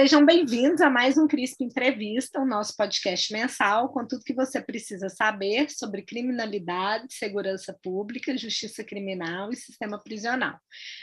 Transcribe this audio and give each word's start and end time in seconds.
Sejam 0.00 0.24
bem-vindos 0.24 0.80
a 0.80 0.88
mais 0.88 1.18
um 1.18 1.28
CRISP 1.28 1.62
Entrevista, 1.62 2.40
o 2.40 2.46
nosso 2.46 2.74
podcast 2.74 3.30
mensal 3.34 3.90
com 3.90 4.06
tudo 4.06 4.24
que 4.24 4.32
você 4.32 4.58
precisa 4.58 5.10
saber 5.10 5.68
sobre 5.68 6.00
criminalidade, 6.00 7.12
segurança 7.12 7.78
pública, 7.82 8.34
justiça 8.34 8.82
criminal 8.82 9.50
e 9.52 9.56
sistema 9.56 10.02
prisional. 10.02 10.58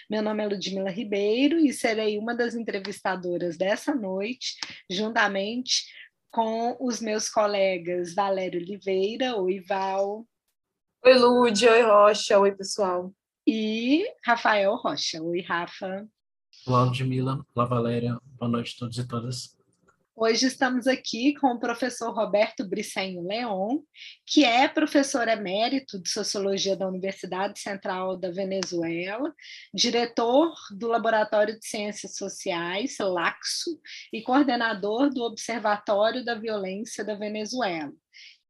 Meu 0.10 0.24
nome 0.24 0.44
é 0.44 0.48
Ludmila 0.48 0.90
Ribeiro 0.90 1.60
e 1.60 1.72
serei 1.72 2.18
uma 2.18 2.34
das 2.34 2.56
entrevistadoras 2.56 3.56
dessa 3.56 3.94
noite, 3.94 4.58
juntamente 4.90 5.86
com 6.32 6.76
os 6.80 7.00
meus 7.00 7.30
colegas 7.30 8.16
Valério 8.16 8.60
Oliveira, 8.60 9.36
oi 9.36 9.60
Val. 9.60 10.26
Oi 11.06 11.14
Lud, 11.14 11.68
oi 11.68 11.82
Rocha, 11.84 12.40
oi 12.40 12.52
pessoal. 12.52 13.14
E 13.46 14.12
Rafael 14.26 14.74
Rocha, 14.74 15.22
oi 15.22 15.42
Rafa. 15.42 16.10
Ludmila. 16.68 17.46
Olá, 17.56 17.66
Valéria. 17.66 18.20
Boa 18.38 18.52
noite 18.52 18.74
a 18.76 18.80
todos 18.80 18.98
e 18.98 19.08
todas. 19.08 19.58
Hoje 20.14 20.48
estamos 20.48 20.88
aqui 20.88 21.36
com 21.36 21.48
o 21.48 21.60
professor 21.60 22.12
Roberto 22.12 22.68
Bricenho 22.68 23.26
Leon, 23.26 23.80
que 24.26 24.44
é 24.44 24.68
professor 24.68 25.28
emérito 25.28 26.02
de 26.02 26.10
Sociologia 26.10 26.76
da 26.76 26.88
Universidade 26.88 27.60
Central 27.60 28.18
da 28.18 28.32
Venezuela, 28.32 29.32
diretor 29.74 30.54
do 30.72 30.88
Laboratório 30.88 31.58
de 31.58 31.66
Ciências 31.66 32.16
Sociais, 32.16 32.98
LACSO, 33.00 33.80
e 34.12 34.22
coordenador 34.24 35.10
do 35.12 35.22
Observatório 35.22 36.26
da 36.26 36.36
Violência 36.36 37.06
da 37.06 37.14
Venezuela, 37.14 37.94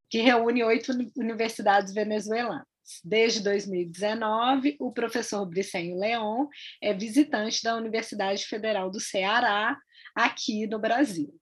que 0.10 0.22
reúne 0.22 0.64
oito 0.64 0.94
universidades 1.18 1.94
venezuelanas. 1.94 2.77
Desde 3.04 3.42
2019, 3.42 4.78
o 4.80 4.92
professor 4.92 5.46
Bricenho 5.46 5.98
Leon 5.98 6.48
é 6.82 6.94
visitante 6.94 7.64
da 7.64 7.76
Universidade 7.76 8.46
Federal 8.46 8.90
do 8.90 9.00
Ceará, 9.00 9.78
aqui 10.16 10.66
no 10.68 10.80
Brasil. 10.80 11.34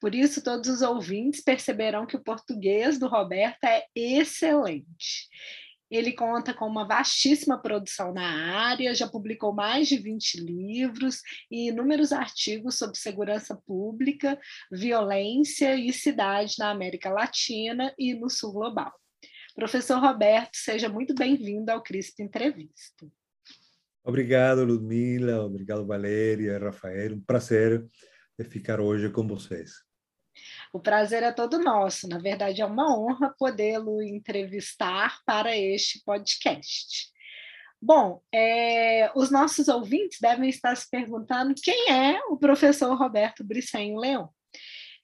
Por 0.00 0.14
isso, 0.14 0.42
todos 0.42 0.68
os 0.68 0.82
ouvintes 0.82 1.42
perceberão 1.42 2.06
que 2.06 2.16
o 2.16 2.22
português 2.22 2.98
do 2.98 3.08
Roberto 3.08 3.64
é 3.64 3.86
excelente. 3.94 5.28
Ele 5.88 6.12
conta 6.12 6.52
com 6.52 6.66
uma 6.66 6.86
vastíssima 6.86 7.60
produção 7.60 8.12
na 8.12 8.58
área, 8.68 8.94
já 8.94 9.06
publicou 9.06 9.52
mais 9.52 9.86
de 9.86 9.96
20 9.98 10.40
livros 10.40 11.20
e 11.50 11.68
inúmeros 11.68 12.12
artigos 12.12 12.76
sobre 12.76 12.98
segurança 12.98 13.56
pública, 13.66 14.38
violência 14.70 15.76
e 15.76 15.92
cidade 15.92 16.56
na 16.58 16.70
América 16.70 17.10
Latina 17.10 17.94
e 17.96 18.14
no 18.14 18.28
Sul 18.28 18.52
Global. 18.52 18.92
Professor 19.56 19.98
Roberto, 19.98 20.54
seja 20.54 20.86
muito 20.86 21.14
bem-vindo 21.14 21.72
ao 21.72 21.82
CRISP 21.82 22.22
Entrevista. 22.22 23.06
Obrigado, 24.04 24.62
Ludmila, 24.62 25.46
obrigado, 25.46 25.86
Valéria, 25.86 26.58
Rafael, 26.58 27.14
um 27.14 27.20
prazer 27.22 27.82
ficar 28.50 28.82
hoje 28.82 29.08
com 29.08 29.26
vocês. 29.26 29.70
O 30.74 30.78
prazer 30.78 31.22
é 31.22 31.32
todo 31.32 31.58
nosso, 31.58 32.06
na 32.06 32.18
verdade 32.18 32.60
é 32.60 32.66
uma 32.66 32.94
honra 32.94 33.34
podê-lo 33.38 34.02
entrevistar 34.02 35.20
para 35.24 35.56
este 35.56 36.04
podcast. 36.04 37.10
Bom, 37.80 38.20
é, 38.30 39.10
os 39.16 39.30
nossos 39.30 39.68
ouvintes 39.68 40.18
devem 40.20 40.50
estar 40.50 40.76
se 40.76 40.88
perguntando 40.90 41.54
quem 41.62 41.90
é 41.90 42.20
o 42.28 42.36
professor 42.36 42.94
Roberto 42.94 43.42
Bricenho 43.42 43.98
Leão. 43.98 44.28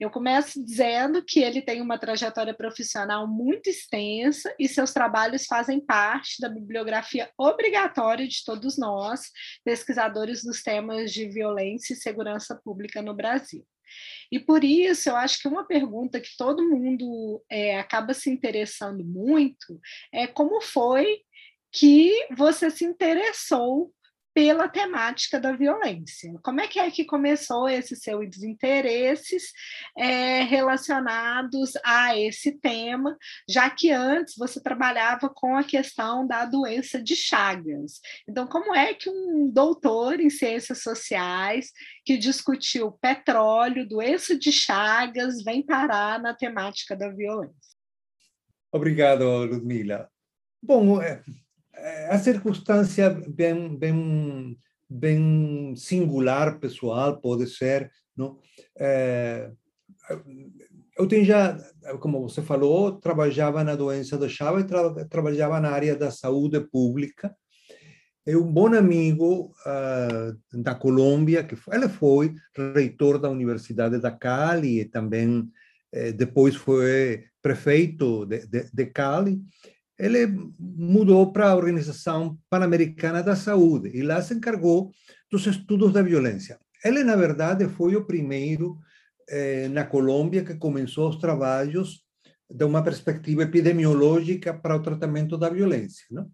Eu 0.03 0.11
começo 0.11 0.61
dizendo 0.65 1.25
que 1.25 1.39
ele 1.39 1.63
tem 1.63 1.81
uma 1.81 1.97
trajetória 1.97 2.53
profissional 2.53 3.25
muito 3.29 3.71
extensa 3.71 4.53
e 4.59 4.67
seus 4.67 4.93
trabalhos 4.93 5.47
fazem 5.47 5.79
parte 5.79 6.41
da 6.41 6.49
bibliografia 6.49 7.31
obrigatória 7.39 8.27
de 8.27 8.45
todos 8.45 8.77
nós, 8.77 9.31
pesquisadores 9.65 10.43
dos 10.43 10.61
temas 10.61 11.13
de 11.13 11.29
violência 11.29 11.93
e 11.93 11.97
segurança 11.97 12.61
pública 12.65 13.01
no 13.01 13.15
Brasil. 13.15 13.65
E 14.33 14.41
por 14.41 14.65
isso, 14.65 15.09
eu 15.09 15.15
acho 15.15 15.41
que 15.41 15.47
uma 15.47 15.65
pergunta 15.65 16.21
que 16.21 16.37
todo 16.37 16.69
mundo 16.69 17.41
é, 17.49 17.79
acaba 17.79 18.13
se 18.13 18.29
interessando 18.29 19.05
muito 19.05 19.81
é 20.13 20.27
como 20.27 20.61
foi 20.61 21.21
que 21.71 22.27
você 22.37 22.73
se 22.73 22.85
interessou 22.85 23.95
pela 24.35 24.69
temática 24.69 25.39
da 25.39 25.53
violência. 25.53 26.33
Como 26.43 26.61
é 26.61 26.67
que 26.67 26.79
é 26.79 26.91
que 26.91 27.05
começou 27.05 27.69
esses 27.69 28.01
seus 28.01 28.43
interesses 28.43 29.53
é, 29.97 30.43
relacionados 30.43 31.73
a 31.85 32.19
esse 32.19 32.53
tema, 32.53 33.17
já 33.49 33.69
que 33.69 33.91
antes 33.91 34.35
você 34.37 34.61
trabalhava 34.61 35.29
com 35.29 35.57
a 35.57 35.65
questão 35.65 36.27
da 36.27 36.45
doença 36.45 37.03
de 37.03 37.15
Chagas. 37.15 38.01
Então, 38.29 38.47
como 38.47 38.75
é 38.75 38.95
que 38.95 39.11
um 39.11 39.51
doutor 39.51 40.21
em 40.21 40.31
ciências 40.31 40.83
sociais 40.83 41.71
que 42.05 42.17
discutiu 42.17 42.93
petróleo, 42.93 43.89
doença 43.89 44.39
de 44.39 44.51
Chagas, 44.51 45.43
vem 45.43 45.65
parar 45.65 46.21
na 46.21 46.35
temática 46.35 46.97
da 46.97 47.09
violência? 47.09 47.73
Obrigado, 48.73 49.25
Ludmila. 49.25 50.09
Bom, 50.63 51.03
é, 51.03 51.23
a 52.11 52.19
circunstância 52.19 53.11
bem, 53.11 53.77
bem, 53.77 54.59
bem 54.89 55.75
singular, 55.77 56.59
pessoal, 56.59 57.21
pode 57.21 57.47
ser, 57.49 57.91
não? 58.17 58.39
É, 58.79 59.51
eu 60.97 61.07
tenho 61.09 61.25
já, 61.25 61.57
como 62.01 62.21
você 62.29 62.43
falou, 62.43 63.01
trabalhava 63.01 63.65
na 63.65 63.75
doença 63.75 64.19
do 64.19 64.29
Chaves, 64.29 64.65
tra 64.67 65.07
trabalhava 65.07 65.61
na 65.61 65.71
área 65.71 65.97
da 65.97 66.11
saúde 66.11 66.61
pública. 66.61 67.35
E 68.25 68.37
um 68.37 68.53
bom 68.53 68.73
amigo 68.73 69.53
uh, 69.67 70.63
da 70.63 70.75
Colômbia, 70.77 71.43
que 71.43 71.57
foi, 71.57 71.77
ele 71.77 71.89
foi 71.89 72.35
reitor 72.75 73.19
da 73.19 73.29
Universidade 73.29 73.99
da 73.99 74.13
Cali 74.13 74.81
e 74.81 74.85
também 74.85 75.51
eh, 75.91 76.13
depois 76.13 76.55
foi 76.55 77.25
prefeito 77.43 78.25
de, 78.25 78.47
de, 78.47 78.71
de 78.73 78.87
Cali 78.87 79.41
ele 79.99 80.27
mudou 80.59 81.33
para 81.33 81.51
a 81.51 81.55
Organização 81.55 82.39
Pan-Americana 82.49 83.23
da 83.23 83.37
Saúde 83.37 83.91
e 83.95 84.03
lá 84.03 84.21
se 84.23 84.35
encargou 84.35 84.91
dos 85.31 85.47
estudos 85.47 85.93
da 85.93 86.03
violência. 86.03 86.59
Ele, 86.85 87.05
na 87.05 87.15
verdade, 87.17 87.69
foi 87.69 87.95
o 87.95 88.05
primeiro 88.05 88.79
eh, 89.29 89.69
na 89.69 89.85
Colômbia 89.85 90.45
que 90.45 90.57
começou 90.57 91.09
os 91.09 91.17
trabalhos 91.17 92.05
de 92.51 92.65
uma 92.65 92.83
perspectiva 92.83 93.45
epidemiológica 93.45 94.53
para 94.53 94.77
o 94.77 94.83
tratamento 94.83 95.39
da 95.39 95.49
violência. 95.49 96.05
Não? 96.11 96.31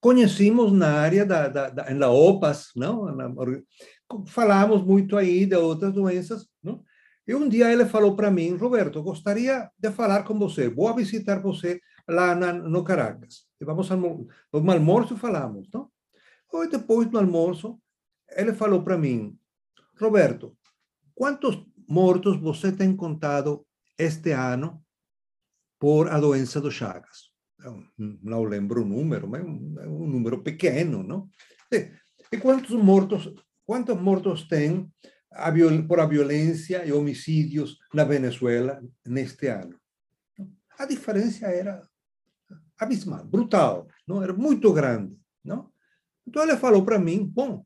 Conhecemos 0.00 0.72
na 0.72 0.92
área 0.92 1.24
da, 1.24 1.48
da, 1.48 1.68
da 1.68 2.10
OPAS, 2.10 2.70
não? 2.74 3.14
Na, 3.14 3.32
falamos 4.26 4.84
muito 4.84 5.16
aí 5.16 5.46
de 5.46 5.56
outras 5.56 5.92
doenças, 5.92 6.46
não? 6.62 6.82
E 7.26 7.34
um 7.34 7.48
dia 7.48 7.72
ele 7.72 7.86
falou 7.86 8.16
para 8.16 8.32
mim, 8.32 8.56
Roberto, 8.56 9.00
gostaria 9.00 9.70
de 9.78 9.90
falar 9.92 10.24
com 10.24 10.36
você, 10.36 10.68
vou 10.68 10.92
visitar 10.94 11.40
você 11.40 11.80
lá 12.08 12.34
na, 12.34 12.52
no 12.52 12.84
Caracas. 12.84 13.46
E 13.60 13.64
vamos 13.64 13.90
ao 13.90 13.98
no 13.98 14.70
almoço 14.70 15.16
falamos, 15.16 15.68
não? 15.72 15.90
E 16.62 16.68
depois 16.68 17.08
do 17.08 17.18
almoço, 17.18 17.80
ele 18.30 18.52
falou 18.52 18.82
para 18.82 18.98
mim, 18.98 19.38
Roberto, 19.98 20.56
quantos 21.14 21.64
mortos 21.88 22.38
você 22.38 22.70
tem 22.72 22.94
contado 22.94 23.66
este 23.98 24.32
ano 24.32 24.84
por 25.78 26.08
a 26.08 26.20
doença 26.20 26.60
do 26.60 26.70
Chagas? 26.70 27.32
Eu 27.58 27.84
não 27.96 28.42
lembro 28.44 28.82
o 28.82 28.84
número, 28.84 29.28
mas 29.28 29.40
é 29.40 29.88
um 29.88 30.06
número 30.06 30.42
pequeno, 30.42 31.02
não? 31.02 31.30
E, 31.72 31.90
e 32.32 32.38
quantos 32.38 32.70
mortos, 32.70 33.32
quantos 33.64 33.98
mortos 33.98 34.46
tem 34.46 34.90
por 35.88 36.00
a 36.00 36.06
violência 36.06 36.84
e 36.84 36.92
homicídios 36.92 37.78
na 37.94 38.04
Venezuela 38.04 38.82
neste 39.06 39.46
ano? 39.46 39.78
A 40.78 40.84
diferença 40.84 41.46
era 41.46 41.80
abismal, 42.82 43.24
brutal, 43.24 43.86
não 44.06 44.22
era 44.22 44.32
muito 44.32 44.72
grande, 44.72 45.16
não? 45.44 45.70
Então 46.26 46.42
ele 46.42 46.56
falou 46.56 46.84
para 46.84 46.98
mim, 46.98 47.24
bom, 47.24 47.64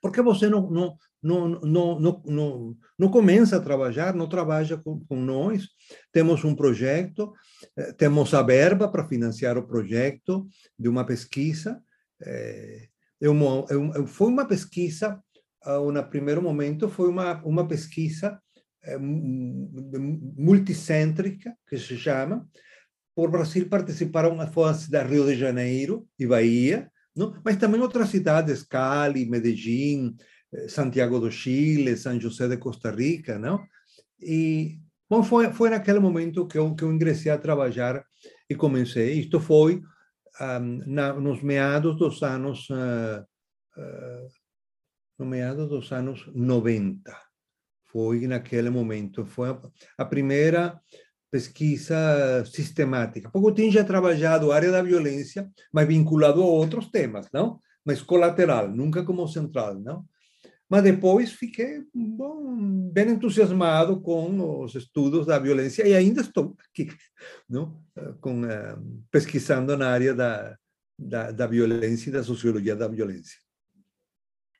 por 0.00 0.12
que 0.12 0.22
você 0.22 0.48
não 0.48 0.70
não 0.70 0.96
não 1.22 1.48
não 1.48 2.00
não, 2.00 2.22
não, 2.24 2.76
não 2.98 3.08
começa 3.08 3.56
a 3.56 3.60
trabalhar, 3.60 4.14
não 4.14 4.28
trabalha 4.28 4.76
com, 4.76 5.00
com 5.00 5.16
nós? 5.16 5.68
Temos 6.12 6.44
um 6.44 6.54
projeto, 6.54 7.32
eh, 7.76 7.92
temos 7.92 8.32
a 8.34 8.42
verba 8.42 8.88
para 8.88 9.08
financiar 9.08 9.58
o 9.58 9.66
projeto 9.66 10.46
de 10.78 10.88
uma 10.88 11.04
pesquisa. 11.04 11.82
É, 12.22 12.88
é 13.20 13.28
uma, 13.28 13.64
é 13.70 14.06
foi 14.06 14.28
uma 14.28 14.46
pesquisa, 14.46 15.20
no 15.66 16.08
primeiro 16.08 16.40
momento, 16.40 16.88
foi 16.88 17.08
uma, 17.08 17.42
uma 17.44 17.66
pesquisa 17.66 18.40
multicêntrica, 20.36 21.56
que 21.68 21.76
se 21.76 21.96
chama, 21.96 22.48
por 23.16 23.30
Brasil 23.30 23.66
participaram 23.66 24.38
as 24.38 24.50
cidades 24.76 24.88
de 24.90 25.14
Rio 25.14 25.24
de 25.24 25.34
Janeiro 25.34 26.06
e 26.18 26.26
Bahia, 26.26 26.92
não? 27.16 27.34
mas 27.42 27.56
também 27.56 27.80
outras 27.80 28.10
cidades, 28.10 28.62
Cali, 28.62 29.24
Medellín, 29.24 30.14
eh, 30.52 30.68
Santiago 30.68 31.18
do 31.18 31.32
Chile, 31.32 31.96
São 31.96 32.20
José 32.20 32.46
de 32.46 32.58
Costa 32.58 32.90
Rica, 32.90 33.38
não? 33.38 33.64
E 34.20 34.78
bom, 35.08 35.22
foi 35.22 35.50
foi 35.50 35.70
naquele 35.70 35.98
momento 35.98 36.46
que 36.46 36.58
eu 36.58 36.74
que 36.74 36.84
eu 36.84 36.92
ingressei 36.92 37.32
a 37.32 37.38
trabalhar 37.38 38.04
e 38.50 38.54
comecei. 38.54 39.18
Isto 39.18 39.40
foi 39.40 39.80
um, 40.38 40.82
na, 40.86 41.14
nos 41.14 41.42
meados 41.42 41.96
dos 41.96 42.22
anos 42.22 42.68
uh, 42.68 43.24
uh, 43.78 44.28
no 45.18 45.24
meados 45.24 45.70
dos 45.70 45.90
anos 45.90 46.30
90. 46.34 47.00
foi 47.86 48.26
naquele 48.26 48.68
momento. 48.68 49.24
Foi 49.24 49.48
a, 49.48 49.60
a 49.96 50.04
primeira 50.04 50.78
pesquisa 51.30 52.44
sistemática. 52.46 53.30
Pouco 53.30 53.52
tinha 53.52 53.84
trabalhado 53.84 54.50
a 54.50 54.56
área 54.56 54.70
da 54.70 54.82
violência, 54.82 55.48
mas 55.72 55.86
vinculado 55.86 56.42
a 56.42 56.46
outros 56.46 56.88
temas, 56.88 57.28
não? 57.32 57.60
Mas 57.84 58.02
colateral, 58.02 58.68
nunca 58.68 59.04
como 59.04 59.26
central, 59.28 59.74
não? 59.78 60.04
Mas 60.68 60.82
depois 60.82 61.32
fiquei 61.32 61.84
bom, 61.94 62.90
bem 62.90 63.10
entusiasmado 63.10 64.00
com 64.00 64.64
os 64.64 64.74
estudos 64.74 65.26
da 65.26 65.38
violência 65.38 65.86
e 65.86 65.94
ainda 65.94 66.20
estou 66.20 66.56
aqui, 66.68 66.88
não? 67.48 67.80
Com, 68.20 68.42
uh, 68.42 69.04
pesquisando 69.10 69.76
na 69.76 69.88
área 69.88 70.12
da, 70.12 70.56
da, 70.98 71.30
da 71.30 71.46
violência 71.46 72.08
e 72.08 72.12
da 72.12 72.24
sociologia 72.24 72.74
da 72.74 72.88
violência. 72.88 73.38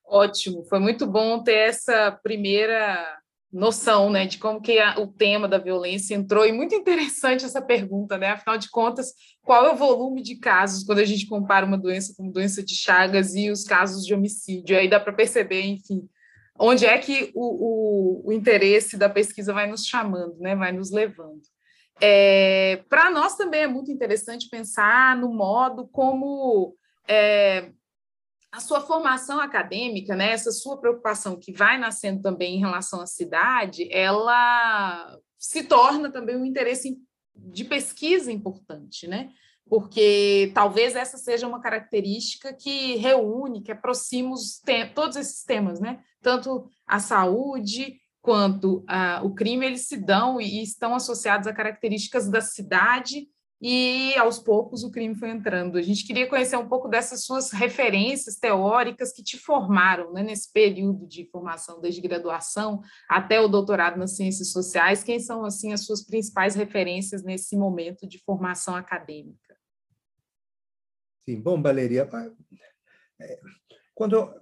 Ótimo, 0.05 0.65
foi 0.65 0.79
muito 0.79 1.05
bom 1.05 1.43
ter 1.43 1.69
essa 1.69 2.13
primeira 2.13 3.19
noção, 3.57 4.11
né, 4.11 4.27
de 4.27 4.37
como 4.37 4.61
que 4.61 4.79
a, 4.79 5.01
o 5.01 5.07
tema 5.07 5.49
da 5.49 5.57
violência 5.57 6.15
entrou 6.15 6.45
e 6.45 6.53
muito 6.53 6.75
interessante 6.75 7.45
essa 7.45 7.63
pergunta, 7.63 8.19
né? 8.19 8.29
Afinal 8.29 8.59
de 8.59 8.71
contas, 8.71 9.15
qual 9.43 9.65
é 9.65 9.73
o 9.73 9.77
volume 9.77 10.23
de 10.23 10.37
casos 10.37 10.85
quando 10.85 10.99
a 10.99 11.05
gente 11.05 11.27
compara 11.27 11.65
uma 11.65 11.79
doença 11.79 12.13
como 12.15 12.31
doença 12.31 12.63
de 12.63 12.75
Chagas 12.75 13.35
e 13.35 13.51
os 13.51 13.65
casos 13.65 14.05
de 14.05 14.13
homicídio? 14.13 14.77
Aí 14.77 14.89
dá 14.89 15.01
para 15.01 15.13
perceber, 15.13 15.63
enfim, 15.63 16.07
onde 16.59 16.85
é 16.85 16.99
que 16.99 17.33
o, 17.35 18.25
o, 18.25 18.29
o, 18.29 18.33
interesse 18.33 18.99
da 18.99 19.09
pesquisa 19.09 19.55
vai 19.55 19.67
nos 19.67 19.87
chamando, 19.87 20.37
né? 20.39 20.55
Vai 20.55 20.73
nos 20.73 20.91
levando. 20.91 21.41
É, 21.99 22.85
para 22.91 23.11
nós 23.11 23.37
também 23.37 23.63
é 23.63 23.67
muito 23.67 23.91
interessante 23.91 24.51
pensar 24.51 25.17
no 25.17 25.33
modo 25.33 25.89
como 25.89 26.77
é, 27.09 27.71
a 28.57 28.61
sua 28.61 28.81
formação 28.81 29.39
acadêmica, 29.39 30.17
né, 30.17 30.31
essa 30.31 30.51
sua 30.51 30.79
preocupação 30.79 31.39
que 31.39 31.53
vai 31.53 31.77
nascendo 31.77 32.23
também 32.23 32.57
em 32.57 32.61
relação 32.61 33.03
à 33.03 33.07
cidade, 33.07 33.87
ela 33.93 35.15
se 35.39 35.65
torna 35.65 36.11
também 36.11 36.37
um 36.37 36.45
interesse 36.45 36.97
de 37.35 37.65
pesquisa 37.65 38.33
importante, 38.33 39.07
né? 39.07 39.29
Porque 39.69 40.51
talvez 40.55 40.97
essa 40.97 41.19
seja 41.19 41.47
uma 41.47 41.61
característica 41.61 42.55
que 42.55 42.97
reúne, 42.97 43.63
que 43.63 43.73
aproxima 43.73 44.35
todos 44.95 45.17
esses 45.19 45.45
temas, 45.45 45.79
né? 45.79 46.01
Tanto 46.23 46.71
a 46.87 46.99
saúde 46.99 48.01
quanto 48.23 48.83
a, 48.89 49.21
o 49.23 49.35
crime, 49.35 49.67
eles 49.67 49.87
se 49.87 49.99
dão 49.99 50.41
e 50.41 50.63
estão 50.63 50.95
associados 50.95 51.47
a 51.47 51.53
características 51.53 52.31
da 52.31 52.41
cidade 52.41 53.29
e 53.61 54.15
aos 54.19 54.39
poucos 54.39 54.85
o 54.85 54.91
crime 54.91 55.15
foi 55.15 55.31
entrando. 55.31 55.79
A 55.79 55.83
gente 55.83 56.07
queria 56.07 56.29
conhecer 56.29 56.57
um 56.57 56.69
pouco 56.69 56.89
dessas 56.89 57.25
suas 57.25 57.51
referências 57.53 58.37
teóricas 58.37 59.13
que 59.13 59.23
te 59.23 59.39
formaram 59.39 60.13
né, 60.13 60.23
nesse 60.23 60.53
período 60.53 61.07
de 61.07 61.25
formação, 61.31 61.81
desde 61.81 62.01
graduação 62.01 62.83
até 63.09 63.41
o 63.41 63.49
doutorado 63.49 63.99
nas 63.99 64.17
ciências 64.17 64.53
sociais. 64.53 65.03
Quem 65.03 65.19
são 65.19 65.45
assim 65.45 65.73
as 65.73 65.87
suas 65.87 66.05
principais 66.05 66.55
referências 66.55 67.23
nesse 67.23 67.57
momento 67.57 68.07
de 68.07 68.19
formação 68.19 68.75
acadêmica? 68.75 69.57
Sim, 71.25 71.41
bom, 71.41 71.61
Valéria, 71.61 72.09
é, 73.21 73.41
quando 73.95 74.33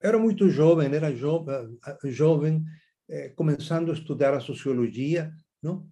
era 0.00 0.18
muito 0.18 0.50
jovem, 0.50 0.92
era 0.92 1.14
jovem, 2.04 2.64
eh, 3.08 3.30
começando 3.30 3.90
a 3.90 3.94
estudar 3.94 4.34
a 4.34 4.40
sociologia, 4.40 5.32
não? 5.62 5.88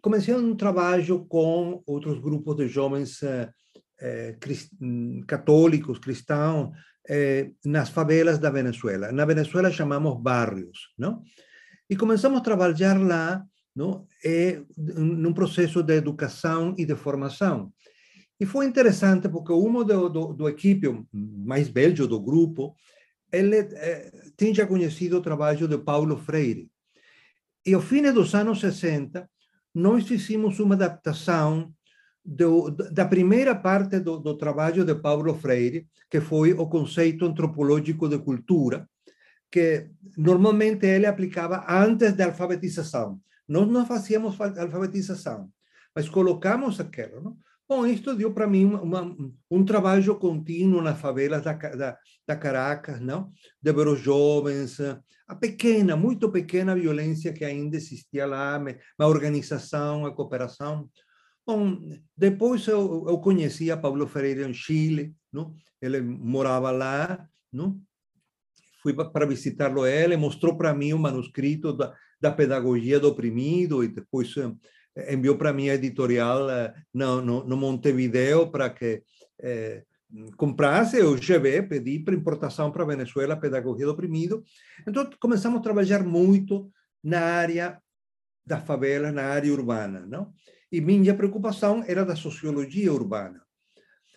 Comecei 0.00 0.34
um 0.34 0.56
trabalho 0.56 1.24
com 1.26 1.82
outros 1.86 2.18
grupos 2.18 2.56
de 2.56 2.68
jovens 2.68 3.22
eh, 3.22 3.50
eh, 4.00 4.36
católicos, 5.26 5.98
cristãos, 5.98 6.70
eh, 7.08 7.50
nas 7.64 7.90
favelas 7.90 8.38
da 8.38 8.50
Venezuela. 8.50 9.12
Na 9.12 9.24
Venezuela 9.24 9.70
chamamos 9.70 10.20
barrios, 10.20 10.92
não? 10.98 11.22
E 11.88 11.96
começamos 11.96 12.38
a 12.38 12.42
trabalhar 12.42 13.00
lá, 13.00 13.44
não? 13.74 14.06
É, 14.24 14.62
num 14.76 15.32
processo 15.32 15.82
de 15.82 15.96
educação 15.96 16.74
e 16.78 16.84
de 16.84 16.94
formação. 16.94 17.72
E 18.38 18.46
foi 18.46 18.64
interessante 18.64 19.28
porque 19.28 19.52
um 19.52 19.84
do, 19.84 20.08
do, 20.08 20.32
do 20.32 20.48
equipe 20.48 20.86
mais 21.12 21.68
velho 21.68 22.06
do 22.06 22.20
grupo, 22.20 22.74
ele 23.32 23.56
eh, 23.56 24.10
tinha 24.36 24.66
conhecido 24.66 25.18
o 25.18 25.22
trabalho 25.22 25.68
de 25.68 25.78
Paulo 25.78 26.16
Freire. 26.16 26.70
E 27.66 27.74
ao 27.74 27.80
fim 27.80 28.02
dos 28.12 28.34
anos 28.34 28.60
60, 28.60 29.28
nós 29.74 30.06
fizemos 30.06 30.58
uma 30.58 30.74
adaptação 30.74 31.72
do, 32.24 32.70
da 32.70 33.04
primeira 33.04 33.54
parte 33.54 33.98
do, 34.00 34.18
do, 34.18 34.36
trabalho 34.36 34.84
de 34.84 34.94
Paulo 34.94 35.34
Freire, 35.34 35.88
que 36.08 36.20
foi 36.20 36.52
o 36.52 36.66
conceito 36.66 37.24
antropológico 37.24 38.08
de 38.08 38.18
cultura, 38.18 38.88
que 39.50 39.90
normalmente 40.16 40.86
ele 40.86 41.06
aplicava 41.06 41.64
antes 41.68 42.12
da 42.14 42.26
alfabetização. 42.26 43.20
Nós 43.48 43.66
não 43.68 43.86
fazíamos 43.86 44.40
alfabetização, 44.40 45.50
mas 45.94 46.08
colocamos 46.08 46.78
aquilo. 46.78 47.20
Não? 47.20 47.36
Bom, 47.70 47.86
isto 47.86 48.16
deu 48.16 48.34
para 48.34 48.48
mim 48.48 48.64
uma, 48.64 49.16
um 49.48 49.64
trabalho 49.64 50.18
contínuo 50.18 50.82
nas 50.82 50.98
favelas 50.98 51.44
da, 51.44 51.52
da, 51.52 51.96
da 52.26 52.36
Caracas, 52.36 53.00
não? 53.00 53.30
de 53.62 53.72
ver 53.72 53.86
os 53.86 54.00
jovens, 54.00 54.80
a 55.28 55.36
pequena, 55.36 55.94
muito 55.94 56.32
pequena 56.32 56.74
violência 56.74 57.32
que 57.32 57.44
ainda 57.44 57.76
existia 57.76 58.26
lá, 58.26 58.60
a 58.98 59.06
organização, 59.06 60.04
a 60.04 60.12
cooperação. 60.12 60.90
Bom, 61.46 61.78
depois 62.16 62.66
eu, 62.66 63.06
eu 63.08 63.18
conhecia 63.18 63.76
Paulo 63.76 64.04
Freire 64.08 64.42
em 64.42 64.52
Chile, 64.52 65.14
não? 65.32 65.54
ele 65.80 66.00
morava 66.00 66.72
lá, 66.72 67.24
não? 67.52 67.80
fui 68.82 68.92
para 68.94 69.26
visitá-lo 69.26 69.86
ele, 69.86 70.16
mostrou 70.16 70.56
para 70.56 70.74
mim 70.74 70.92
o 70.92 70.98
manuscrito 70.98 71.72
da, 71.72 71.94
da 72.20 72.32
pedagogia 72.32 72.98
do 72.98 73.06
oprimido 73.06 73.84
e 73.84 73.88
depois 73.88 74.34
enviou 75.08 75.36
para 75.36 75.52
mim 75.52 75.68
a 75.68 75.74
editorial 75.74 76.50
eh, 76.50 76.74
no, 76.92 77.20
no, 77.20 77.44
no 77.44 77.56
Montevideo 77.56 78.50
para 78.50 78.70
que 78.70 79.02
eh, 79.40 79.84
comprasse, 80.36 80.98
eu 80.98 81.14
levei, 81.14 81.62
pedi 81.62 82.00
para 82.00 82.14
importação 82.14 82.70
para 82.70 82.82
a 82.82 82.86
Venezuela, 82.86 83.36
Pedagogia 83.36 83.86
do 83.86 83.92
Oprimido. 83.92 84.42
Então, 84.86 85.08
começamos 85.20 85.60
a 85.60 85.62
trabalhar 85.62 86.02
muito 86.02 86.70
na 87.02 87.20
área 87.20 87.80
das 88.44 88.64
favelas, 88.64 89.14
na 89.14 89.22
área 89.22 89.52
urbana. 89.52 90.04
Não? 90.06 90.32
E 90.72 90.80
minha 90.80 91.14
preocupação 91.14 91.84
era 91.86 92.04
da 92.04 92.16
sociologia 92.16 92.92
urbana. 92.92 93.40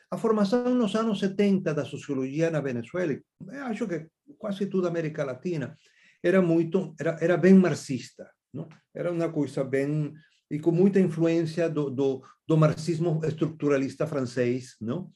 A 0.10 0.18
formação 0.18 0.76
nos 0.76 0.96
anos 0.96 1.20
70 1.20 1.74
da 1.74 1.86
sociologia 1.86 2.52
na 2.52 2.62
Venezuela, 2.62 3.20
acho 3.66 3.88
que 3.88 4.08
quase 4.38 4.68
toda 4.68 4.88
a 4.88 4.92
América 4.92 5.24
Latina, 5.24 5.78
era 6.22 6.42
muito, 6.42 6.96
era, 7.00 7.18
era 7.20 7.38
bem 7.38 7.54
marxista. 7.54 8.30
Não? 8.54 8.70
Era 8.94 9.12
uma 9.12 9.30
coisa 9.30 9.64
bem 9.64 10.14
e 10.50 10.60
com 10.60 10.72
muita 10.72 11.00
influência 11.00 11.70
do, 11.70 11.90
do, 11.90 12.22
do 12.48 12.58
marxismo 12.58 13.22
estruturalista 13.24 14.06
francês, 14.06 14.76
não? 14.80 15.10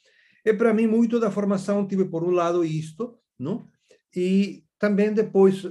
E 0.46 0.54
para 0.54 0.74
mim 0.74 0.88
muito 0.88 1.20
da 1.20 1.30
formação 1.30 1.88
tive 1.88 2.06
por 2.06 2.24
um 2.24 2.32
lado 2.32 2.64
isto, 2.64 3.20
não? 3.38 3.68
E 4.16 4.64
também 4.80 5.14
depois 5.14 5.64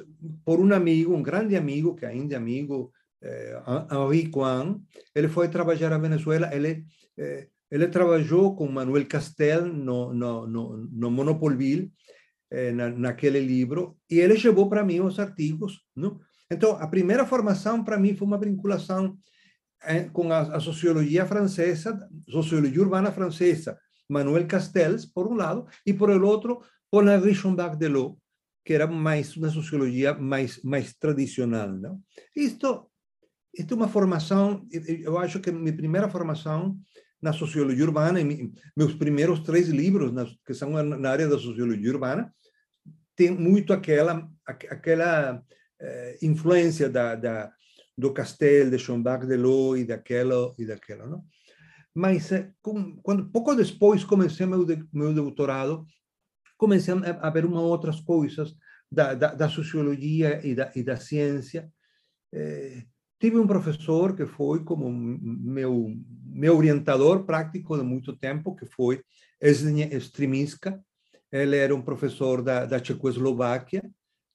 por 0.45 0.61
um 0.61 0.73
amigo, 0.73 1.15
um 1.15 1.23
grande 1.23 1.57
amigo 1.57 1.95
que 1.95 2.05
ainda 2.05 2.35
é 2.35 2.37
amigo, 2.39 2.93
eh, 3.23 3.63
Henri 3.91 4.29
Kwan, 4.29 4.81
ele 5.15 5.29
foi 5.29 5.49
trabalhar 5.49 5.91
na 5.91 5.99
Venezuela, 5.99 6.55
ele 6.55 6.85
eh, 7.17 7.49
ele 7.71 7.89
trabalhou 7.89 8.55
com 8.55 8.69
Manuel 8.69 9.07
Castel 9.07 9.67
no 9.67 10.13
no 10.13 10.47
no, 10.47 10.77
no 10.77 11.11
Monopolville, 11.11 11.91
eh, 12.51 12.73
na, 12.73 12.91
naquele 12.91 13.41
livro, 13.41 13.99
e 14.11 14.21
ele 14.21 14.35
levou 14.35 14.69
para 14.69 14.85
mim 14.85 15.01
os 15.01 15.19
artigos, 15.19 15.83
não? 15.95 16.21
Então, 16.51 16.73
a 16.73 16.87
primeira 16.87 17.27
formação 17.27 17.83
para 17.83 17.99
mim 17.99 18.15
foi 18.15 18.27
uma 18.27 18.39
vinculação 18.39 19.19
com 20.13 20.33
a, 20.33 20.41
a, 20.57 20.61
sociologia 20.61 21.27
francesa, 21.27 22.09
sociologia 22.29 22.81
urbana 22.81 23.13
francesa, 23.13 23.79
Manuel 24.09 24.47
Castells, 24.47 25.07
por 25.07 25.27
um 25.27 25.35
lado, 25.35 25.67
e 25.85 25.93
por 25.93 26.11
el 26.11 26.25
outro, 26.25 26.61
Paul-Henri 26.91 27.35
Schomburg-Delot, 27.35 28.17
que 28.65 28.75
era 28.75 28.87
mais 28.87 29.37
uma 29.37 29.49
sociologia 29.49 30.15
mais, 30.15 30.63
mais 30.63 30.95
tradicional. 30.95 31.69
Não? 31.69 32.01
Isto, 32.35 32.91
isto 33.55 33.75
é 33.75 33.77
uma 33.77 33.89
formação, 33.89 34.67
eu 34.71 35.19
acho 35.19 35.41
que 35.41 35.53
minha 35.53 35.77
primeira 35.77 36.09
formação 36.09 36.79
na 37.21 37.33
sociologia 37.33 37.85
urbana, 37.85 38.21
meus 38.77 38.95
primeiros 38.95 39.41
três 39.41 39.69
livros, 39.69 40.13
que 40.45 40.55
são 40.55 40.71
na 40.83 41.11
área 41.11 41.29
da 41.29 41.39
sociologia 41.39 41.91
urbana, 41.91 42.33
tem 43.17 43.31
muito 43.31 43.73
aquela, 43.73 44.29
aquela 44.45 45.43
eh, 45.81 46.19
influência 46.23 46.89
da 46.89 47.51
do 47.97 48.13
Castel, 48.13 48.71
de 48.71 48.79
Schoenbach, 48.79 49.27
de 49.27 49.37
Lô 49.37 49.77
e 49.77 49.85
daquela 49.85 50.55
e 50.59 50.67
daquela, 50.67 51.07
não? 51.07 51.25
Mas 51.95 52.31
com, 52.61 52.97
quando 53.03 53.31
pouco 53.31 53.55
depois 53.55 54.05
comecei 54.05 54.45
meu 54.45 54.67
meu 54.93 55.15
doutorado, 55.15 55.87
comecei 56.59 56.93
a, 56.95 57.31
ver 57.31 57.47
uma 57.47 57.61
outras 57.63 58.01
coisas 58.01 58.55
da, 58.91 59.15
da, 59.15 59.35
da 59.35 59.49
sociologia 59.49 60.47
e 60.47 60.55
da, 60.55 60.71
e 60.75 60.83
da 60.83 60.97
ciência. 60.97 61.71
Eh, 62.35 62.85
tive 63.19 63.39
um 63.39 63.47
professor 63.47 64.15
que 64.15 64.27
foi 64.27 64.63
como 64.63 64.91
meu 64.91 65.97
meu 66.27 66.57
orientador 66.59 67.25
prático 67.25 67.79
de 67.79 67.83
muito 67.83 68.15
tempo, 68.15 68.55
que 68.55 68.67
foi 68.67 69.03
Strimiska. 69.97 70.79
Ele 71.33 71.57
era 71.57 71.75
um 71.75 71.81
professor 71.81 72.43
da, 72.43 72.67
da 72.67 72.79
Tchecoslováquia 72.79 73.83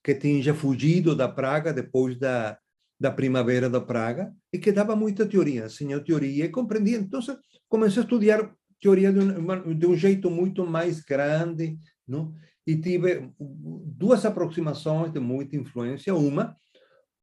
que 0.03 0.15
tinha 0.15 0.53
fugido 0.53 1.15
da 1.15 1.29
Praga 1.29 1.71
depois 1.71 2.17
da, 2.17 2.57
da 3.01 3.09
primavera 3.09 3.67
da 3.67 3.81
Praga 3.81 4.31
e 4.53 4.59
que 4.59 4.71
dava 4.71 4.95
muita 4.95 5.25
teoria, 5.25 5.65
ensinou 5.65 5.99
teoria 6.01 6.45
e 6.45 6.49
compreendia. 6.49 6.99
Então, 6.99 7.19
comecei 7.67 8.03
a 8.03 8.05
estudar 8.05 8.53
teoria 8.79 9.11
de 9.11 9.19
um, 9.19 9.75
de 9.75 9.87
um 9.87 9.97
jeito 9.97 10.29
muito 10.29 10.67
mais 10.67 11.01
grande, 11.01 11.79
não? 12.07 12.35
e 12.65 12.77
tive 12.77 13.33
duas 13.39 14.23
aproximações 14.23 15.11
de 15.11 15.19
muita 15.19 15.55
influência. 15.55 16.13
Uma, 16.13 16.55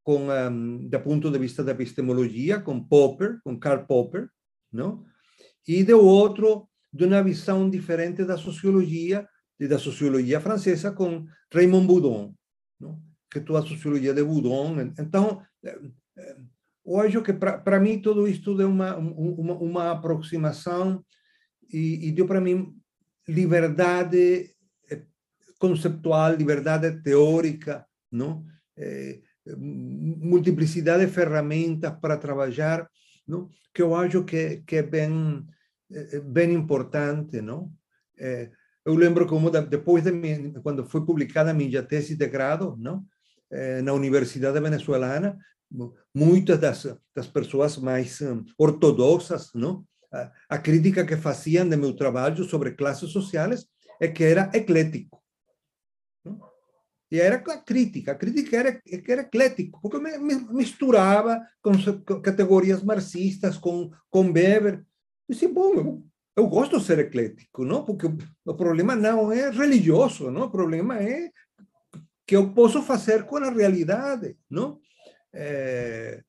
com 0.03 0.27
um, 0.29 0.89
do 0.89 1.01
ponto 1.01 1.31
de 1.31 1.39
vista 1.39 1.63
da 1.63 1.71
epistemologia, 1.71 2.59
com 2.59 2.83
Popper, 2.83 3.39
com 3.45 3.57
Karl 3.57 3.87
Popper, 3.87 4.29
não? 4.73 5.05
e 5.67 5.85
do 5.85 6.01
outro, 6.01 6.69
de 6.93 7.05
uma 7.05 7.23
visão 7.23 7.71
diferente 7.71 8.25
da 8.25 8.37
sociologia, 8.37 9.29
da 9.61 9.79
sociologia 9.79 10.41
francesa, 10.41 10.91
com 10.91 11.25
Raymond 11.55 11.87
Boudon, 11.87 12.35
não? 12.81 13.01
que 13.31 13.41
toda 13.41 13.61
a 13.61 13.63
sociologia 13.63 14.13
de 14.13 14.25
Boudon. 14.25 14.93
Então, 14.99 15.43
eu 16.85 17.01
acho 17.01 17.23
que 17.23 17.33
para 17.33 17.81
mim 17.81 18.01
tudo 18.01 18.27
isto 18.27 18.57
deu 18.57 18.69
uma, 18.69 18.97
uma, 18.97 19.55
uma 19.55 19.91
aproximação 19.93 21.05
e, 21.73 22.09
e 22.09 22.13
deu 22.13 22.27
para 22.27 22.41
mim 22.41 22.75
liberdade 23.27 24.55
conceptual, 25.59 26.35
liberdade 26.35 27.03
teórica, 27.03 27.85
não? 28.11 28.47
É, 28.77 29.21
multiplicidade 29.57 31.07
de 31.07 31.13
ferramentas 31.13 31.93
para 32.01 32.17
trabalhar, 32.17 32.89
não? 33.27 33.49
que 33.75 33.83
eu 33.83 33.95
acho 33.95 34.25
que, 34.25 34.63
que 34.67 34.77
é 34.77 34.83
bem, 34.83 35.45
bem 36.25 36.53
importante. 36.53 37.41
Não? 37.41 37.73
É, 38.17 38.51
eu 38.85 38.95
lembro 38.95 39.27
como 39.27 39.51
depois 39.51 40.05
de 40.05 40.13
minha, 40.13 40.53
quando 40.61 40.85
foi 40.85 41.05
publicada 41.05 41.51
a 41.51 41.55
minha 41.55 41.83
tese 41.83 42.17
de 42.17 42.27
grado, 42.29 42.77
não? 42.79 43.05
Na 43.83 43.93
Universidade 43.95 44.61
Venezuelana, 44.61 45.39
muitas 46.15 46.59
das, 46.59 46.97
das 47.15 47.27
pessoas 47.27 47.77
mais 47.77 48.21
um, 48.21 48.45
ortodoxas, 48.59 49.51
não? 49.55 49.85
A, 50.13 50.33
a 50.49 50.59
crítica 50.59 51.05
que 51.05 51.17
faziam 51.17 51.69
de 51.69 51.77
meu 51.77 51.95
trabalho 51.95 52.43
sobre 52.45 52.73
classes 52.73 53.11
sociais 53.11 53.67
é 54.01 54.09
que 54.09 54.25
era 54.25 54.51
eclético. 54.55 55.23
E 57.11 57.19
era 57.19 57.37
a 57.37 57.59
crítica, 57.59 58.13
a 58.13 58.15
crítica 58.15 58.57
era, 58.57 58.83
era 59.07 59.23
eclético, 59.23 59.81
porque 59.81 59.99
me, 59.99 60.19
me 60.19 60.35
misturava 60.53 61.41
com, 61.63 61.73
com, 62.05 62.21
categorias 62.21 62.83
marxistas, 62.83 63.57
com, 63.57 63.91
com 64.11 64.31
Weber. 64.31 64.85
Eu 65.27 65.35
disse, 65.35 65.49
bom, 65.49 65.75
eu, 65.75 66.05
eu 66.37 66.47
gosto 66.47 66.79
de 66.79 66.85
ser 66.85 66.99
eclético, 66.99 67.65
não? 67.65 67.83
porque 67.83 68.07
o 68.45 68.55
problema 68.55 68.95
não 68.95 69.33
é 69.33 69.49
religioso, 69.51 70.31
não? 70.31 70.43
o 70.45 70.51
problema 70.51 70.99
é 70.99 71.31
que 72.29 72.37
eu 72.37 72.53
posso 72.53 72.83
fazer 72.83 73.25
com 73.25 73.39
a 73.39 73.51
realidade. 73.51 74.37
Não? 74.51 74.79
É, 75.33 76.23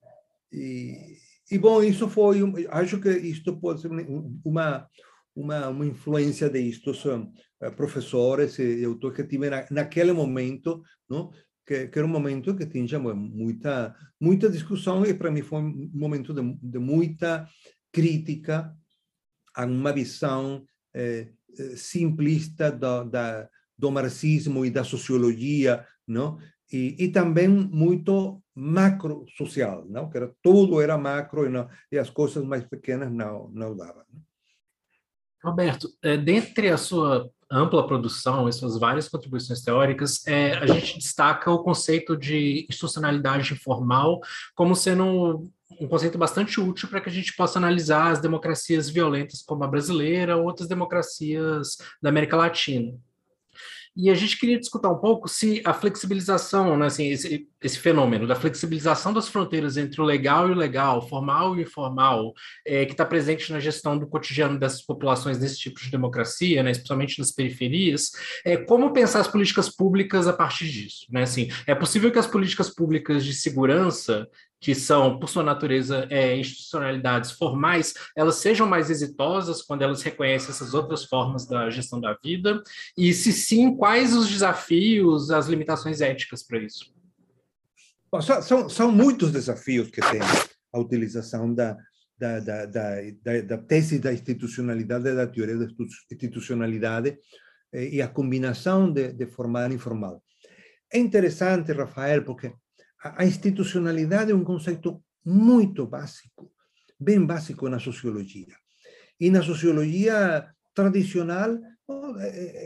e, 0.50 1.18
e, 1.52 1.58
bom, 1.58 1.84
isso 1.84 2.08
foi, 2.08 2.40
acho 2.70 3.02
que 3.02 3.10
isto 3.10 3.60
pode 3.60 3.82
ser 3.82 3.92
uma, 4.46 4.88
uma, 5.36 5.68
uma 5.68 5.86
influência 5.86 6.50
de 6.50 6.60
isto 6.62 6.94
eh, 7.62 7.70
professores 7.72 8.58
e 8.60 8.86
autores 8.86 9.18
que 9.18 9.26
tive 9.26 9.50
na, 9.50 9.66
naquele 9.70 10.14
momento, 10.14 10.82
não? 11.10 11.32
Que, 11.68 11.90
que, 11.90 12.00
era 12.00 12.08
um 12.08 12.10
momento 12.10 12.56
que 12.56 12.66
tinha 12.66 12.98
muita 12.98 13.96
muita 14.20 14.50
discussão 14.50 15.06
e 15.06 15.14
para 15.14 15.30
mim 15.30 15.44
foi 15.44 15.60
um 15.62 15.92
momento 15.94 16.34
de, 16.34 16.42
de 16.64 16.80
muita 16.80 17.48
crítica 17.92 18.74
a 19.54 19.66
uma 19.66 19.92
visão 19.92 20.66
eh, 20.96 21.28
eh 21.60 21.76
simplista 21.76 22.72
do, 22.72 23.04
da, 23.04 23.48
do 23.80 23.90
marxismo 23.90 24.66
e 24.66 24.70
da 24.70 24.84
sociologia, 24.84 25.86
não? 26.06 26.38
E, 26.72 26.96
e 27.00 27.08
também 27.08 27.48
muito 27.48 28.44
macro 28.54 29.26
social, 29.38 29.86
não? 29.90 30.10
Que 30.10 30.18
era 30.18 30.32
tudo 30.44 30.82
era 30.82 30.98
macro 30.98 31.46
e, 31.46 31.50
não, 31.50 31.68
e 31.92 31.98
as 31.98 32.10
coisas 32.10 32.44
mais 32.44 32.64
pequenas 32.66 33.10
não 33.10 33.50
não 33.54 33.76
davam. 33.76 34.04
Roberto, 35.42 35.88
é, 36.04 36.18
dentre 36.18 36.70
a 36.70 36.78
sua 36.78 37.32
ampla 37.50 37.88
produção 37.88 38.48
e 38.48 38.54
suas 38.54 38.78
várias 38.78 39.08
contribuições 39.08 39.62
teóricas, 39.62 40.28
é, 40.28 40.58
a 40.58 40.68
gente 40.68 40.98
destaca 41.00 41.50
o 41.50 41.64
conceito 41.64 42.16
de 42.18 42.66
institucionalidade 42.70 43.54
informal 43.54 44.20
como 44.54 44.76
sendo 44.76 45.50
um 45.80 45.88
conceito 45.88 46.18
bastante 46.18 46.60
útil 46.60 46.90
para 46.90 47.00
que 47.00 47.10
a 47.10 47.12
gente 47.12 47.34
possa 47.36 47.58
analisar 47.58 48.12
as 48.12 48.20
democracias 48.20 48.90
violentas 48.90 49.42
como 49.42 49.64
a 49.64 49.68
brasileira 49.68 50.36
ou 50.36 50.44
outras 50.44 50.68
democracias 50.68 51.78
da 52.02 52.10
América 52.10 52.36
Latina. 52.36 52.94
E 53.96 54.10
a 54.10 54.14
gente 54.14 54.38
queria 54.38 54.60
discutir 54.60 54.88
um 54.88 54.96
pouco 54.96 55.28
se 55.28 55.62
a 55.66 55.74
flexibilização, 55.74 56.78
né, 56.78 56.86
assim, 56.86 57.08
esse, 57.08 57.48
esse, 57.62 57.78
fenômeno 57.78 58.28
da 58.28 58.36
flexibilização 58.36 59.12
das 59.12 59.28
fronteiras 59.28 59.78
entre 59.78 60.00
o 60.02 60.06
legal 60.06 60.48
e 60.48 60.52
o 60.52 60.56
legal, 60.56 61.08
formal 61.08 61.58
e 61.58 61.64
informal, 61.64 62.34
é, 62.66 62.86
que 62.86 62.92
está 62.92 63.06
presente 63.06 63.52
na 63.52 63.60
gestão 63.60 63.98
do 63.98 64.08
cotidiano 64.08 64.58
dessas 64.58 64.82
populações 64.82 65.40
nesse 65.40 65.58
tipo 65.58 65.80
de 65.82 65.92
democracia, 65.92 66.64
né, 66.64 66.72
especialmente 66.72 67.20
nas 67.20 67.32
periferias, 67.32 68.12
é, 68.46 68.58
como 68.58 68.94
pensar 68.94 69.20
as 69.20 69.28
políticas 69.28 69.70
públicas 69.70 70.28
a 70.28 70.34
partir 70.34 70.70
disso? 70.70 71.06
Né? 71.10 71.24
Assim, 71.24 71.50
é 71.66 71.76
possível 71.76 72.12
que 72.12 72.20
as 72.20 72.28
políticas 72.28 72.70
públicas 72.70 73.26
de 73.26 73.34
segurança 73.34 74.28
que 74.60 74.76
são, 74.76 75.18
por 75.20 75.30
sua 75.30 75.44
natureza, 75.44 76.06
é, 76.10 76.36
institucionalidades 76.36 77.32
formais, 77.32 77.94
elas 78.16 78.36
sejam 78.36 78.68
mais 78.68 78.90
exitosas 78.90 79.62
quando 79.62 79.82
elas 79.82 80.02
reconhecem 80.02 80.50
essas 80.50 80.74
outras 80.74 81.06
formas 81.06 81.48
da 81.48 81.70
gestão 81.70 82.00
da 82.00 82.18
vida? 82.22 82.62
E, 82.98 83.14
se 83.14 83.32
sim, 83.32 83.76
quais 83.76 84.16
os 84.16 84.30
desafios, 84.30 85.32
as 85.32 85.48
limitações 85.48 86.02
éticas 86.02 86.44
para 86.44 86.60
isso? 86.60 86.94
Bom, 88.12 88.22
são, 88.22 88.68
são 88.68 88.92
muitos 88.92 89.32
desafios 89.32 89.90
que 89.90 90.02
tem 90.02 90.20
a 90.74 90.80
utilização 90.80 91.54
da, 91.54 91.78
da, 92.18 92.40
da, 92.40 92.66
da, 92.66 93.42
da 93.48 93.58
tese 93.58 94.00
da 94.00 94.12
institucionalidade, 94.12 95.16
da 95.16 95.28
teoria 95.28 95.58
da 95.58 95.68
institucionalidade 96.12 97.18
eh, 97.72 97.90
e 97.96 98.02
a 98.02 98.08
combinação 98.08 98.92
de, 98.92 99.14
de 99.14 99.26
formal 99.26 99.72
e 99.72 99.76
informal. 99.76 100.24
É 100.92 100.98
interessante, 100.98 101.72
Rafael, 101.72 102.24
porque 102.24 102.52
a 103.02 103.26
institucionalidade 103.26 104.32
é 104.32 104.36
um 104.36 104.44
conceito 104.44 105.02
muito 105.26 105.86
básico, 105.88 106.52
bem 107.00 107.26
básico 107.26 107.70
na 107.70 107.80
sociologia. 107.80 108.56
E 109.20 109.30
na 109.30 109.42
sociologia 109.42 110.48
tradicional, 110.74 111.58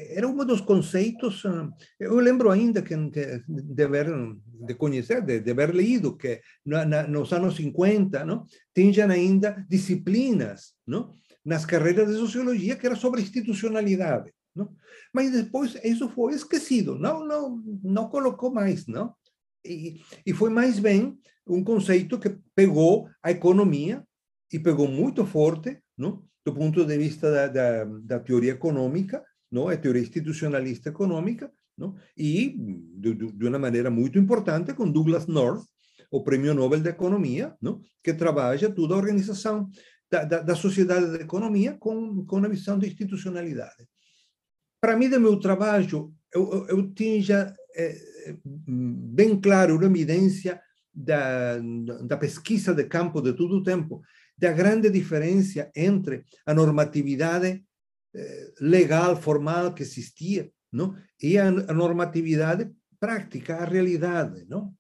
era 0.10 0.28
um 0.28 0.36
dos 0.46 0.62
conceitos. 0.62 1.44
Eu 2.00 2.16
lembro 2.16 2.52
ainda 2.52 2.82
que, 2.82 2.96
de, 2.96 3.84
haver, 3.84 4.08
de 4.68 4.76
conhecer, 4.76 5.22
de, 5.22 5.40
de 5.40 5.52
haver 5.52 5.74
lido 5.74 6.18
que 6.18 6.42
nos 6.66 7.32
anos 7.32 7.56
50 7.56 8.26
não, 8.26 8.46
tinham 8.74 9.10
ainda 9.10 9.66
disciplinas 9.70 10.74
não, 10.86 11.16
nas 11.46 11.66
carreiras 11.66 12.08
de 12.10 12.16
sociologia 12.16 12.76
que 12.76 12.86
era 12.86 12.96
sobre 12.96 13.22
institucionalidade. 13.22 14.34
Não? 14.56 14.76
Mas 15.12 15.32
depois 15.32 15.76
isso 15.84 16.10
foi 16.10 16.34
esquecido, 16.34 16.98
não, 17.00 17.26
não, 17.26 17.64
não 17.84 18.10
colocou 18.10 18.54
mais. 18.54 18.86
Não? 18.88 19.14
E, 19.66 20.02
e 20.26 20.34
foi 20.34 20.50
mais 20.50 20.80
bem 20.80 21.18
um 21.48 21.64
conceito 21.64 22.20
que 22.20 22.38
pegou 22.56 23.10
a 23.22 23.32
economia 23.32 24.04
e 24.52 24.60
pegou 24.60 24.88
muito 24.88 25.26
forte, 25.26 25.80
não? 25.98 26.24
do 26.46 26.54
ponto 26.54 26.86
de 26.86 26.98
vista 26.98 27.32
da, 27.32 27.48
da, 27.48 27.86
da 27.86 28.20
teoria 28.20 28.52
econômica, 28.52 29.24
não? 29.52 29.68
a 29.68 29.78
teoria 29.78 30.02
institucionalista 30.02 30.90
econômica, 30.90 31.52
não? 31.78 31.96
e 32.18 32.56
de, 32.96 33.14
de 33.14 33.48
uma 33.48 33.60
maneira 33.60 33.90
muito 33.90 34.20
importante 34.20 34.74
com 34.74 34.90
Douglas 34.90 35.28
North, 35.28 35.64
o 36.12 36.22
prêmio 36.22 36.54
Nobel 36.54 36.82
de 36.82 36.90
Economia, 36.90 37.56
não? 37.62 37.82
que 38.04 38.14
trabalha 38.14 38.70
toda 38.70 38.94
a 38.94 38.98
organização 38.98 39.70
da, 40.12 40.24
da, 40.24 40.40
da 40.42 40.56
sociedade 40.56 41.18
da 41.18 41.24
economia 41.24 41.76
com, 41.80 42.24
com 42.26 42.38
a 42.38 42.48
visão 42.48 42.78
de 42.78 42.88
institucionalidade. 42.88 43.88
Para 44.80 44.96
mim, 44.98 45.10
do 45.10 45.20
meu 45.20 45.40
trabalho, 45.40 46.14
eu, 46.34 46.52
eu, 46.52 46.68
eu 46.68 46.94
tinha 46.94 47.54
é, 47.76 47.98
bem 48.44 49.40
claro 49.40 49.76
uma 49.76 49.86
evidência 49.86 50.62
da, 50.94 51.58
da 52.04 52.18
pesquisa 52.18 52.74
de 52.74 52.84
campo 52.86 53.22
de 53.22 53.34
todo 53.34 53.58
o 53.58 53.64
tempo, 53.64 54.02
da 54.38 54.52
grande 54.52 54.90
diferença 54.90 55.72
entre 55.76 56.24
a 56.46 56.54
normatividade 56.54 57.64
eh, 58.16 58.54
legal, 58.62 59.16
formal 59.16 59.74
que 59.74 59.82
existia, 59.84 60.52
não? 60.72 60.96
e 61.22 61.38
a, 61.38 61.50
normatividade 61.52 62.72
prática, 63.00 63.56
a 63.56 63.66
realidade. 63.66 64.46
Não? 64.48 64.74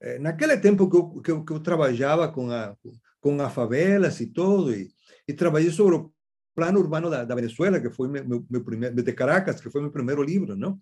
Eh, 0.00 0.18
naquele 0.18 0.56
tempo 0.56 0.88
que 0.88 0.96
eu, 0.96 1.20
que 1.20 1.30
eu, 1.30 1.44
que 1.44 1.60
trabalhava 1.60 2.32
com, 2.32 2.50
a, 2.50 3.50
favelas 3.50 4.20
e 4.20 4.26
todo, 4.26 4.72
e, 4.72 4.90
e 5.26 5.70
sobre 5.70 5.96
o 5.96 6.12
plano 6.54 6.80
urbano 6.80 7.10
da, 7.10 7.24
da 7.24 7.34
Venezuela, 7.34 7.80
que 7.80 7.90
foi 7.90 8.08
meu 8.08 8.64
primeiro, 8.64 8.94
de 8.94 9.12
Caracas, 9.12 9.60
que 9.60 9.70
foi 9.70 9.80
meu 9.80 9.92
primeiro 9.92 10.22
livro, 10.22 10.56
não? 10.56 10.78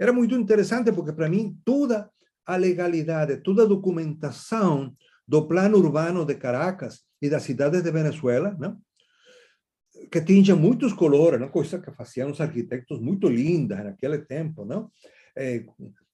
Era 0.00 0.14
muito 0.14 0.34
interessante 0.34 0.90
porque, 0.92 1.12
para 1.12 1.28
mim, 1.28 1.60
toda 1.62 2.10
a 2.46 2.56
legalidade, 2.56 3.42
toda 3.42 3.64
a 3.64 3.66
documentação 3.66 4.96
do 5.28 5.46
plano 5.46 5.76
urbano 5.76 6.24
de 6.24 6.36
Caracas 6.36 7.04
e 7.20 7.28
das 7.28 7.42
cidades 7.42 7.82
de 7.82 7.90
Venezuela, 7.92 8.56
não? 8.58 8.80
que 10.10 10.22
tinha 10.22 10.56
muitos 10.56 10.94
colores, 10.94 11.38
não? 11.38 11.50
coisa 11.50 11.78
que 11.78 11.92
faziam 11.92 12.30
os 12.30 12.40
arquitetos 12.40 12.98
muito 12.98 13.28
lindas 13.28 13.84
naquele 13.84 14.18
tempo, 14.18 14.64
não? 14.64 14.90
É, 15.36 15.64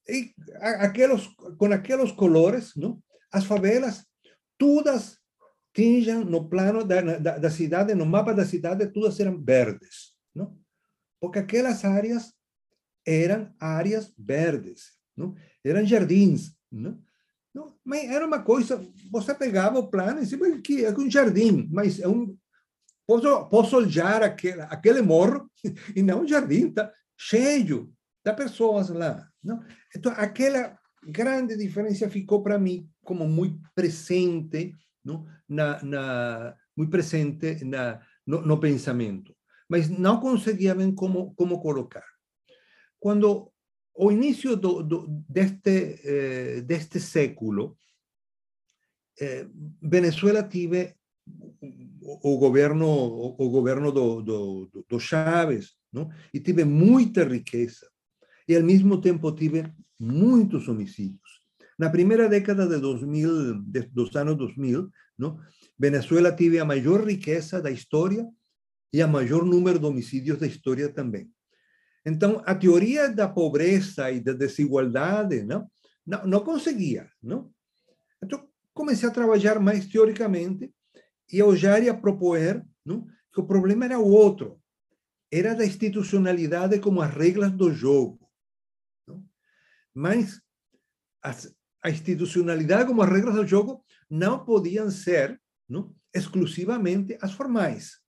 E 0.09 0.35
aqueles, 0.61 1.29
com 1.57 1.67
aqueles 1.73 2.11
colores, 2.11 2.73
não? 2.77 3.01
as 3.33 3.45
favelas, 3.45 4.05
todas 4.59 5.19
tinham 5.73 6.25
no 6.25 6.49
plano 6.49 6.85
da, 6.85 7.01
da, 7.01 7.39
da, 7.39 7.51
cidade, 7.51 7.95
no 7.95 8.05
mapa 8.05 8.35
da 8.35 8.45
cidade, 8.45 8.87
todas 8.89 9.21
eram 9.21 9.41
verdes, 9.43 10.15
não? 10.35 10.59
Porque 11.21 11.39
aquelas 11.39 11.85
áreas 11.85 12.35
eram 13.07 13.55
áreas 13.61 14.13
verdes, 14.19 14.93
não? 15.17 15.35
Eram 15.65 15.87
jardins, 15.87 16.57
não? 16.71 16.99
não? 17.55 17.75
Mas 17.85 18.05
era 18.05 18.27
uma 18.27 18.43
coisa, 18.43 18.85
você 19.11 19.35
pegava 19.35 19.79
o 19.79 19.89
plano 19.89 20.19
e 20.19 20.23
dizia 20.23 20.61
que 20.61 20.85
é 20.85 20.91
um 20.91 21.11
jardim, 21.11 21.69
mas 21.71 22.01
é 22.01 22.09
um 22.09 22.37
posso, 23.07 23.49
posso 23.49 23.77
olhar 23.77 24.23
aquele, 24.23 24.63
aquele 24.63 25.01
morro 25.01 25.49
e 25.95 26.03
não 26.03 26.23
um 26.23 26.29
jardim, 26.29 26.71
tá 26.71 26.93
cheio 27.17 27.89
de 28.25 28.35
pessoas 28.35 28.89
lá, 28.89 29.27
não? 29.43 29.63
Então, 29.95 30.13
aquela 30.17 30.77
grande 31.07 31.57
diferença 31.57 32.11
ficou 32.11 32.43
para 32.43 32.59
mim 32.59 32.91
como 33.05 33.29
muito 33.29 33.61
presente, 33.75 34.75
não? 35.05 35.25
Na, 35.49 35.83
na 35.85 36.57
muito 36.77 36.91
presente 36.91 37.65
na, 37.65 38.01
no, 38.27 38.43
no 38.43 38.59
pensamento, 38.59 39.35
mas 39.69 39.89
não 39.89 40.21
conseguia 40.21 40.75
ver 40.75 40.93
como 40.95 41.33
como 41.37 41.61
colocar. 41.61 42.05
Quando 42.99 43.53
o 43.95 44.13
início 44.13 44.57
do, 44.57 44.83
do, 44.83 45.07
deste 45.29 46.01
eh, 46.05 46.61
deste 46.63 47.01
século, 47.01 47.77
eh, 49.21 49.47
Venezuela 49.83 50.43
tive 50.43 50.95
o 52.01 52.39
governo 52.39 52.87
o 53.39 53.51
governo 53.51 53.91
do, 53.91 54.23
do, 54.23 54.85
do 54.89 55.01
Chávez, 55.01 55.75
não? 55.93 56.11
E 56.33 56.41
tive 56.41 56.65
muita 56.65 57.25
riqueza 57.25 57.89
e 58.49 58.55
ao 58.55 58.63
mesmo 58.63 59.01
tempo 59.01 59.33
tive 59.33 59.73
muitos 59.99 60.69
homicídios. 60.69 61.41
Na 61.79 61.91
primeira 61.91 62.29
década 62.29 62.67
de 62.67 62.79
2000, 62.79 63.63
de, 63.63 63.83
dos 63.89 64.15
anos 64.17 64.37
2000, 64.37 64.91
não? 65.19 65.39
Venezuela 65.79 66.33
teve 66.33 66.59
a 66.59 66.65
maior 66.65 67.05
riqueza 67.07 67.61
da 67.61 67.71
história 67.71 68.27
e 68.93 69.03
a 69.03 69.07
maior 69.07 69.45
número 69.45 69.79
de 69.79 69.87
homicídios 69.87 70.39
da 70.39 70.47
história 70.47 70.89
também. 70.89 71.31
Então, 72.07 72.41
a 72.47 72.55
teoria 72.55 73.09
da 73.09 73.29
pobreza 73.29 74.13
e 74.13 74.21
da 74.21 74.33
desigualdade 74.33 75.43
não, 75.43 75.69
não, 76.07 76.25
não 76.25 76.45
conseguia. 76.45 77.11
Não? 77.21 77.53
Então, 78.23 78.49
comecei 78.73 79.09
a 79.09 79.13
trabalhar 79.13 79.59
mais 79.59 79.87
teoricamente 79.87 80.73
e 81.33 81.41
a 81.41 81.45
olhar 81.45 81.83
e 81.83 81.89
a 81.89 81.95
propor 81.95 82.39
não, 82.85 83.09
que 83.33 83.41
o 83.41 83.47
problema 83.47 83.87
era 83.87 83.99
o 83.99 84.09
outro. 84.09 84.63
Era 85.33 85.53
da 85.53 85.67
institucionalidade 85.67 86.79
como 86.79 87.03
as 87.03 87.13
regras 87.13 87.51
do 87.51 87.73
jogo. 87.73 88.31
Mas 89.93 90.41
a 91.83 91.91
institucionalidade 91.91 92.87
como 92.87 93.03
as 93.03 93.11
regras 93.11 93.35
do 93.35 93.45
jogo 93.45 93.85
não 94.09 94.45
podiam 94.45 94.89
ser 94.93 95.41
não, 95.69 95.93
exclusivamente 96.15 97.19
as 97.21 97.33
formais. 97.33 98.01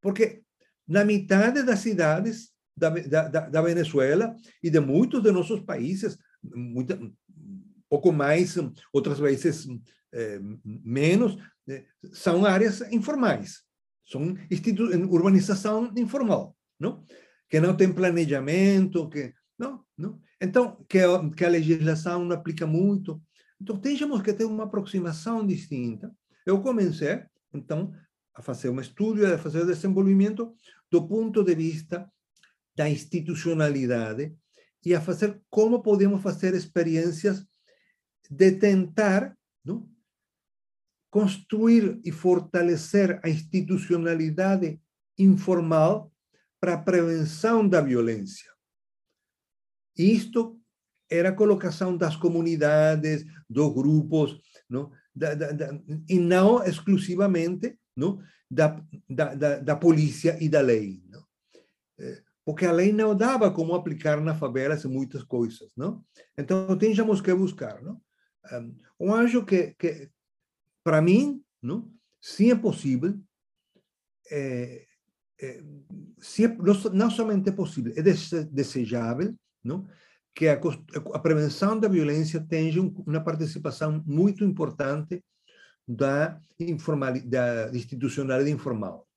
Porque 0.00 0.42
na 0.88 1.04
metade 1.04 1.62
das 1.62 1.80
cidades 1.80 2.50
da, 2.78 2.90
da, 3.28 3.48
da 3.48 3.62
Venezuela 3.62 4.34
e 4.62 4.70
de 4.70 4.80
muitos 4.80 5.22
de 5.22 5.30
nossos 5.32 5.60
países, 5.60 6.18
muita, 6.42 6.98
pouco 7.88 8.12
mais, 8.12 8.56
outras 8.92 9.18
vezes 9.18 9.66
eh, 10.12 10.40
menos, 10.64 11.36
eh, 11.68 11.84
são 12.12 12.44
áreas 12.44 12.80
informais, 12.92 13.62
são 14.04 14.34
urbanização 15.10 15.92
informal, 15.96 16.56
não? 16.78 17.04
que 17.48 17.60
não 17.60 17.76
tem 17.76 17.92
planejamento, 17.92 19.08
que 19.08 19.32
não, 19.58 19.84
não. 19.96 20.20
Então, 20.40 20.84
que, 20.88 21.00
que 21.36 21.44
a 21.44 21.48
legislação 21.48 22.24
não 22.24 22.36
aplica 22.36 22.66
muito. 22.66 23.20
Então, 23.60 23.76
temos 23.76 24.22
que 24.22 24.32
ter 24.32 24.44
uma 24.44 24.64
aproximação 24.64 25.44
distinta. 25.44 26.14
Eu 26.46 26.60
comecei, 26.60 27.24
então, 27.52 27.92
a 28.34 28.42
fazer 28.42 28.70
um 28.70 28.80
estudo, 28.80 29.26
a 29.26 29.38
fazer 29.38 29.66
desenvolvimento 29.66 30.54
do 30.90 31.06
ponto 31.08 31.42
de 31.42 31.54
vista 31.54 32.08
da 32.78 32.88
institucionalidade 32.88 34.32
e 34.86 34.94
a 34.94 35.00
fazer 35.00 35.42
como 35.50 35.82
podemos 35.82 36.22
fazer 36.22 36.54
experiências 36.54 37.44
de 38.30 38.52
tentar 38.52 39.36
não, 39.64 39.90
construir 41.10 42.00
e 42.04 42.12
fortalecer 42.12 43.18
a 43.24 43.28
institucionalidade 43.28 44.80
informal 45.18 46.12
para 46.60 46.74
a 46.74 46.78
prevenção 46.78 47.68
da 47.68 47.80
violência. 47.80 48.48
Isto 49.96 50.60
era 51.10 51.30
a 51.30 51.34
colocação 51.34 51.96
das 51.96 52.14
comunidades, 52.14 53.24
dos 53.50 53.74
grupos, 53.74 54.40
não? 54.70 54.92
Da, 55.12 55.34
da, 55.34 55.52
e 56.08 56.20
exclusivamente 56.64 57.76
não? 57.96 58.22
Da, 58.48 58.80
da, 59.10 59.34
da, 59.34 59.58
da 59.58 59.74
polícia 59.74 60.38
e 60.40 60.48
da 60.48 60.60
lei. 60.60 61.02
Não? 61.08 61.26
Eh, 62.48 62.52
porque 62.52 62.64
a 62.64 62.72
lei 62.72 62.92
não 62.92 63.14
dava 63.14 63.50
como 63.50 63.74
aplicar 63.74 64.20
na 64.20 64.34
favelas 64.34 64.84
muitas 64.84 65.22
coisas. 65.22 65.70
Não? 65.76 66.02
Então, 66.36 66.78
tínhamos 66.78 67.20
que 67.20 67.34
buscar. 67.34 67.82
Não? 67.82 68.00
Eu 68.98 69.14
acho 69.14 69.44
que, 69.44 69.74
que 69.78 70.10
para 70.82 71.02
mim, 71.02 71.42
não? 71.62 71.92
sim 72.20 72.50
é 72.50 72.54
possível, 72.54 73.14
é, 74.30 74.86
é, 75.40 75.62
sim, 76.18 76.44
não 76.92 77.10
somente 77.10 77.50
é 77.50 77.52
possível, 77.52 77.92
é 77.96 78.02
desejável 78.02 79.34
não? 79.62 79.86
que 80.34 80.48
a, 80.48 80.54
a 81.14 81.18
prevenção 81.18 81.78
da 81.78 81.88
violência 81.88 82.40
tenha 82.40 82.80
uma 82.82 83.22
participação 83.22 84.02
muito 84.06 84.44
importante 84.44 85.22
da, 85.86 86.40
informalidade, 86.58 87.28
da 87.70 87.76
institucionalidade 87.76 88.54
informal. 88.54 89.07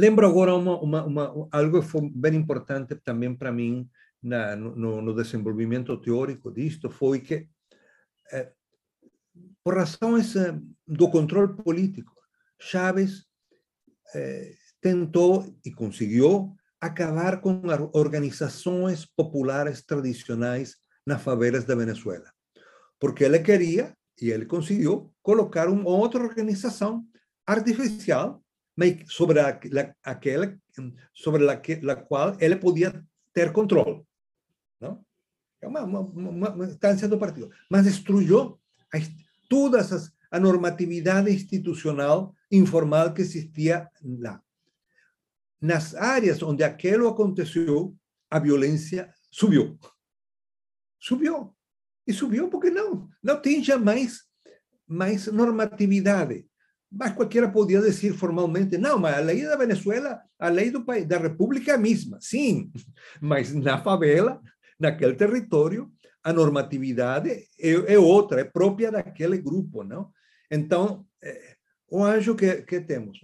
Lembro 0.00 0.26
agora 0.26 0.54
uma, 0.54 0.80
uma, 0.80 1.04
uma, 1.04 1.48
algo 1.52 1.82
que 1.82 1.86
foi 1.86 2.10
bem 2.10 2.34
importante 2.34 2.94
também 3.04 3.36
para 3.36 3.52
mim 3.52 3.86
na, 4.22 4.56
no, 4.56 5.02
no, 5.02 5.14
desenvolvimento 5.14 5.94
teórico 6.00 6.50
disto, 6.50 6.88
foi 6.88 7.20
que, 7.20 7.46
eh, 8.32 8.50
por 9.62 9.76
razões 9.76 10.34
eh, 10.36 10.58
do 10.88 11.10
controle 11.10 11.52
político, 11.52 12.14
Chávez 12.58 13.26
eh, 14.14 14.54
tentou 14.80 15.54
e 15.66 15.70
conseguiu 15.70 16.56
acabar 16.80 17.42
com 17.42 17.60
organizações 17.92 19.04
populares 19.04 19.82
tradicionais 19.84 20.76
nas 21.06 21.22
favelas 21.22 21.64
da 21.64 21.74
Venezuela. 21.74 22.32
Porque 22.98 23.24
ele 23.24 23.40
queria, 23.40 23.94
e 24.18 24.30
ele 24.30 24.46
conseguiu, 24.46 25.12
colocar 25.22 25.68
uma 25.68 25.90
outra 25.90 26.22
organização 26.22 27.04
artificial 27.46 28.42
sobre 29.06 29.40
a, 29.40 29.60
aquela 30.02 30.56
sobre 31.12 31.48
a, 31.48 31.52
a 31.52 31.96
qual 31.96 32.36
ele 32.40 32.56
podia 32.56 33.04
ter 33.32 33.52
controle. 33.52 34.02
Não? 34.80 35.04
É 35.60 35.68
uma, 35.68 35.82
uma, 35.82 36.00
uma, 36.50 36.64
instância 36.64 37.06
do 37.06 37.18
partido. 37.18 37.50
Mas 37.70 37.84
destruiu 37.84 38.58
toda 39.48 39.78
a 40.30 40.40
normatividade 40.40 41.30
institucional 41.30 42.34
informal 42.50 43.12
que 43.12 43.20
existia 43.20 43.88
lá 44.02 44.40
nas 45.60 45.94
áreas 45.94 46.42
onde 46.42 46.64
aquilo 46.64 47.06
aconteceu, 47.06 47.94
a 48.30 48.38
violência 48.38 49.12
subiu. 49.30 49.78
Subiu. 50.98 51.54
E 52.06 52.12
subiu 52.12 52.48
porque 52.48 52.70
não, 52.70 53.08
não 53.22 53.40
tinha 53.40 53.78
mais, 53.78 54.24
mais 54.86 55.26
normatividade. 55.26 56.46
Mas 56.90 57.12
qualquer 57.14 57.50
podia 57.52 57.80
dizer 57.80 58.12
formalmente, 58.14 58.76
não, 58.76 58.98
mas 58.98 59.14
a 59.18 59.20
lei 59.20 59.42
da 59.42 59.56
Venezuela, 59.56 60.20
a 60.38 60.48
lei 60.48 60.70
do 60.70 60.84
país, 60.84 61.06
da 61.06 61.18
República 61.18 61.72
é 61.72 61.74
a 61.74 61.78
mesma. 61.78 62.18
Sim, 62.20 62.72
mas 63.20 63.54
na 63.54 63.78
favela, 63.78 64.40
naquele 64.78 65.14
território, 65.14 65.90
a 66.22 66.32
normatividade 66.32 67.30
é, 67.30 67.70
é 67.94 67.98
outra, 67.98 68.40
é 68.40 68.44
própria 68.44 68.90
daquele 68.90 69.38
grupo, 69.38 69.84
não? 69.84 70.10
Então, 70.50 71.06
eu 71.90 72.04
acho 72.04 72.34
que, 72.34 72.62
que 72.62 72.80
temos 72.80 73.20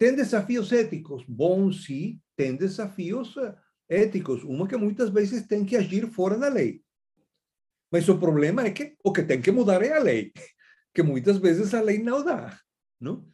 tem 0.00 0.16
desafios 0.16 0.72
éticos? 0.72 1.22
Bom, 1.28 1.70
sim, 1.70 2.18
tem 2.34 2.56
desafios 2.56 3.36
eh, 3.36 3.54
éticos. 3.86 4.42
Uma 4.44 4.66
que 4.66 4.74
muitas 4.74 5.10
vezes 5.10 5.46
tem 5.46 5.62
que 5.62 5.76
agir 5.76 6.06
fora 6.06 6.38
da 6.38 6.48
lei. 6.48 6.82
Mas 7.92 8.08
o 8.08 8.18
problema 8.18 8.62
é 8.62 8.70
que 8.70 8.96
o 9.04 9.12
que 9.12 9.22
tem 9.22 9.42
que 9.42 9.50
mudar 9.50 9.82
é 9.82 9.92
a 9.92 9.98
lei, 9.98 10.32
que 10.94 11.02
muitas 11.02 11.38
vezes 11.38 11.72
a 11.74 11.80
lei 11.80 12.02
não 12.02 12.24
dá. 12.24 12.58
Não? 13.00 13.26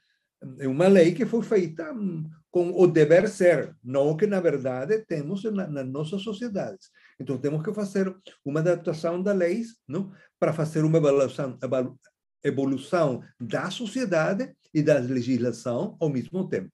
É 0.58 0.68
uma 0.68 0.86
lei 0.86 1.14
que 1.14 1.24
foi 1.24 1.42
feita 1.42 1.92
hum, 1.92 2.28
com 2.50 2.70
o 2.70 2.86
dever 2.86 3.28
ser, 3.28 3.74
não 3.82 4.10
o 4.10 4.16
que 4.16 4.26
na 4.26 4.40
verdade 4.40 5.04
temos 5.06 5.42
na, 5.44 5.66
nas 5.66 5.86
nossas 5.86 6.22
sociedades. 6.22 6.90
Então 7.18 7.38
temos 7.38 7.62
que 7.62 7.72
fazer 7.72 8.14
uma 8.44 8.60
adaptação 8.60 9.22
da 9.22 9.32
lei, 9.32 9.62
não, 9.88 10.12
para 10.38 10.52
fazer 10.52 10.84
uma 10.84 10.98
evolução, 10.98 11.58
evolução 12.44 13.22
da 13.40 13.70
sociedade 13.70 14.54
e 14.72 14.82
da 14.82 14.98
legislação 14.98 15.96
ao 15.98 16.10
mesmo 16.10 16.48
tempo. 16.48 16.72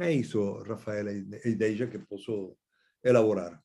É 0.00 0.10
isso, 0.10 0.62
Rafael, 0.62 1.08
a 1.08 1.48
ideia 1.48 1.86
que 1.86 1.98
posso 1.98 2.56
elaborar. 3.04 3.61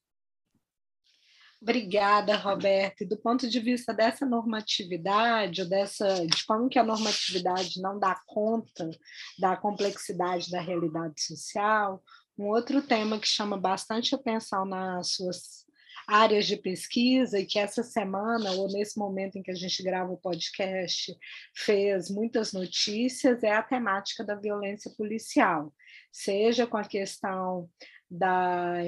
Obrigada, 1.60 2.36
Roberto. 2.36 3.02
E 3.02 3.08
do 3.08 3.18
ponto 3.18 3.50
de 3.50 3.60
vista 3.60 3.94
dessa 3.94 4.26
normatividade, 4.26 5.68
dessa, 5.68 6.26
de 6.28 6.46
como 6.46 6.70
que 6.70 6.78
a 6.78 6.84
normatividade 6.84 7.82
não 7.82 8.00
dá 8.00 8.16
conta 8.28 8.90
da 9.40 9.58
complexidade 9.58 10.52
da 10.52 10.62
realidade 10.62 11.20
social, 11.22 12.04
um 12.38 12.46
outro 12.46 12.82
tema 12.82 13.20
que 13.20 13.28
chama 13.28 13.58
bastante 13.58 14.14
atenção 14.14 14.66
nas 14.66 15.14
suas 15.14 15.66
áreas 16.08 16.46
de 16.46 16.56
pesquisa 16.56 17.40
e 17.40 17.46
que 17.46 17.60
essa 17.60 17.84
semana, 17.84 18.52
ou 18.52 18.72
nesse 18.72 18.98
momento 18.98 19.38
em 19.38 19.44
que 19.44 19.52
a 19.52 19.56
gente 19.56 19.84
grava 19.84 20.12
o 20.12 20.18
podcast, 20.18 21.14
fez 21.56 22.10
muitas 22.10 22.54
notícias, 22.54 23.44
é 23.44 23.52
a 23.52 23.64
temática 23.64 24.24
da 24.24 24.36
violência 24.36 24.90
policial, 24.96 25.74
seja 26.12 26.66
com 26.66 26.78
a 26.78 26.86
questão 26.86 27.70
da 28.10 28.84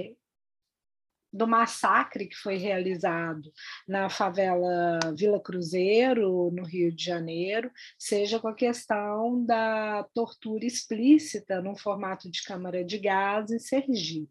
do 1.31 1.47
massacre 1.47 2.27
que 2.27 2.35
foi 2.35 2.57
realizado 2.57 3.51
na 3.87 4.09
favela 4.09 4.99
Vila 5.17 5.39
Cruzeiro, 5.39 6.51
no 6.51 6.63
Rio 6.63 6.91
de 6.93 7.03
Janeiro, 7.03 7.71
seja 7.97 8.39
com 8.39 8.47
a 8.47 8.55
questão 8.55 9.45
da 9.45 10.03
tortura 10.13 10.65
explícita 10.65 11.61
no 11.61 11.75
formato 11.77 12.29
de 12.29 12.43
câmara 12.43 12.83
de 12.83 12.97
gás 12.97 13.51
em 13.51 13.59
Sergipe. 13.59 14.29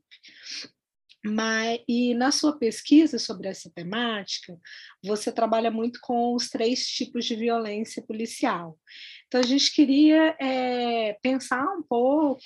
Mas, 1.25 1.81
e 1.89 2.15
na 2.15 2.31
sua 2.31 2.57
pesquisa 2.57 3.19
sobre 3.19 3.49
essa 3.49 3.71
temática, 3.71 4.57
você 5.05 5.33
trabalha 5.33 5.71
muito 5.71 5.99
com 6.01 6.35
os 6.35 6.49
três 6.49 6.87
tipos 6.87 7.25
de 7.25 7.35
violência 7.35 8.03
policial. 8.03 8.79
Então, 9.29 9.41
a 9.43 9.47
gente 9.47 9.75
queria 9.75 10.35
é, 10.41 11.13
pensar 11.23 11.63
um 11.77 11.83
pouco, 11.83 12.41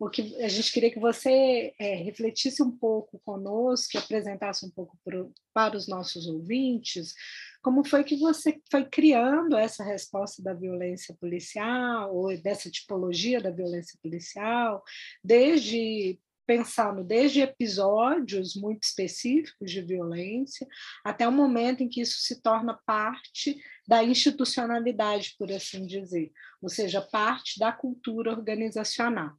o 0.00 0.10
que 0.10 0.36
a 0.42 0.48
gente 0.48 0.72
queria 0.72 0.90
que 0.90 0.98
você 0.98 1.72
é, 1.78 1.94
refletisse 1.94 2.60
um 2.60 2.72
pouco 2.72 3.20
conosco, 3.24 3.96
apresentasse 3.96 4.66
um 4.66 4.70
pouco 4.70 4.98
pro, 5.04 5.32
para 5.54 5.76
os 5.76 5.86
nossos 5.86 6.26
ouvintes, 6.26 7.14
como 7.62 7.82
foi 7.82 8.04
que 8.04 8.16
você 8.16 8.60
foi 8.70 8.84
criando 8.84 9.56
essa 9.56 9.82
resposta 9.82 10.42
da 10.42 10.52
violência 10.52 11.16
policial, 11.18 12.14
ou 12.14 12.36
dessa 12.36 12.68
tipologia 12.68 13.40
da 13.40 13.50
violência 13.50 13.98
policial, 14.02 14.82
desde 15.22 16.18
pensando 16.46 17.04
desde 17.04 17.40
episódios 17.40 18.54
muito 18.54 18.82
específicos 18.84 19.70
de 19.70 19.80
violência 19.80 20.66
até 21.04 21.26
o 21.26 21.32
momento 21.32 21.82
em 21.82 21.88
que 21.88 22.00
isso 22.00 22.18
se 22.20 22.40
torna 22.40 22.78
parte 22.86 23.56
da 23.86 24.02
institucionalidade, 24.02 25.34
por 25.38 25.52
assim 25.52 25.86
dizer, 25.86 26.32
ou 26.62 26.68
seja, 26.68 27.02
parte 27.02 27.58
da 27.58 27.70
cultura 27.70 28.30
organizacional. 28.30 29.32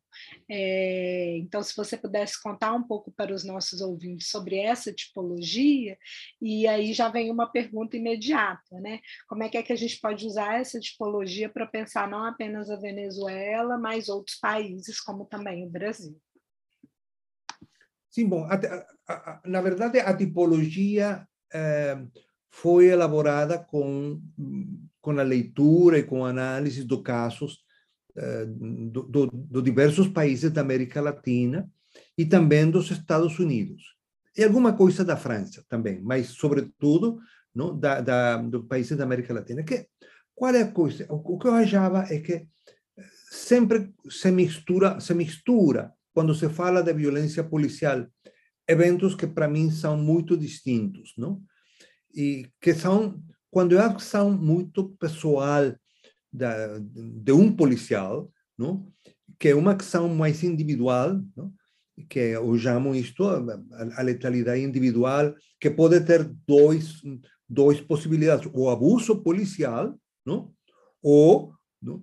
É, 0.50 1.38
então, 1.40 1.64
se 1.64 1.76
você 1.76 1.98
pudesse 1.98 2.42
contar 2.42 2.74
um 2.74 2.84
pouco 2.84 3.12
para 3.12 3.34
os 3.34 3.44
nossos 3.44 3.82
ouvintes 3.82 4.30
sobre 4.30 4.58
essa 4.58 4.94
tipologia, 4.94 5.98
e 6.40 6.68
aí 6.68 6.94
já 6.94 7.10
vem 7.10 7.32
uma 7.32 7.52
pergunta 7.52 7.98
imediata, 7.98 8.80
né? 8.80 9.00
Como 9.28 9.44
é 9.44 9.50
que, 9.50 9.58
é 9.58 9.64
que 9.64 9.74
a 9.74 9.78
gente 9.78 10.00
pode 10.00 10.26
usar 10.26 10.60
essa 10.60 10.80
tipologia 10.80 11.50
para 11.50 11.66
pensar 11.66 12.08
não 12.08 12.24
apenas 12.24 12.70
a 12.70 12.76
Venezuela, 12.76 13.78
mas 13.78 14.10
outros 14.10 14.38
países, 14.38 15.02
como 15.02 15.26
também 15.26 15.66
o 15.66 15.70
Brasil? 15.70 16.20
Sim, 18.16 18.30
bom, 18.30 18.46
a, 18.46 18.56
a, 19.10 19.14
a, 19.14 19.42
na 19.46 19.60
verdade 19.60 20.00
a 20.00 20.16
tipologia 20.16 21.28
eh, 21.54 22.02
foi 22.50 22.86
elaborada 22.86 23.60
com, 23.60 24.22
com 25.02 25.20
a 25.20 25.22
leitura 25.22 26.00
e 26.00 26.04
com 26.04 26.24
a 26.24 26.30
análise 26.30 26.86
dos 26.86 27.02
casos 27.02 27.66
eh, 28.16 28.46
do, 28.48 29.04
do, 29.04 29.28
do, 29.28 29.62
diversos 29.62 30.08
países 30.08 30.50
da 30.50 30.62
América 30.62 31.02
Latina 31.02 31.70
e 32.18 32.26
também 32.26 32.72
dos 32.72 32.90
Estados 32.90 33.38
Unidos. 33.38 33.84
E 34.38 34.46
alguma 34.46 34.72
coisa 34.72 35.04
da 35.04 35.18
França 35.18 35.66
também, 35.68 36.02
mas 36.02 36.28
sobretudo 36.28 37.20
não, 37.54 37.78
da, 37.78 38.00
da, 38.00 38.38
dos 38.38 38.66
países 38.66 38.98
da 38.98 39.04
América 39.04 39.34
Latina. 39.34 39.62
Que, 39.62 39.90
qual 40.34 40.56
é 40.56 40.62
a 40.62 40.72
coisa? 40.72 41.06
O, 41.10 41.34
o 41.34 41.38
que 41.38 41.50
eu 41.50 41.54
achava 41.54 42.06
é 42.10 42.22
que 42.22 42.48
sempre 43.30 43.94
se 44.10 44.32
mistura, 44.32 45.02
se 45.02 45.14
mistura 45.14 45.94
quando 46.16 46.34
se 46.34 46.48
fala 46.48 46.82
de 46.82 46.94
violência 46.94 47.44
policial, 47.44 48.08
eventos 48.66 49.16
que 49.16 49.28
para 49.28 49.50
mim 49.50 49.70
são 49.70 49.98
muito 49.98 50.38
distintos, 50.38 51.14
não? 51.18 51.44
E 52.16 52.50
que 52.62 52.74
são, 52.74 53.22
quando 53.52 53.78
é 53.78 53.82
ação 53.82 54.32
muito 54.32 54.96
pessoal 54.98 55.76
da, 56.32 56.80
de 56.80 57.34
um 57.34 57.54
policial, 57.54 58.32
não? 58.58 58.90
Que 59.38 59.50
é 59.50 59.56
uma 59.56 59.74
ação 59.74 60.08
mais 60.08 60.42
individual, 60.42 61.22
não? 61.36 61.54
que 62.10 62.20
eu 62.20 62.58
chamo 62.58 62.96
isto 62.96 63.26
a, 63.26 64.02
letalidade 64.02 64.62
individual, 64.62 65.34
que 65.60 65.70
pode 65.70 66.00
ter 66.02 66.24
dois, 66.48 67.02
dois 67.48 67.82
possibilidades, 67.82 68.50
o 68.54 68.70
abuso 68.70 69.22
policial, 69.22 69.98
não? 70.26 70.54
ou 71.04 71.54
não? 71.82 72.02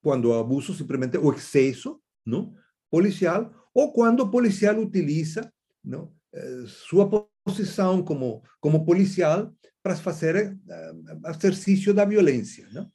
quando 0.00 0.30
o 0.30 0.34
abuso 0.34 0.74
simplesmente 0.74 1.16
o 1.16 1.32
excesso, 1.32 2.00
não? 2.26 2.60
Policial 2.92 3.50
ou 3.74 3.90
quando 3.90 4.20
o 4.20 4.30
policial 4.30 4.78
utiliza 4.78 5.50
não, 5.82 6.12
eh, 6.34 6.64
sua 6.66 7.08
posição 7.42 8.04
como, 8.04 8.42
como 8.60 8.84
policial 8.84 9.50
para 9.82 9.96
fazer 9.96 10.56
exercício 11.26 11.94
da 11.94 12.04
violência, 12.04 12.68
não? 12.70 12.92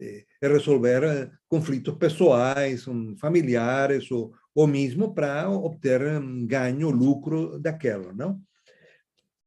E 0.00 0.24
resolver 0.40 1.02
uh, 1.02 1.30
conflitos 1.48 1.96
pessoais, 1.96 2.86
familiares, 3.18 4.08
ou, 4.12 4.32
ou 4.54 4.68
mesmo 4.68 5.12
para 5.12 5.50
obter 5.50 6.00
ganho, 6.46 6.90
lucro 6.90 7.58
daquilo, 7.58 8.14
não? 8.14 8.40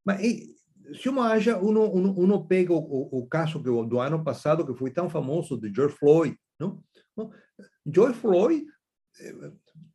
Mas 0.04 0.22
e, 0.22 0.54
se 1.02 1.08
uma 1.08 1.32
haja, 1.32 1.58
uno, 1.58 1.90
uno, 1.90 2.14
uno 2.20 2.46
pega 2.46 2.74
o, 2.74 3.20
o, 3.20 3.26
caso 3.28 3.60
que, 3.60 3.70
do 3.70 4.00
ano 4.02 4.22
passado, 4.26 4.66
que 4.66 4.78
foi 4.78 4.92
tão 4.92 5.10
famoso, 5.10 5.58
de 5.58 5.74
George 5.74 5.96
Floyd, 5.96 6.38
não? 6.60 6.84
George 7.88 8.20
Floyd 8.20 8.66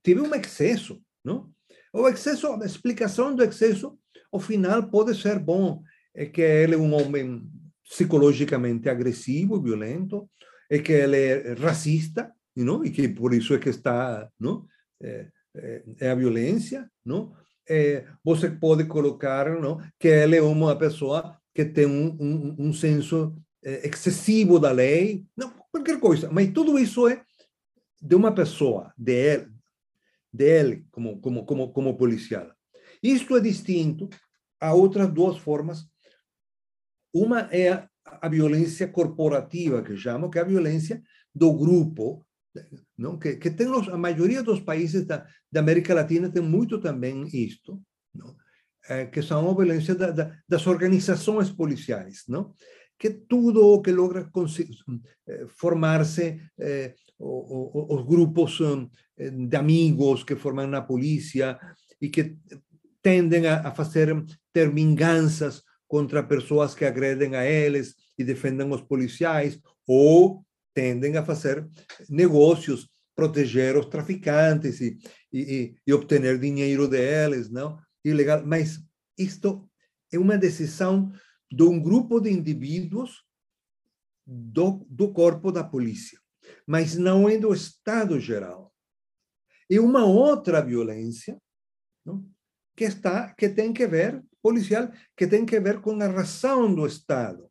teve 0.03 0.20
um 0.20 0.35
excesso, 0.35 1.01
não? 1.25 1.51
O 1.92 2.09
excesso, 2.09 2.46
a 2.49 2.66
explicação 2.66 3.35
do 3.35 3.42
excesso, 3.42 3.99
ao 4.31 4.40
final 4.40 4.83
pode 4.90 5.14
ser 5.14 5.38
bom, 5.38 5.83
é 6.14 6.27
que 6.27 6.40
ele 6.40 6.75
é 6.75 6.79
um 6.79 6.92
homem 6.94 7.49
psicologicamente 7.88 8.88
agressivo, 8.88 9.62
violento, 9.62 10.29
é 10.70 10.79
que 10.79 10.92
ele 10.92 11.16
é 11.16 11.53
racista, 11.55 12.33
não? 12.55 12.85
E 12.85 12.90
que 12.90 13.09
por 13.09 13.33
isso 13.33 13.55
é 13.55 13.59
que 13.59 13.68
está, 13.68 14.29
não? 14.38 14.66
É, 15.03 15.29
é, 15.55 15.83
é 16.01 16.11
a 16.11 16.14
violência, 16.14 16.90
não? 17.05 17.35
É, 17.68 18.07
você 18.25 18.51
pode 18.51 18.85
colocar, 18.85 19.61
não? 19.61 19.81
Que 19.99 20.09
ele 20.09 20.37
é 20.37 20.42
uma 20.42 20.77
pessoa 20.77 21.37
que 21.55 21.64
tem 21.64 21.87
um, 21.87 22.16
um, 22.20 22.57
um 22.68 22.72
senso 22.72 23.35
excessivo 23.62 24.61
da 24.61 24.70
lei, 24.70 25.25
não, 25.37 25.53
qualquer 25.72 25.99
coisa, 25.99 26.31
mas 26.31 26.53
tudo 26.53 26.79
isso 26.79 27.09
é 27.09 27.22
de 28.01 28.14
uma 28.14 28.33
pessoa, 28.33 28.92
de 28.96 29.49
dele 30.37 30.87
como, 30.90 31.20
como, 31.20 31.44
como, 31.46 31.72
como 31.72 31.96
policial. 31.96 32.53
Isto 33.03 33.37
é 33.37 33.40
distinto 33.40 34.09
a 34.61 34.72
outras 34.72 35.12
duas 35.12 35.38
formas. 35.38 35.87
Uma 37.12 37.49
é 37.51 37.72
a, 37.72 37.88
a 38.05 38.29
violência 38.29 38.88
corporativa, 38.88 39.83
que 39.83 39.96
chamo, 39.96 40.31
que 40.31 40.38
é 40.38 40.42
a 40.42 40.44
violência 40.44 41.03
do 41.35 41.53
grupo, 41.53 42.27
não? 42.96 43.18
Que, 43.18 43.37
que 43.37 43.51
tem 43.51 43.66
a 43.66 43.99
maioria 43.99 44.42
dos 44.42 44.61
países 44.61 45.05
da, 45.05 45.27
da 45.51 45.61
América 45.61 45.94
Latina 45.94 46.31
tem 46.31 46.42
muito 46.42 46.81
também 46.81 47.27
isto, 47.33 47.83
não? 48.14 48.37
É, 48.88 49.05
que 49.07 49.20
são 49.20 49.51
a 49.51 49.55
violência 49.55 49.94
da, 49.94 50.11
da, 50.12 50.38
das 50.49 50.66
organizações 50.66 51.51
policiais, 51.51 52.25
que 52.99 53.11
tudo 53.11 53.66
o 53.66 53.83
que 53.83 53.90
logra 53.90 54.31
eh, 55.27 55.46
formar-se 55.49 56.40
eh, 56.59 56.94
os 57.18 58.05
grupos 58.05 58.59
eh, 59.16 59.31
de 59.31 59.57
amigos 59.57 60.22
que 60.22 60.37
formam 60.37 60.66
na 60.66 60.83
polícia 60.83 61.59
e 62.00 62.09
que 62.09 62.37
tendem 63.02 63.46
a, 63.46 63.70
fazer 63.72 64.14
ter 64.52 64.72
vinganças 64.72 65.62
contra 65.87 66.22
pessoas 66.22 66.74
que 66.74 66.85
agredem 66.85 67.37
a 67.37 67.44
eles 67.46 67.94
e 68.18 68.24
defendem 68.24 68.70
os 68.70 68.83
policiais 68.83 69.59
ou 69.87 70.44
tendem 70.74 71.16
a 71.16 71.24
fazer 71.24 71.66
negócios, 72.09 72.88
proteger 73.14 73.76
os 73.76 73.87
traficantes 73.87 74.81
e, 74.81 74.98
e, 75.33 75.74
e 75.87 75.92
obter 75.92 76.38
dinheiro 76.38 76.88
deles, 76.88 77.48
não? 77.48 77.79
Ilegal. 78.05 78.44
Mas 78.44 78.79
isto 79.16 79.66
é 80.12 80.18
uma 80.18 80.37
decisão 80.37 81.11
de 81.50 81.62
um 81.62 81.81
grupo 81.81 82.20
de 82.20 82.31
indivíduos 82.31 83.24
do, 84.26 84.85
do 84.90 85.12
corpo 85.12 85.52
da 85.52 85.62
polícia, 85.62 86.18
mas 86.66 86.96
não 86.96 87.28
é 87.28 87.37
do 87.38 87.52
Estado 87.52 88.18
geral. 88.18 88.72
E 89.68 89.78
uma 89.78 90.04
outra 90.04 90.62
violência 90.62 91.40
não? 92.04 92.28
que 92.76 92.85
está 92.85 93.35
que 93.35 93.48
tem 93.48 93.72
que 93.72 93.87
ver 93.87 94.22
policial 94.40 94.90
que 95.16 95.26
tem 95.26 95.44
que 95.44 95.59
ver 95.59 95.80
com 95.80 96.00
a 96.00 96.06
razão 96.06 96.72
do 96.72 96.87
Estado, 96.87 97.50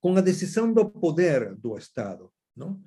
com 0.00 0.16
a 0.16 0.20
decisão 0.22 0.72
do 0.72 0.88
poder 0.88 1.54
do 1.56 1.76
Estado, 1.76 2.32
não? 2.56 2.82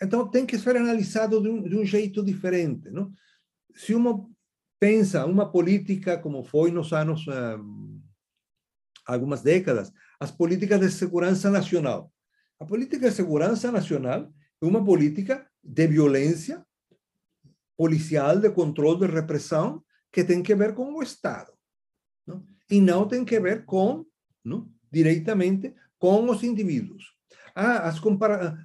Então 0.00 0.28
tem 0.28 0.46
que 0.46 0.58
ser 0.58 0.76
analisado 0.76 1.40
de 1.40 1.48
um, 1.48 1.62
de 1.62 1.76
um 1.76 1.84
jeito 1.84 2.24
diferente, 2.24 2.90
não? 2.90 3.12
Se 3.74 3.94
uma 3.94 4.28
pensa 4.82 5.24
uma 5.26 5.48
política 5.50 6.18
como 6.18 6.42
foi 6.42 6.72
nos 6.72 6.92
anos, 6.92 7.24
um, 7.28 8.02
algumas 9.06 9.40
décadas, 9.40 9.92
as 10.18 10.32
políticas 10.32 10.80
de 10.80 10.90
segurança 10.90 11.50
nacional. 11.50 12.12
A 12.62 12.64
política 12.64 13.10
de 13.10 13.16
segurança 13.16 13.72
nacional 13.72 14.32
é 14.62 14.64
uma 14.64 14.84
política 14.84 15.44
de 15.60 15.88
violência 15.88 16.64
policial, 17.76 18.38
de 18.38 18.50
controle, 18.50 19.00
de 19.00 19.12
repressão, 19.12 19.82
que 20.12 20.22
tem 20.22 20.40
que 20.44 20.54
ver 20.54 20.72
com 20.72 20.94
o 20.94 21.02
Estado. 21.02 21.52
Não? 22.24 22.44
E 22.70 22.80
não 22.80 23.08
tem 23.08 23.24
que 23.24 23.40
ver 23.40 23.64
com, 23.64 24.06
não? 24.44 24.70
diretamente, 24.92 25.74
com 25.98 26.30
os 26.30 26.44
indivíduos. 26.44 27.04
Ah, 27.52 27.88
as 27.88 27.98
compara 27.98 28.56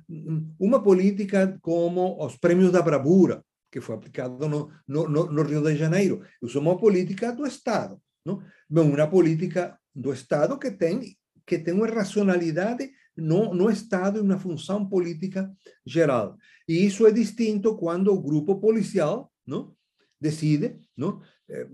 uma 0.60 0.84
política 0.84 1.58
como 1.60 2.24
os 2.24 2.38
prêmios 2.38 2.72
da 2.72 2.84
bravura, 2.84 3.44
que 3.72 3.82
foi 3.82 3.96
aplicado 3.96 4.48
no, 4.48 4.72
no, 4.88 5.08
no 5.08 5.42
Rio 5.42 5.64
de 5.64 5.76
Janeiro. 5.76 6.24
Isso 6.44 6.60
é 6.60 6.62
uma 6.62 6.78
política 6.78 7.32
do 7.32 7.48
Estado. 7.48 8.00
Não? 8.24 8.44
Uma 8.70 9.08
política 9.08 9.76
do 9.96 10.14
Estado 10.14 10.60
que 10.60 10.70
tem, 10.70 11.18
que 11.48 11.58
tem 11.58 11.74
uma 11.74 11.88
racionalidade 11.88 12.92
no, 13.18 13.54
no 13.54 13.70
Estado 13.70 14.20
e 14.20 14.22
uma 14.22 14.40
função 14.40 14.88
política 14.88 15.52
geral. 15.86 16.38
E 16.68 16.86
isso 16.86 17.06
é 17.08 17.12
distinto 17.12 17.76
quando 17.78 18.14
o 18.14 18.22
grupo 18.22 18.60
policial 18.60 19.32
não? 19.46 19.76
decide 20.20 20.80
não? 20.96 21.22
Eh, 21.50 21.68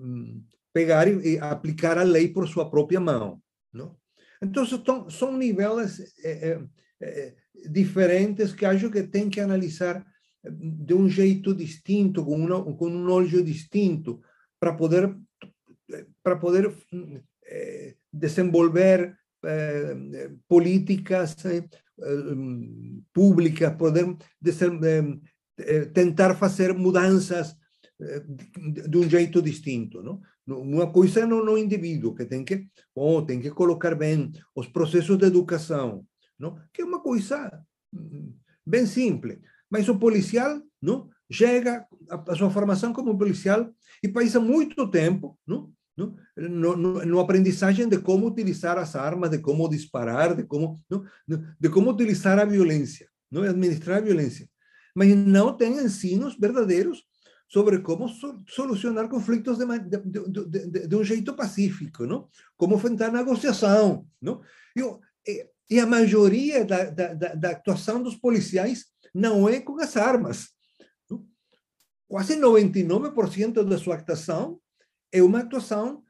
pegar 0.74 1.08
e, 1.08 1.40
aplicar 1.40 1.98
a 1.98 2.04
lei 2.04 2.28
por 2.30 2.48
sua 2.48 2.70
própria 2.70 3.00
mão. 3.00 3.42
Não? 3.72 3.96
Então, 4.42 4.66
são, 4.66 5.10
são 5.10 5.38
níveis 5.38 6.00
é, 6.24 6.60
é, 7.02 7.36
diferentes 7.70 8.54
que 8.54 8.66
acho 8.66 8.90
que 8.90 9.04
tem 9.04 9.30
que 9.30 9.40
analisar 9.40 10.06
de 10.44 10.94
um 10.94 11.08
jeito 11.08 11.54
distinto, 11.54 12.26
com, 12.26 12.36
uma, 12.36 12.76
com 12.76 12.88
um 12.90 13.10
olho 13.10 13.44
distinto, 13.44 14.22
para 14.60 14.74
poder, 14.74 15.16
para 16.22 16.36
poder 16.36 16.76
é, 17.46 17.96
desenvolver 18.12 19.18
eh, 19.46 20.32
políticas 20.48 21.36
eh, 21.46 21.68
públicas, 23.14 23.76
poder 23.76 24.18
eh, 25.58 25.86
tentar 25.86 26.36
fazer 26.36 26.74
mudanças 26.74 27.56
de 28.90 28.98
um 28.98 29.10
jeito 29.10 29.42
distinto, 29.42 30.02
não? 30.02 30.22
Uma 30.46 30.92
coisa 30.92 31.22
é 31.22 31.26
no, 31.26 31.58
indivíduo 31.58 32.14
que 32.14 32.26
tem 32.26 32.44
que, 32.44 32.68
oh, 32.94 33.22
tem 33.22 33.40
que 33.40 33.50
colocar 33.52 33.96
bem 33.96 34.32
os 34.56 34.68
processos 34.68 35.18
de 35.18 35.26
educação, 35.26 36.06
não? 36.38 36.60
Que 36.74 36.82
é 36.82 36.86
uma 36.86 37.02
coisa 37.02 37.64
mm, 37.94 38.34
bem 38.66 38.86
simples. 38.86 39.40
Mas 39.70 39.88
o 39.88 39.98
policial, 39.98 40.62
não? 40.82 41.10
Chega 41.32 41.88
a, 42.10 42.32
a 42.32 42.36
sua 42.36 42.50
formação 42.50 42.92
como 42.92 43.18
policial 43.18 43.74
e 44.04 44.10
passa 44.10 44.40
muito 44.40 44.90
tempo, 44.90 45.40
não? 45.48 45.72
¿No? 45.96 46.16
No, 46.36 46.76
no, 46.76 47.06
no, 47.06 47.20
aprendizagem 47.20 47.88
de 47.88 48.00
como 48.00 48.28
utilizar 48.28 48.78
as 48.78 48.96
armas, 48.96 49.30
de 49.30 49.40
como 49.40 49.70
disparar, 49.70 50.36
de 50.36 50.46
como, 50.46 50.84
¿no? 50.90 51.06
de 51.60 51.70
como 51.70 51.92
utilizar 51.92 52.40
a 52.40 52.46
violência, 52.46 53.08
não 53.30 53.44
administrar 53.44 53.98
a 53.98 54.02
violência. 54.02 54.50
Mas 54.96 55.16
não 55.16 55.56
tem 55.56 55.78
ensinos 55.78 56.38
verdadeiros 56.38 57.04
sobre 57.48 57.80
como 57.80 58.08
so, 58.08 58.44
solucionar 58.48 59.08
conflitos 59.08 59.58
de, 59.60 59.66
de, 59.68 60.88
de, 60.88 61.04
jeito 61.04 61.36
pacífico, 61.36 62.06
não? 62.06 62.28
como 62.58 62.76
enfrentar 62.76 63.12
negociação. 63.12 64.08
Não? 64.22 64.42
E, 64.76 65.48
e 65.70 65.80
a 65.80 65.86
maioria 65.86 66.66
da, 66.66 66.90
da, 66.90 67.14
da, 67.14 67.52
atuação 67.52 68.02
dos 68.02 68.16
policiais 68.16 68.86
não 69.14 69.48
é 69.48 69.60
com 69.60 69.80
as 69.80 69.96
armas. 69.96 70.50
Não? 71.10 71.28
Quase 72.08 72.36
99% 72.36 73.64
da 73.64 73.78
sua 73.78 73.96
atuação 73.96 74.60
é 75.14 75.22
uma 75.22 75.42
atuação 75.42 76.04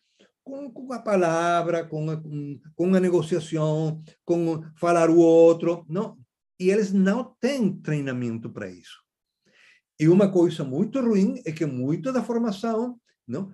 com, 0.43 0.71
com 0.71 0.91
a 0.93 0.99
palavra, 0.99 1.85
com 1.85 2.09
a, 2.09 2.21
com, 2.75 2.95
a 2.95 2.99
negociação, 2.99 4.01
com 4.25 4.63
falar 4.77 5.09
o 5.09 5.17
outro, 5.17 5.85
não? 5.89 6.17
E 6.59 6.69
eles 6.69 6.93
não 6.93 7.35
têm 7.39 7.75
treinamento 7.75 8.49
para 8.49 8.69
isso. 8.69 9.03
E 9.99 10.07
uma 10.07 10.31
coisa 10.31 10.63
muito 10.63 11.01
ruim 11.01 11.41
é 11.45 11.51
que 11.51 11.65
muito 11.65 12.11
da 12.11 12.23
formação, 12.23 12.99
não? 13.27 13.51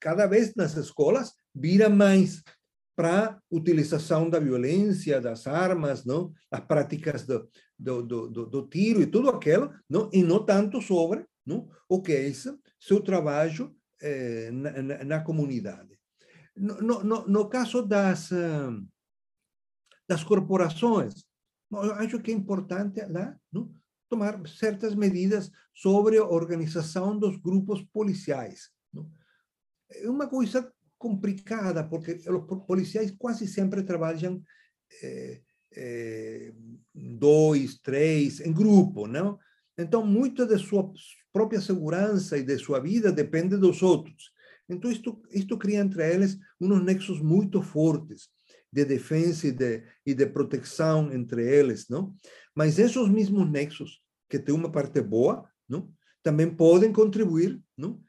Cada 0.00 0.26
vez 0.26 0.54
nas 0.54 0.76
escolas 0.76 1.32
vira 1.54 1.88
mais 1.88 2.42
para 2.96 3.40
utilização 3.50 4.28
da 4.28 4.38
violência, 4.38 5.20
das 5.20 5.46
armas, 5.46 6.04
não? 6.04 6.32
As 6.50 6.60
práticas 6.60 7.24
do, 7.24 7.48
do, 7.78 8.02
do, 8.02 8.46
do, 8.46 8.68
tiro 8.68 9.00
e 9.00 9.06
tudo 9.06 9.30
aquilo, 9.30 9.72
não? 9.88 10.10
E 10.12 10.22
não 10.22 10.44
tanto 10.44 10.82
sobre, 10.82 11.24
não? 11.46 11.68
O 11.88 12.02
que 12.02 12.12
é 12.12 12.28
isso? 12.28 12.58
Seu 12.78 13.00
trabalho 13.00 13.74
eh, 14.00 14.50
na, 14.52 14.82
na, 14.82 15.04
na, 15.04 15.20
comunidade. 15.20 15.98
No, 16.56 17.02
no, 17.02 17.26
no 17.26 17.48
caso 17.48 17.82
das, 17.82 18.30
uh, 18.30 18.86
das 20.08 20.24
corporações, 20.24 21.24
acho 21.98 22.20
que 22.20 22.30
é 22.30 22.34
importante 22.34 23.00
lá 23.06 23.38
não? 23.52 23.72
tomar 24.08 24.40
certas 24.48 24.94
medidas 24.94 25.50
sobre 25.74 26.18
a 26.18 26.24
organização 26.24 27.18
dos 27.18 27.36
grupos 27.36 27.82
policiais. 27.92 28.70
Não? 28.92 29.10
É 29.90 30.08
uma 30.08 30.28
coisa 30.28 30.72
complicada, 30.98 31.82
porque 31.84 32.20
os 32.28 32.66
policiais 32.66 33.10
quase 33.12 33.46
sempre 33.46 33.82
trabalham 33.82 34.42
eh, 35.02 35.40
eh, 35.72 36.52
dois, 36.94 37.78
três, 37.78 38.40
em 38.40 38.52
grupo, 38.52 39.06
não? 39.06 39.38
Então, 39.78 40.04
muito 40.04 40.44
de 40.46 40.58
sua 40.58 40.92
própria 41.32 41.60
segurança 41.60 42.36
e 42.36 42.42
de 42.42 42.58
sua 42.58 42.80
vida 42.80 43.12
depende 43.12 43.56
dos 43.56 43.82
outros. 43.82 44.32
Então, 44.68 44.90
isto, 44.90 45.20
isto 45.30 45.58
cria 45.58 45.80
entre 45.80 46.08
eles 46.08 46.38
uns 46.60 46.82
nexos 46.82 47.20
muito 47.20 47.60
fortes 47.62 48.28
de 48.72 48.84
defesa 48.84 49.48
e 49.48 49.52
de, 49.52 49.82
e 50.06 50.14
de 50.14 50.26
proteção 50.26 51.12
entre 51.12 51.44
eles, 51.44 51.88
não? 51.88 52.14
Mas 52.54 52.78
esses 52.78 53.08
mesmos 53.08 53.50
nexos, 53.50 54.00
que 54.28 54.38
têm 54.38 54.54
uma 54.54 54.70
parte 54.70 55.00
boa, 55.00 55.44
não? 55.68 55.92
também 56.22 56.54
podem 56.54 56.92
contribuir 56.92 57.60
não? 57.76 58.00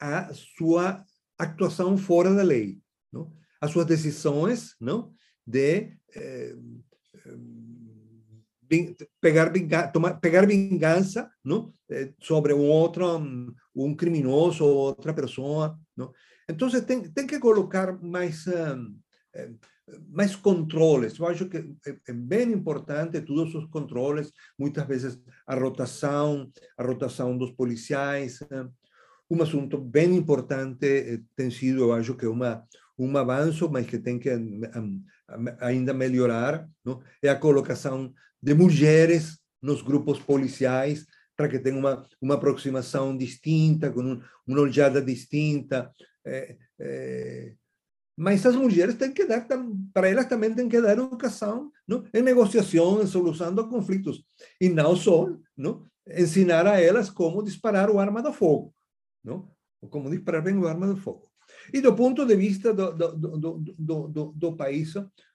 à 0.00 0.32
sua 0.32 1.04
atuação 1.38 1.98
fora 1.98 2.34
da 2.34 2.42
lei, 2.42 2.80
não? 3.12 3.30
às 3.60 3.72
suas 3.72 3.84
decisões 3.84 4.74
não? 4.80 5.12
de 5.46 5.92
eh, 6.14 6.56
pegar 9.20 9.52
vingança, 9.52 9.88
tomar, 9.88 10.20
pegar 10.20 10.46
vingança 10.46 11.30
não? 11.44 11.72
Eh, 11.90 12.12
sobre 12.20 12.52
um 12.52 12.66
outro, 12.66 13.06
um 13.74 13.94
criminoso 13.94 14.64
ou 14.64 14.76
outra 14.76 15.14
pessoa. 15.14 15.78
Não? 15.96 16.12
Então, 16.48 16.68
tem, 16.82 17.02
tem 17.02 17.26
que 17.26 17.38
colocar 17.38 18.00
mais, 18.02 18.46
eh, 18.46 18.76
mais 20.08 20.34
controles. 20.34 21.18
Eu 21.18 21.26
acho 21.26 21.48
que 21.48 21.58
é, 21.58 21.96
é 22.08 22.12
bem 22.12 22.52
importante 22.52 23.20
todos 23.20 23.54
os 23.54 23.66
controles, 23.66 24.32
muitas 24.58 24.86
vezes 24.86 25.20
a 25.46 25.54
rotação, 25.54 26.50
a 26.76 26.82
rotação 26.82 27.36
dos 27.36 27.52
policiais. 27.52 28.40
Um 29.30 29.42
assunto 29.42 29.78
bem 29.78 30.14
importante 30.16 30.86
eh, 30.86 31.20
tem 31.34 31.50
sido, 31.50 31.82
eu 31.82 31.92
acho 31.92 32.14
que 32.16 32.26
uma 32.26 32.64
um 32.98 33.16
avanço, 33.16 33.68
mas 33.70 33.86
que 33.86 33.98
tem 33.98 34.18
que 34.18 34.30
ainda 35.60 35.92
melhorar, 35.92 36.68
não? 36.84 37.02
é 37.22 37.28
a 37.28 37.38
colocação 37.38 38.12
de 38.42 38.54
mulheres 38.54 39.38
nos 39.62 39.82
grupos 39.82 40.18
policiais, 40.18 41.06
para 41.36 41.48
que 41.48 41.58
tenha 41.58 41.76
uma, 41.76 42.06
uma 42.20 42.34
aproximação 42.34 43.16
distinta, 43.16 43.90
com 43.90 44.00
um, 44.00 44.22
uma 44.46 44.60
olhada 44.60 45.02
distinta. 45.02 45.92
É, 46.24 46.56
é, 46.78 47.52
mas 48.16 48.46
as 48.46 48.56
mulheres 48.56 48.94
têm 48.94 49.12
que 49.12 49.26
dar, 49.26 49.46
para 49.92 50.08
elas 50.08 50.26
também 50.26 50.54
tem 50.54 50.68
que 50.68 50.80
dar 50.80 50.92
educação 50.92 51.70
não? 51.86 52.04
em 52.14 52.22
negociação, 52.22 53.02
em 53.02 53.06
solução 53.06 53.54
de 53.54 53.62
conflitos. 53.64 54.24
E 54.58 54.68
não 54.68 54.96
só 54.96 55.28
não? 55.56 55.84
ensinar 56.08 56.66
a 56.66 56.80
elas 56.80 57.10
como 57.10 57.42
disparar 57.42 57.90
o 57.90 57.98
arma 57.98 58.22
do 58.22 58.32
fogo, 58.32 58.74
não? 59.22 59.50
ou 59.82 59.88
como 59.90 60.08
disparar 60.08 60.42
bem 60.42 60.56
o 60.56 60.66
arma 60.66 60.86
do 60.86 60.96
fogo. 60.96 61.30
E 61.72 61.80
do 61.80 61.94
ponto 61.94 62.24
de 62.24 62.34
vista 62.34 62.72
do, 62.72 62.92
do, 62.92 63.16
do, 63.16 64.08
do, 64.08 64.32
do 64.34 64.56
país, 64.56 64.94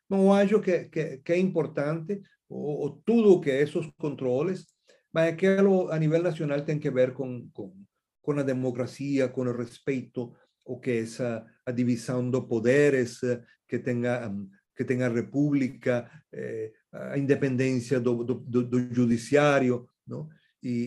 eu 0.10 0.34
acho 0.34 0.60
que, 0.60 0.86
que, 0.86 1.18
que 1.18 1.34
é 1.34 1.38
importante 1.38 2.22
o, 2.52 2.86
o 2.86 2.90
tudo 3.06 3.40
que 3.40 3.50
é 3.50 3.62
esses 3.62 3.88
controles, 3.98 4.66
mas 5.14 5.34
aquilo 5.34 5.90
a 5.90 5.98
nível 5.98 6.22
nacional 6.22 6.62
tem 6.62 6.78
que 6.78 6.92
ver 6.92 7.14
com, 7.14 7.50
com, 7.54 7.74
com 8.22 8.44
democracia, 8.44 9.30
com 9.30 9.42
o 9.42 9.58
respeito, 9.58 10.34
o 10.66 10.80
que 10.80 10.92
é 10.92 11.00
essa 11.02 11.46
a 11.66 11.72
divisão 11.72 12.30
de 12.30 12.42
poderes 12.42 13.20
que 13.68 13.80
tenha 13.80 14.32
que 14.76 14.86
tenha 14.86 15.08
a 15.08 15.14
república, 15.14 16.10
eh, 16.34 16.72
a 16.92 17.18
independência 17.18 18.00
do, 18.00 18.24
do, 18.24 18.36
do, 18.64 18.96
judiciário, 18.96 19.86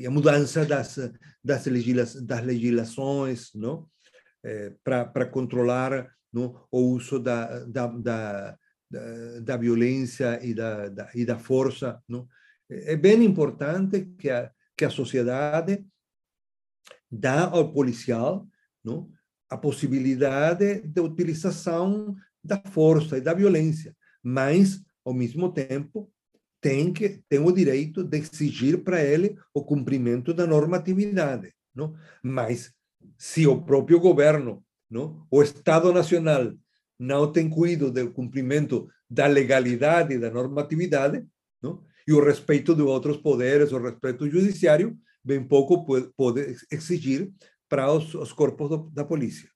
a 0.07 0.11
mudança 0.11 0.65
das 0.65 0.97
das, 1.43 1.65
das 2.27 2.45
legislações? 2.45 3.53
Eh, 4.43 4.73
para 4.83 5.27
controlar 5.27 6.11
não? 6.33 6.67
o 6.71 6.81
uso 6.81 7.19
da, 7.19 7.65
da, 7.67 7.87
da 7.87 8.59
da, 8.95 9.41
da 9.41 9.57
violência 9.57 10.39
e 10.43 10.55
da, 10.55 10.89
da, 10.89 11.11
e 11.15 11.25
da 11.25 11.39
força. 11.39 12.01
Não? 12.09 12.29
É 12.71 12.97
bem 12.97 13.25
importante 13.25 14.07
que 14.19 14.31
a, 14.31 14.51
que 14.77 14.85
a 14.85 14.91
sociedade 14.91 15.85
dá 17.11 17.45
ao 17.45 17.73
policial 17.73 18.47
não? 18.85 19.11
a 19.51 19.57
possibilidade 19.57 20.83
de 20.83 21.01
utilização 21.01 22.15
da 22.43 22.61
força 22.71 23.19
e 23.19 23.21
da 23.21 23.35
violência, 23.35 23.97
mas, 24.23 24.83
ao 25.05 25.15
mesmo 25.15 25.53
tempo, 25.53 26.11
tem 26.61 26.93
que 26.93 27.23
tem 27.29 27.41
o 27.41 27.53
direito 27.53 28.03
de 28.03 28.19
exigir 28.19 28.83
para 28.83 29.03
ele 29.03 29.37
o 29.53 29.63
cumprimento 29.63 30.33
da 30.33 30.47
normatividade, 30.47 31.53
não? 31.75 31.95
Mas 32.23 32.73
se 33.19 33.47
o 33.47 33.63
próprio 33.63 34.01
governo, 34.01 34.65
não, 34.91 35.27
o 35.31 35.43
Estado 35.43 35.93
Nacional 35.93 36.55
não 37.05 37.31
tem 37.31 37.49
cuidado 37.49 37.93
do 37.93 38.11
cumprimento 38.11 38.89
da 39.09 39.27
legalidade 39.27 40.15
e 40.15 40.19
da 40.19 40.31
normatividade, 40.31 41.25
não? 41.63 41.83
e 42.07 42.13
o 42.13 42.25
respeito 42.25 42.75
de 42.75 42.83
outros 42.83 43.19
poderes, 43.19 43.73
o 43.73 43.79
respeito 43.79 44.29
judiciário, 44.29 44.97
bem 45.23 45.43
pouco 45.43 45.85
pode 46.17 46.57
exigir 46.71 47.31
para 47.69 47.93
os, 47.93 48.15
os 48.15 48.33
corpos 48.33 48.69
do, 48.69 48.91
da 48.93 49.05
polícia. 49.05 49.49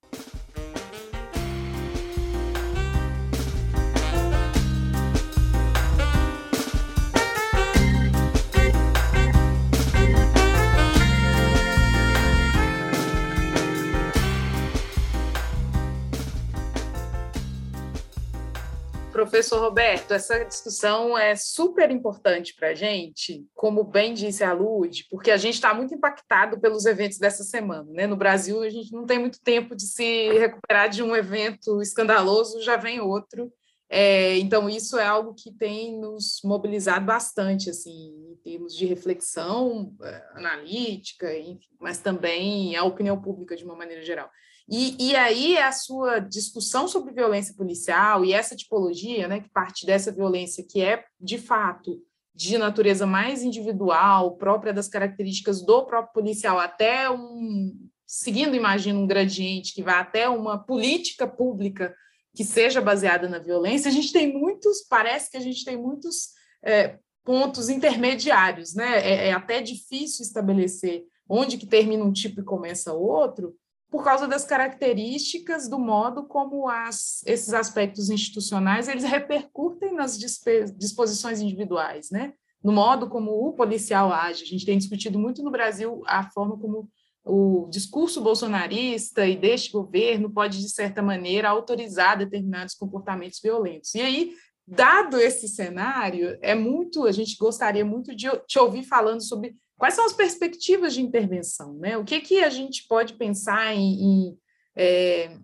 Professor 19.49 19.61
Roberto, 19.65 20.13
essa 20.13 20.45
discussão 20.45 21.17
é 21.17 21.35
super 21.35 21.91
importante 21.91 22.55
para 22.55 22.69
a 22.69 22.75
gente, 22.75 23.47
como 23.55 23.83
bem 23.83 24.13
disse 24.13 24.45
a 24.45 24.53
Lud, 24.53 25.07
porque 25.11 25.31
a 25.31 25.39
gente 25.39 25.55
está 25.55 25.73
muito 25.73 25.95
impactado 25.95 26.61
pelos 26.61 26.85
eventos 26.85 27.17
dessa 27.17 27.43
semana. 27.43 27.91
Né? 27.91 28.07
No 28.07 28.15
Brasil, 28.15 28.61
a 28.63 28.69
gente 28.69 28.93
não 28.93 29.07
tem 29.07 29.19
muito 29.19 29.41
tempo 29.41 29.75
de 29.75 29.87
se 29.87 30.29
recuperar 30.39 30.91
de 30.91 31.03
um 31.03 31.17
evento 31.17 31.81
escandaloso, 31.81 32.61
já 32.61 32.77
vem 32.77 33.01
outro. 33.01 33.51
É, 33.89 34.37
então, 34.37 34.69
isso 34.69 34.99
é 34.99 35.07
algo 35.07 35.33
que 35.33 35.51
tem 35.51 35.99
nos 35.99 36.43
mobilizado 36.45 37.07
bastante, 37.07 37.71
assim, 37.71 38.13
em 38.31 38.37
termos 38.45 38.77
de 38.77 38.85
reflexão 38.85 39.97
é, 40.03 40.25
analítica, 40.35 41.35
enfim, 41.39 41.71
mas 41.81 41.97
também 41.97 42.77
a 42.77 42.85
opinião 42.85 43.19
pública 43.19 43.57
de 43.57 43.65
uma 43.65 43.75
maneira 43.75 44.05
geral. 44.05 44.31
E, 44.71 44.97
e 44.99 45.17
aí 45.17 45.57
a 45.57 45.73
sua 45.73 46.19
discussão 46.19 46.87
sobre 46.87 47.15
violência 47.15 47.55
policial 47.55 48.25
e 48.25 48.35
essa 48.35 48.55
tipologia, 48.55 49.27
né, 49.27 49.41
que 49.41 49.49
parte 49.49 49.87
dessa 49.87 50.13
violência 50.13 50.65
que 50.69 50.83
é, 50.83 51.05
de 51.19 51.39
fato, 51.39 51.99
de 52.35 52.59
natureza 52.59 53.07
mais 53.07 53.43
individual, 53.43 54.37
própria 54.37 54.73
das 54.73 54.87
características 54.87 55.63
do 55.63 55.85
próprio 55.87 56.13
policial, 56.13 56.59
até 56.59 57.11
um, 57.11 57.75
seguindo, 58.07 58.55
imagino, 58.55 59.01
um 59.01 59.07
gradiente 59.07 59.75
que 59.75 59.83
vai 59.83 59.97
até 59.97 60.29
uma 60.29 60.59
política 60.59 61.27
pública 61.27 61.95
que 62.35 62.45
seja 62.45 62.81
baseada 62.81 63.29
na 63.29 63.39
violência, 63.39 63.89
a 63.89 63.93
gente 63.93 64.13
tem 64.13 64.33
muitos, 64.33 64.87
parece 64.89 65.31
que 65.31 65.37
a 65.37 65.41
gente 65.41 65.65
tem 65.65 65.77
muitos 65.77 66.29
é, 66.63 66.99
pontos 67.25 67.69
intermediários, 67.69 68.75
né? 68.75 69.01
É, 69.01 69.29
é 69.29 69.33
até 69.33 69.61
difícil 69.61 70.25
estabelecer 70.25 71.05
onde 71.29 71.59
que 71.59 71.67
termina 71.67 72.05
um 72.05 72.13
tipo 72.13 72.41
e 72.41 72.45
começa 72.45 72.93
outro, 72.93 73.55
por 73.91 74.05
causa 74.05 74.29
das 74.29 74.45
características 74.45 75.69
do 75.69 75.79
modo 75.79 76.25
como 76.25 76.69
as, 76.69 77.23
esses 77.27 77.55
aspectos 77.55 78.11
institucionais 78.11 78.87
eles 78.87 79.05
repercutem 79.05 79.95
nas 79.95 80.19
disposições 80.19 81.41
individuais, 81.41 82.11
né? 82.11 82.35
No 82.63 82.73
modo 82.73 83.09
como 83.09 83.31
o 83.31 83.53
policial 83.53 84.13
age. 84.13 84.43
A 84.43 84.47
gente 84.47 84.67
tem 84.67 84.77
discutido 84.77 85.19
muito 85.19 85.43
no 85.43 85.51
Brasil 85.51 86.03
a 86.07 86.29
forma 86.31 86.59
como 86.59 86.89
o 87.25 87.69
discurso 87.71 88.21
bolsonarista 88.21 89.27
e 89.27 89.37
deste 89.37 89.71
governo 89.71 90.31
pode, 90.31 90.61
de 90.61 90.69
certa 90.69 91.03
maneira, 91.03 91.49
autorizar 91.49 92.19
determinados 92.19 92.75
comportamentos 92.75 93.41
violentos. 93.41 93.95
E 93.95 94.01
aí, 94.01 94.33
dado 94.67 95.19
esse 95.19 95.47
cenário, 95.49 96.39
é 96.41 96.55
muito, 96.55 97.07
a 97.07 97.13
gente 97.13 97.37
gostaria 97.37 97.85
muito 97.85 98.15
de 98.15 98.29
te 98.47 98.59
ouvir 98.59 98.83
falando 98.83 99.23
sobre 99.23 99.55
Quais 99.79 99.95
são 99.95 100.05
as 100.05 100.13
perspectivas 100.13 100.93
de 100.93 101.01
intervenção? 101.01 101.75
Né? 101.75 101.97
O 101.97 102.05
que, 102.05 102.21
que 102.21 102.43
a 102.43 102.51
gente 102.51 102.87
pode 102.89 103.15
pensar 103.15 103.75
em, 103.75 104.03
em 104.03 104.39
é, 104.77 105.39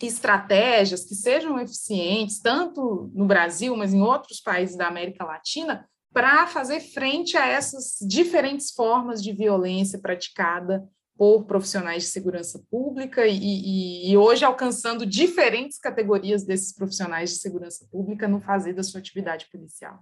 estratégias 0.00 1.04
que 1.04 1.14
sejam 1.14 1.58
eficientes, 1.58 2.40
tanto 2.40 3.10
no 3.12 3.26
Brasil, 3.26 3.76
mas 3.76 3.92
em 3.92 4.00
outros 4.00 4.40
países 4.40 4.76
da 4.76 4.86
América 4.86 5.24
Latina, 5.24 5.88
para 6.12 6.46
fazer 6.46 6.78
frente 6.80 7.36
a 7.36 7.46
essas 7.46 7.98
diferentes 8.00 8.70
formas 8.70 9.20
de 9.20 9.32
violência 9.32 9.98
praticada 9.98 10.88
por 11.16 11.44
profissionais 11.44 12.04
de 12.04 12.08
segurança 12.08 12.64
pública 12.70 13.26
e, 13.26 13.36
e, 13.36 14.10
e, 14.10 14.16
hoje 14.16 14.44
alcançando 14.44 15.06
diferentes 15.06 15.78
categorias 15.78 16.44
desses 16.44 16.72
profissionais 16.72 17.30
de 17.30 17.36
segurança 17.36 17.86
pública 17.90 18.28
no 18.28 18.40
fazer 18.40 18.72
da 18.72 18.82
sua 18.82 19.00
atividade 19.00 19.46
policial. 19.50 20.00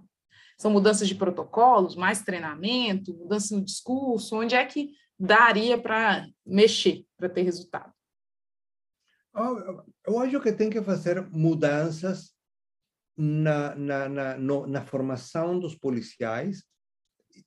São 0.57 0.71
mudanças 0.71 1.07
de 1.07 1.15
protocolos, 1.15 1.95
mais 1.95 2.21
treinamento, 2.21 3.13
mudança 3.13 3.55
no 3.55 3.63
discurso, 3.63 4.35
onde 4.35 4.55
é 4.55 4.65
que 4.65 4.91
daria 5.19 5.77
para 5.77 6.27
mexer, 6.45 7.05
para 7.17 7.29
ter 7.29 7.43
resultado? 7.43 7.91
Eu 10.05 10.19
acho 10.19 10.39
que 10.41 10.51
tem 10.51 10.69
que 10.69 10.81
fazer 10.81 11.21
mudanças 11.29 12.33
na, 13.17 13.75
na, 13.75 14.09
na, 14.09 14.37
no, 14.37 14.67
na 14.67 14.85
formação 14.85 15.59
dos 15.59 15.75
policiais, 15.75 16.63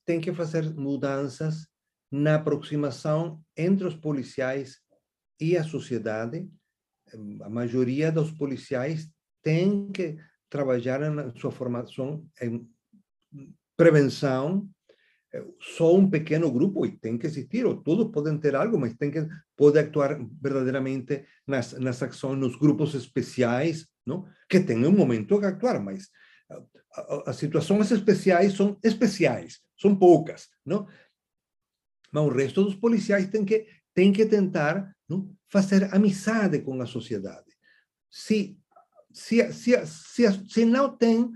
tem 0.05 0.19
que 0.19 0.33
fazer 0.33 0.73
mudanças 0.73 1.67
na 2.11 2.35
aproximação 2.35 3.41
entre 3.55 3.85
os 3.85 3.95
policiais 3.95 4.79
e 5.39 5.57
a 5.57 5.63
sociedade. 5.63 6.49
A 7.41 7.49
maioria 7.49 8.11
dos 8.11 8.31
policiais 8.31 9.09
tem 9.41 9.89
que 9.91 10.17
trabalhar 10.49 10.99
na 11.11 11.33
sua 11.35 11.51
formação 11.51 12.25
em 12.41 12.67
prevenção, 13.77 14.67
eh, 15.33 15.45
só 15.61 15.95
um 15.95 16.09
pequeno 16.09 16.51
grupo, 16.51 16.85
e 16.85 16.97
tem 16.97 17.17
que 17.17 17.27
existir, 17.27 17.65
ou 17.65 17.81
todos 17.81 18.11
podem 18.11 18.37
ter 18.37 18.55
algo, 18.55 18.77
mas 18.77 18.95
tem 18.95 19.11
que 19.11 19.25
poder 19.55 19.79
actuar 19.81 20.19
verdadeiramente 20.41 21.23
nas, 21.45 21.73
nas 21.73 22.01
ações, 22.03 22.37
nos 22.37 22.57
grupos 22.57 22.95
especiais, 22.95 23.87
não? 24.05 24.25
que 24.49 24.59
tem 24.59 24.85
um 24.85 24.91
momento 24.91 25.39
que 25.39 25.45
actuar, 25.45 25.79
mas 25.81 26.09
as 27.25 27.35
situações 27.35 27.91
especiais 27.91 28.53
são 28.53 28.77
especiais, 28.83 29.59
são 29.79 29.95
poucas, 29.95 30.47
não? 30.65 30.87
Mas 32.11 32.23
o 32.23 32.29
resto 32.29 32.63
dos 32.63 32.75
policiais 32.75 33.29
tem 33.29 33.45
que 33.45 33.67
tem 33.93 34.13
que 34.13 34.25
tentar 34.25 34.95
não? 35.09 35.35
fazer 35.49 35.93
amizade 35.93 36.61
com 36.61 36.81
a 36.81 36.85
sociedade. 36.85 37.45
Se 38.09 38.57
se, 39.11 39.51
se, 39.51 39.85
se, 39.85 40.47
se 40.47 40.65
não 40.65 40.95
tem 40.95 41.29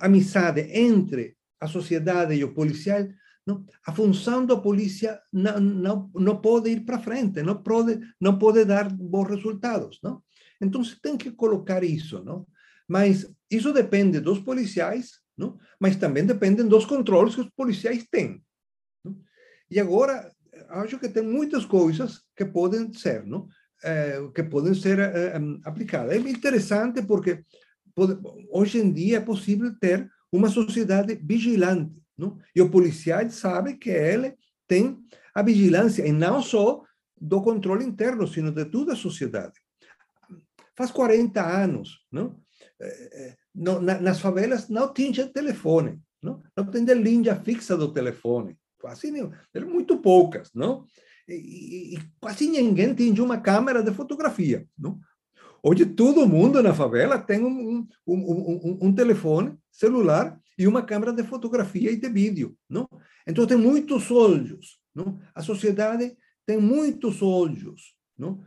amizade 0.00 0.60
entre 0.62 1.37
a 1.60 1.66
sociedade 1.66 2.34
e 2.34 2.44
o 2.44 2.54
policial, 2.54 3.06
não, 3.46 3.64
a 3.86 3.92
função 3.92 4.44
da 4.44 4.56
polícia 4.56 5.20
não, 5.32 5.58
não, 5.58 6.10
não 6.14 6.40
pode 6.40 6.70
ir 6.70 6.84
para 6.84 6.98
frente, 6.98 7.42
não 7.42 7.62
pode, 7.62 7.98
não 8.20 8.38
pode 8.38 8.64
dar 8.64 8.92
bons 8.92 9.28
resultados. 9.28 9.98
Não? 10.02 10.22
Então, 10.60 10.82
tem 11.02 11.16
que 11.16 11.30
colocar 11.30 11.82
isso. 11.82 12.22
Não? 12.22 12.46
Mas 12.86 13.26
isso 13.50 13.72
depende 13.72 14.20
dos 14.20 14.38
policiais, 14.40 15.20
não? 15.36 15.58
mas 15.80 15.96
também 15.96 16.26
depende 16.26 16.62
dos 16.62 16.84
controles 16.84 17.34
que 17.34 17.40
os 17.40 17.50
policiais 17.50 18.06
têm. 18.10 18.42
Não? 19.04 19.18
E 19.70 19.80
agora, 19.80 20.30
acho 20.68 20.98
que 20.98 21.08
tem 21.08 21.22
muitas 21.22 21.64
coisas 21.64 22.22
que 22.36 22.44
podem 22.44 22.92
ser, 22.92 23.24
não? 23.24 23.48
É, 23.82 24.20
que 24.34 24.42
podem 24.42 24.74
ser 24.74 24.98
é, 24.98 25.40
aplicadas. 25.64 26.12
É 26.12 26.18
interessante 26.18 27.00
porque 27.02 27.44
hoje 28.50 28.78
em 28.78 28.92
dia 28.92 29.18
é 29.18 29.20
possível 29.20 29.72
ter 29.80 30.10
uma 30.32 30.48
sociedade 30.48 31.14
vigilante, 31.14 32.02
não? 32.16 32.38
E 32.54 32.60
o 32.60 32.70
policial 32.70 33.28
sabe 33.30 33.76
que 33.76 33.90
ele 33.90 34.34
tem 34.66 34.98
a 35.34 35.42
vigilância, 35.42 36.06
e 36.06 36.12
não 36.12 36.42
só 36.42 36.82
do 37.20 37.42
controle 37.42 37.84
interno, 37.84 38.26
sino 38.26 38.52
de 38.52 38.64
toda 38.64 38.92
a 38.92 38.96
sociedade. 38.96 39.54
Faz 40.76 40.90
40 40.90 41.42
anos, 41.44 42.04
não? 42.10 42.40
Eh, 42.80 43.10
eh, 43.12 43.36
nas 44.00 44.20
favelas 44.20 44.68
não 44.68 44.92
tinha 44.92 45.26
telefone, 45.26 46.00
não? 46.22 46.42
Não 46.56 46.70
tinha 46.70 46.94
linha 46.94 47.34
fixa 47.36 47.76
do 47.76 47.92
telefone, 47.92 48.56
quase 48.80 49.10
nem, 49.10 49.28
eram 49.52 49.68
muito 49.68 49.98
poucas, 49.98 50.50
não? 50.54 50.84
E, 51.28 51.96
e, 51.96 51.98
quase 52.20 52.48
ninguém 52.48 52.94
tinha 52.94 53.22
uma 53.22 53.38
câmera 53.38 53.82
de 53.82 53.92
fotografia, 53.92 54.66
não? 54.78 55.00
Hoje 55.62 55.86
todo 55.86 56.26
mundo 56.26 56.62
na 56.62 56.72
favela 56.72 57.18
tem 57.18 57.44
um, 57.44 57.86
um, 58.06 58.16
um, 58.16 58.78
um, 58.82 58.94
telefone 58.94 59.56
celular 59.70 60.38
e 60.56 60.66
uma 60.66 60.82
câmera 60.82 61.12
de 61.12 61.22
fotografia 61.24 61.90
e 61.90 61.96
de 61.96 62.08
vídeo, 62.08 62.56
não? 62.68 62.88
Então 63.26 63.46
tem 63.46 63.56
muitos 63.56 64.10
olhos, 64.10 64.78
não? 64.94 65.20
A 65.34 65.42
sociedade 65.42 66.16
tem 66.46 66.58
muitos 66.58 67.22
olhos, 67.22 67.94
não? 68.16 68.42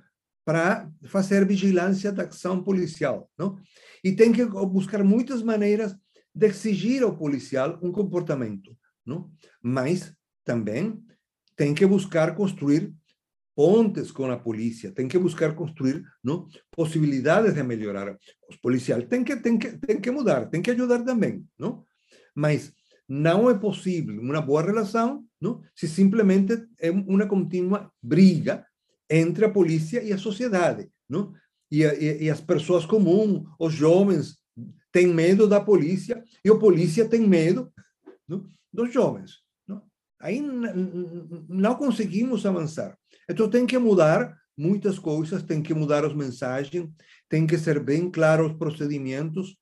Para 0.45 0.89
fazer 1.05 1.45
vigilância 1.45 2.11
da 2.11 2.23
ação 2.23 2.63
policial, 2.63 3.29
não? 3.37 3.57
E 4.03 4.11
tem 4.13 4.31
que 4.31 4.45
buscar 4.45 5.03
muitas 5.03 5.43
maneiras 5.43 5.95
de 6.33 6.47
exigir 6.47 7.03
ao 7.03 7.15
policial 7.15 7.77
um 7.81 7.91
comportamento, 7.91 8.75
não? 9.05 9.29
Mas 9.61 10.13
também 10.45 11.01
tem 11.55 11.73
que 11.73 11.85
buscar 11.85 12.35
construir 12.35 12.93
pontes 13.55 14.11
com 14.11 14.25
a 14.31 14.37
polícia, 14.37 14.91
tem 14.91 15.07
que 15.07 15.17
buscar 15.17 15.55
construir 15.55 16.03
possibilidades 16.71 17.53
de 17.53 17.63
melhorar. 17.63 18.17
Os 18.49 18.55
policiais 18.57 19.05
têm 19.07 19.23
que, 19.23 19.35
têm, 19.35 19.57
que, 19.57 19.77
têm 19.77 19.99
que 19.99 20.11
mudar, 20.11 20.49
têm 20.49 20.61
que 20.61 20.71
ajudar 20.71 21.03
também, 21.03 21.45
mas 22.35 22.73
não 23.07 23.49
é 23.49 23.53
possível 23.53 24.19
uma 24.21 24.41
boa 24.41 24.61
relação 24.61 25.25
se 25.75 25.87
simplesmente 25.87 26.65
é 26.79 26.91
uma 26.91 27.27
contínua 27.27 27.91
briga 28.01 28.65
entre 29.09 29.45
a 29.45 29.49
polícia 29.49 30.01
e 30.01 30.13
a 30.13 30.17
sociedade. 30.17 30.89
E, 31.69 32.29
as 32.29 32.41
pessoas 32.41 32.85
comuns, 32.85 33.43
os 33.59 33.73
jovens, 33.73 34.37
têm 34.91 35.07
medo 35.07 35.47
da 35.47 35.59
polícia 35.59 36.23
e 36.43 36.49
a 36.49 36.55
polícia 36.55 37.07
tem 37.07 37.27
medo 37.27 37.71
dos 38.71 38.93
jovens. 38.93 39.41
Aí 40.19 40.39
não 41.49 41.75
conseguimos 41.75 42.45
avançar. 42.45 42.97
Então 43.31 43.49
tem 43.49 43.65
que 43.65 43.77
mudar 43.77 44.37
muitas 44.57 44.99
coisas, 44.99 45.41
tem 45.41 45.63
que 45.63 45.73
mudar 45.73 46.03
as 46.03 46.13
mensagens, 46.13 46.89
tem 47.29 47.47
que 47.47 47.57
ser 47.57 47.79
bem 47.79 48.11
claro 48.11 48.45
os 48.45 48.57
procedimentos 48.57 49.57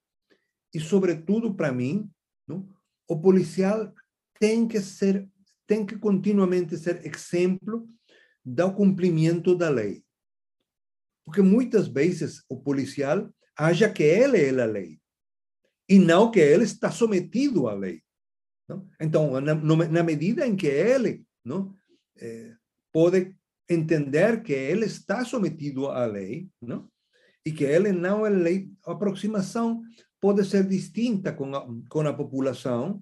e, 0.73 0.79
sobretudo, 0.79 1.53
para 1.53 1.71
mim, 1.71 2.09
não? 2.47 2.67
o 3.07 3.19
policial 3.21 3.93
tem 4.39 4.67
que 4.67 4.81
ser, 4.81 5.29
tem 5.67 5.85
que 5.85 5.97
continuamente 5.97 6.77
ser 6.77 7.05
exemplo 7.05 7.87
do 8.43 8.73
cumprimento 8.73 9.55
da 9.55 9.69
lei. 9.69 10.03
Porque 11.23 11.43
muitas 11.43 11.87
vezes 11.87 12.43
o 12.49 12.57
policial 12.57 13.31
acha 13.55 13.87
que 13.87 14.01
ele 14.01 14.37
é 14.37 14.49
a 14.49 14.65
lei 14.65 14.99
e 15.87 15.99
não 15.99 16.31
que 16.31 16.39
ele 16.39 16.63
está 16.63 16.89
sometido 16.89 17.67
à 17.67 17.75
lei. 17.75 18.01
Não? 18.67 18.89
Então, 18.99 19.39
na, 19.39 19.53
na, 19.53 20.03
medida 20.03 20.47
em 20.47 20.55
que 20.55 20.67
ele 20.67 21.23
não, 21.43 21.75
eh, 22.17 22.55
pode 22.91 23.35
entender 23.69 24.41
que 24.41 24.53
ele 24.53 24.85
está 24.85 25.23
sometido 25.23 25.87
à 25.87 26.05
lei, 26.05 26.49
não? 26.61 26.89
e 27.45 27.51
que 27.51 27.63
ele 27.63 27.91
não 27.91 28.25
é 28.25 28.29
lei, 28.29 28.69
a 28.85 28.91
aproximação 28.91 29.81
ser 30.43 30.67
distinta 30.67 31.33
com 31.33 31.55
a, 31.55 31.65
com 31.87 32.01
a 32.01 32.13
população, 32.13 33.01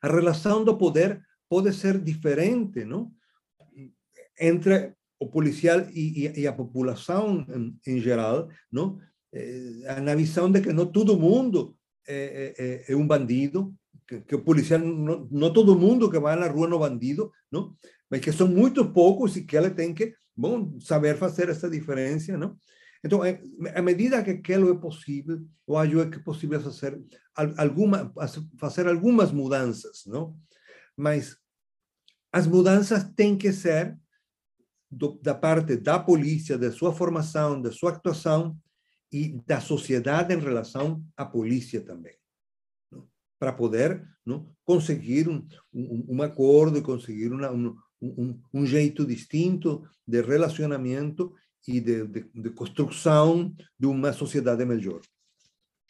a 0.00 0.08
do 0.64 0.76
poder 0.76 1.20
pode 1.48 1.72
ser 1.72 1.98
diferente, 2.00 2.84
não? 2.84 3.12
Entre 4.38 4.94
o 5.18 5.28
policial 5.28 5.80
e, 5.92 6.26
e, 6.26 6.40
e 6.40 6.46
a 6.46 6.52
população 6.52 7.46
em, 7.48 7.78
em, 7.86 8.00
geral, 8.00 8.48
não? 8.70 8.98
Eh, 9.32 10.00
na 10.00 10.14
visão 10.14 10.50
de 10.50 10.60
que 10.60 10.72
não 10.72 10.86
todo 10.86 11.18
mundo 11.18 11.76
é, 12.06 12.54
é, 12.58 12.92
é 12.92 12.96
um 12.96 13.06
bandido, 13.06 13.74
que, 14.06 14.20
que, 14.20 14.34
o 14.34 14.42
policial, 14.42 14.80
todo 15.52 15.78
mundo 15.78 16.10
que 16.10 16.18
vai 16.18 16.36
na 16.36 16.48
rua 16.48 16.68
um 16.68 16.78
bandido, 16.78 17.32
não? 17.50 17.74
Mas 18.14 18.20
que 18.20 18.30
são 18.30 18.46
muito 18.46 18.92
poucos 18.92 19.36
e 19.36 19.42
que 19.42 19.56
ele 19.56 19.70
tem 19.70 19.92
que 19.92 20.14
bom, 20.36 20.78
saber 20.78 21.18
fazer 21.18 21.48
essa 21.48 21.68
diferença, 21.68 22.38
não? 22.38 22.56
Então, 23.02 23.20
à 23.74 23.82
medida 23.82 24.22
que 24.22 24.30
aquilo 24.30 24.70
é 24.70 24.78
possível, 24.78 25.44
eu 25.66 25.76
acho 25.76 26.10
que 26.10 26.18
é 26.18 26.22
possível 26.22 26.60
fazer 26.60 27.02
alguma, 27.56 28.14
fazer 28.56 28.86
algumas 28.86 29.32
mudanças, 29.32 30.04
não? 30.06 30.38
Mas 30.96 31.36
as 32.32 32.46
mudanças 32.46 33.02
têm 33.16 33.36
que 33.36 33.52
ser 33.52 33.98
do, 34.88 35.18
da 35.20 35.34
parte 35.34 35.76
da 35.76 35.98
polícia, 35.98 36.56
da 36.56 36.70
sua 36.70 36.94
formação, 36.94 37.60
da 37.60 37.72
sua 37.72 37.90
atuação 37.90 38.56
e 39.12 39.40
da 39.44 39.60
sociedade 39.60 40.32
em 40.32 40.38
relação 40.38 41.04
à 41.16 41.26
polícia 41.26 41.80
também, 41.80 42.14
não? 42.92 43.08
para 43.40 43.52
poder 43.52 44.08
não? 44.24 44.54
conseguir 44.64 45.28
um, 45.28 45.44
um, 45.72 46.06
um 46.10 46.22
acordo, 46.22 46.80
conseguir 46.80 47.32
uma, 47.32 47.50
um, 47.50 47.76
um, 48.04 48.40
um 48.52 48.66
jeito 48.66 49.04
distinto 49.06 49.86
de 50.06 50.20
relacionamento 50.20 51.34
e 51.66 51.80
de, 51.80 52.06
de, 52.06 52.26
de 52.34 52.50
construção 52.50 53.54
de 53.78 53.86
uma 53.86 54.12
sociedade 54.12 54.64
melhor. 54.64 55.00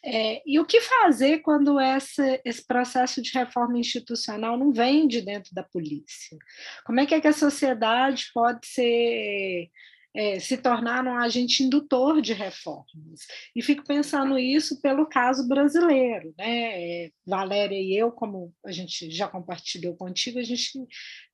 É, 0.07 0.43
e 0.45 0.59
o 0.59 0.65
que 0.65 0.79
fazer 0.81 1.39
quando 1.39 1.79
essa, 1.79 2.39
esse 2.45 2.63
processo 2.63 3.23
de 3.23 3.31
reforma 3.31 3.79
institucional 3.79 4.55
não 4.55 4.71
vem 4.71 5.07
de 5.07 5.19
dentro 5.19 5.53
da 5.53 5.63
polícia? 5.63 6.37
Como 6.85 6.99
é 6.99 7.07
que, 7.07 7.15
é 7.15 7.19
que 7.19 7.27
a 7.27 7.33
sociedade 7.33 8.29
pode 8.31 8.67
ser 8.67 9.67
é, 10.15 10.39
se 10.39 10.55
tornar 10.57 11.05
um 11.05 11.17
agente 11.17 11.61
indutor 11.61 12.21
de 12.21 12.31
reformas. 12.31 13.27
E 13.53 13.61
fico 13.61 13.83
pensando 13.83 14.39
isso 14.39 14.81
pelo 14.81 15.05
caso 15.05 15.45
brasileiro. 15.45 16.33
Né? 16.37 17.09
Valéria 17.27 17.75
e 17.75 17.95
eu, 17.95 18.11
como 18.11 18.53
a 18.65 18.71
gente 18.71 19.11
já 19.11 19.27
compartilhou 19.27 19.93
contigo, 19.95 20.39
a 20.39 20.43
gente 20.43 20.71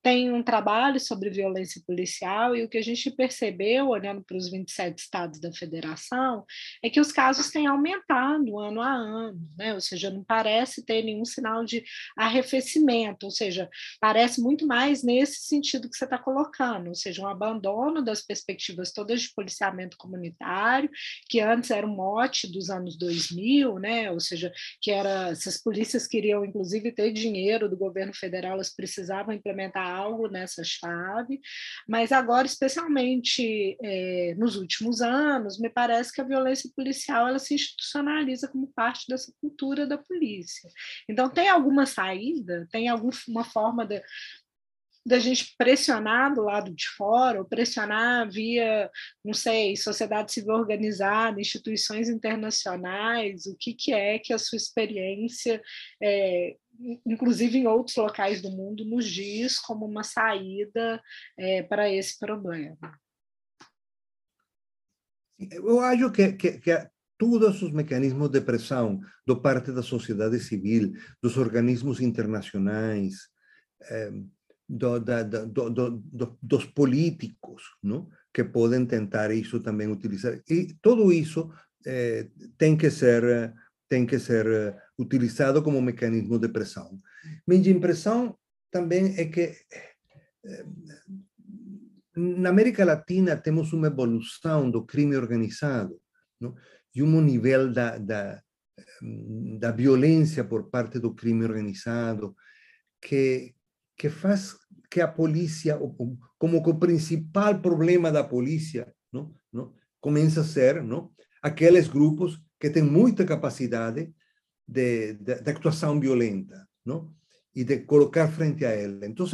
tem 0.01 0.34
um 0.34 0.41
trabalho 0.41 0.99
sobre 0.99 1.29
violência 1.29 1.79
policial 1.86 2.55
e 2.55 2.63
o 2.63 2.69
que 2.69 2.79
a 2.79 2.82
gente 2.82 3.11
percebeu, 3.11 3.89
olhando 3.89 4.23
para 4.23 4.36
os 4.36 4.49
27 4.49 4.97
estados 4.97 5.39
da 5.39 5.53
federação, 5.53 6.43
é 6.84 6.89
que 6.89 6.99
os 6.99 7.11
casos 7.11 7.51
têm 7.51 7.67
aumentado 7.67 8.57
ano 8.57 8.82
a 8.82 8.91
ano, 8.91 9.47
né? 9.55 9.75
ou 9.75 9.82
seja, 9.82 10.09
não 10.09 10.23
parece 10.23 10.84
ter 10.84 11.03
nenhum 11.03 11.23
sinal 11.23 11.63
de 11.63 11.84
arrefecimento, 12.17 13.27
ou 13.27 13.32
seja, 13.32 13.69
parece 13.99 14.41
muito 14.41 14.65
mais 14.65 15.03
nesse 15.03 15.41
sentido 15.41 15.88
que 15.88 15.95
você 15.95 16.05
está 16.05 16.17
colocando, 16.17 16.88
ou 16.88 16.95
seja, 16.95 17.21
um 17.21 17.27
abandono 17.27 18.01
das 18.01 18.21
perspectivas 18.21 18.70
todas 18.93 19.22
de 19.22 19.34
policiamento 19.34 19.97
comunitário, 19.97 20.89
que 21.30 21.39
antes 21.39 21.72
era 21.72 21.86
um 21.86 21.95
mote 21.95 22.51
dos 22.51 22.69
anos 22.69 22.97
2000, 22.97 23.80
né? 23.80 24.11
ou 24.11 24.19
seja, 24.19 24.51
que 24.82 24.91
era, 24.91 25.34
se 25.36 25.49
as 25.49 25.57
polícias 25.57 26.07
queriam, 26.07 26.45
inclusive, 26.45 26.91
ter 26.91 27.11
dinheiro 27.11 27.69
do 27.69 27.78
governo 27.78 28.13
federal, 28.13 28.53
elas 28.53 28.74
precisavam 28.74 29.34
implementar 29.34 29.88
algo 29.88 30.28
nessa 30.28 30.63
chave, 30.63 31.39
mas 31.88 32.11
agora, 32.11 32.45
especialmente 32.47 33.78
é, 33.82 34.36
nos 34.38 34.55
últimos 34.55 35.01
anos, 35.01 35.59
me 35.59 35.69
parece 35.69 36.13
que 36.13 36.22
a 36.22 36.26
violência 36.26 36.69
policial 36.76 37.28
ela 37.28 37.39
se 37.39 37.53
institucionaliza 37.53 38.47
como 38.47 38.72
parte 38.74 39.07
dessa 39.07 39.34
cultura 39.39 39.86
da 39.86 39.97
polícia. 39.97 40.69
Então, 41.09 41.30
tem 41.30 41.49
alguma 41.49 41.86
saída? 41.86 42.67
Tem 42.72 42.88
alguma 42.88 43.43
forma 43.43 43.86
de, 43.86 44.01
da 45.06 45.20
gente 45.20 45.56
pressionar 45.58 46.34
do 46.34 46.43
lado 46.43 46.74
de 46.74 46.88
fora, 46.89 47.39
ou 47.39 47.45
pressionar 47.45 48.30
via, 48.30 48.89
não 49.24 49.34
sei, 49.34 49.76
sociedade 49.76 50.32
civil 50.32 50.54
organizada, 50.54 51.41
instituições 51.41 52.10
internacionais, 52.10 53.45
o 53.45 53.56
que, 53.58 53.74
que 53.74 53.93
é 53.93 54.20
que 54.20 54.34
a 54.34 54.38
sua 54.38 54.58
experiência 54.58 55.62
é, 56.02 56.56
inclusive 57.06 57.58
em 57.58 57.68
outros 57.68 57.95
locais 57.95 58.41
do 58.41 58.52
mundo, 58.52 58.86
nos 58.86 59.06
diz 59.08 59.60
como 59.60 59.86
uma 59.86 60.04
saída 60.04 61.02
é, 61.38 61.64
para 61.64 61.89
esse 61.89 62.18
problema. 62.18 62.99
Eu 65.39 65.80
acho 65.80 66.12
que, 66.12 66.34
que, 66.34 66.60
que 66.60 66.89
todos 67.18 67.62
os 67.62 67.72
mecanismos 67.72 68.30
de 68.30 68.41
pressão 68.41 68.99
do 69.26 69.39
parte 69.39 69.72
da 69.72 69.84
sociedade 69.84 70.39
civil, 70.39 70.93
dos 71.22 71.38
organismos 71.38 71.99
internacionais, 71.99 73.14
eh, 73.84 74.12
do, 74.72 74.99
da, 74.99 75.24
do, 75.24 75.69
do, 75.69 76.38
dos 76.41 76.65
políticos, 76.65 77.63
não? 77.84 78.09
que 78.34 78.43
podem 78.43 78.86
tentar 78.86 79.32
isso 79.32 79.59
também 79.59 79.91
utilizar. 79.91 80.39
E 80.49 80.74
tudo 80.82 81.11
isso 81.11 81.51
eh, 81.86 82.30
tem 82.57 82.78
que 82.78 82.89
ser 82.89 83.53
tem 83.89 84.05
que 84.05 84.17
ser 84.19 84.47
eh, 84.47 84.78
utilizado 84.97 85.61
como 85.61 85.82
mecanismo 85.82 86.39
de 86.39 86.47
pressão. 86.47 87.01
Minha 87.45 87.69
impressão 87.69 88.38
também 88.72 89.13
é 89.17 89.26
que 89.26 89.53
eh, 90.45 90.65
na 92.15 92.49
América 92.49 92.86
Latina 92.86 93.36
temos 93.36 93.74
uma 93.74 93.88
evolução 93.88 94.72
do 94.72 94.86
crime 94.86 95.17
organizado 95.17 95.99
não? 96.39 96.55
e 96.95 97.03
um 97.03 97.19
nível 97.19 97.72
da, 97.74 97.97
da, 97.97 98.41
da 99.59 99.72
violência 99.72 100.45
por 100.45 100.69
parte 100.69 100.97
do 100.99 101.13
crime 101.13 101.43
organizado 101.43 102.34
que, 103.01 103.53
que 103.97 104.09
faz 104.09 104.61
que 104.91 104.99
a 104.99 105.07
polícia, 105.07 105.79
como 106.37 106.61
que 106.61 106.69
o 106.69 106.77
principal 106.77 107.61
problema 107.61 108.11
da 108.11 108.25
polícia, 108.25 108.93
não, 109.11 109.33
não, 109.51 109.73
começa 110.01 110.41
a 110.41 110.43
ser 110.43 110.83
não, 110.83 111.09
aqueles 111.41 111.87
grupos 111.87 112.37
que 112.59 112.69
tem 112.69 112.83
muita 112.83 113.23
capacidade 113.25 114.13
de, 114.67 115.13
de, 115.13 115.41
de 115.41 115.49
actuação 115.49 115.97
violenta, 115.97 116.67
não? 116.85 117.15
E 117.55 117.63
de 117.63 117.79
colocar 117.79 118.27
frente 118.27 118.65
a 118.65 118.69
ela. 118.69 119.05
Então, 119.05 119.25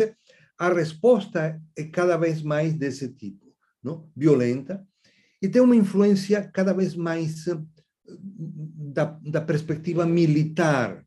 a 0.59 0.69
resposta 0.69 1.59
é 1.75 1.83
cada 1.85 2.17
vez 2.17 2.41
mais 2.41 2.73
desse 2.73 3.09
tipo, 3.09 3.55
não? 3.83 4.11
Violenta 4.15 4.87
e 5.41 5.49
tem 5.49 5.61
uma 5.61 5.75
influência 5.75 6.49
cada 6.53 6.73
vez 6.73 6.95
mais 6.95 7.47
eh, 7.47 7.59
da, 8.05 9.05
da 9.23 9.41
perspectiva 9.41 10.05
militar, 10.05 11.03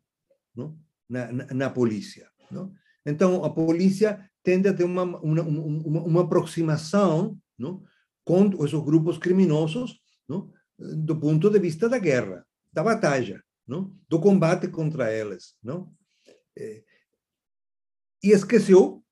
não? 0.57 0.77
Na, 1.09 1.33
na, 1.33 1.47
na 1.47 1.71
polícia, 1.71 2.29
não? 2.51 2.73
Então, 3.05 3.45
a 3.45 3.51
polícia 3.51 4.30
tende 4.43 4.69
a 4.69 4.75
ter 4.75 4.85
uma, 4.85 5.03
uma, 5.03 5.43
uma, 5.43 6.03
uma 6.03 6.21
aproximação 6.23 7.39
não? 7.59 7.83
com 8.25 8.51
esses 8.65 8.81
grupos 8.81 9.19
criminosos 9.19 10.01
não? 10.29 10.53
do 10.79 11.19
ponto 11.19 11.51
de 11.51 11.59
vista 11.59 11.89
da 11.89 11.99
guerra, 11.99 12.47
da 12.73 12.83
batalha, 12.83 13.43
não? 13.67 13.95
do 14.09 14.19
combate 14.21 14.69
contra 14.69 15.11
elas. 15.11 15.55
Não? 15.63 15.93
É, 16.57 16.83
e 18.23 18.31
esqueceu, 18.33 19.03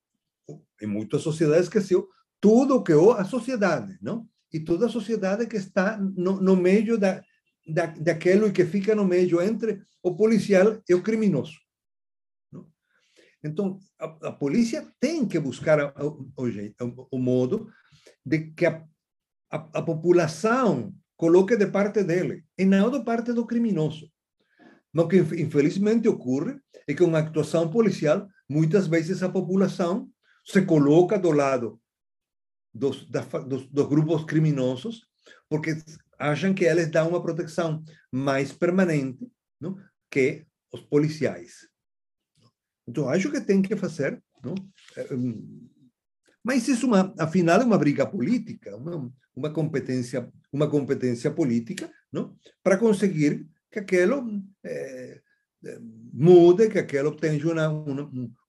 em 0.81 0.87
muitas 0.87 1.23
sociedades 1.23 1.65
esqueceu, 1.65 2.09
tudo 2.41 2.83
que 2.83 2.93
a 2.93 3.25
sociedade, 3.25 3.99
não? 4.01 4.29
E 4.53 4.61
toda 4.61 4.87
a 4.87 4.91
sociedade 4.91 5.47
que 5.47 5.57
está 5.57 5.99
no, 5.99 6.41
no 6.41 6.57
meio 6.57 6.97
da, 6.97 7.23
da, 7.67 7.87
daquilo 7.87 8.53
que 8.53 8.65
fica 8.65 8.95
no 8.95 9.05
meio 9.05 9.43
entre 9.43 9.83
o 10.03 10.15
policial 10.15 10.81
e 10.89 10.95
o 10.95 11.03
criminoso. 11.03 11.59
Então, 13.43 13.79
a, 13.99 14.29
a 14.29 14.33
polícia 14.33 14.87
tem 15.01 15.27
que 15.27 15.39
buscar 15.39 15.95
o, 16.01 16.29
o, 16.37 17.09
o 17.13 17.19
modo 17.19 17.71
de 18.25 18.51
que 18.53 18.67
a, 18.67 18.85
a, 19.51 19.57
a 19.57 19.83
população 19.83 20.95
coloque 21.17 21.57
de 21.57 21.67
parte 21.67 22.03
dele 22.05 22.45
e 22.57 22.65
não 22.65 22.91
de 22.91 23.05
parte 23.05 23.33
do 23.33 23.47
criminoso. 23.47 24.11
Mas 24.93 25.05
o 25.05 25.09
que 25.09 25.19
infelizmente 25.19 26.09
ocorre 26.09 26.59
é 26.87 26.95
que 26.95 27.05
com 27.05 27.15
a 27.15 27.19
actuação 27.19 27.71
policial, 27.71 28.29
muitas 28.49 28.87
vezes 28.87 29.23
a 29.23 29.29
população 29.29 30.11
se 30.45 30.63
coloca 30.63 31.19
do 31.19 31.31
lado 31.31 31.81
dos, 32.73 33.05
dos, 33.05 33.67
dos 33.67 33.89
grupos 33.89 34.25
criminosos, 34.25 35.07
porque 35.49 35.77
acham 36.19 36.55
que 36.55 36.65
eles 36.65 36.91
dão 36.91 37.11
uma 37.11 37.23
proteção 37.23 37.83
mais 38.11 38.53
permanente 38.53 39.31
não? 39.61 39.77
que 40.11 40.47
os 40.73 40.81
policiais. 40.81 41.69
Então, 42.89 43.07
acho 43.09 43.31
que 43.31 43.41
tem 43.43 43.61
que 43.61 43.77
fazer, 43.77 44.23
não? 44.43 44.55
Eh, 44.97 45.09
mas 46.43 46.67
isso, 46.67 46.87
uma, 46.87 47.15
afinal, 47.19 47.61
é 47.61 47.65
uma 47.65 47.77
briga 47.77 48.07
política, 48.07 48.75
uma, 48.75 49.13
uma 49.37 49.51
competência, 49.53 50.33
uma 50.51 50.67
competência 50.69 51.31
política? 51.31 51.91
Para 52.63 52.79
conseguir 52.79 53.47
que 53.71 53.81
aquilo 53.81 54.43
eh, 54.65 55.21
mude, 56.15 56.71
que 56.71 56.79
aquilo 56.79 57.15
tenha 57.15 57.69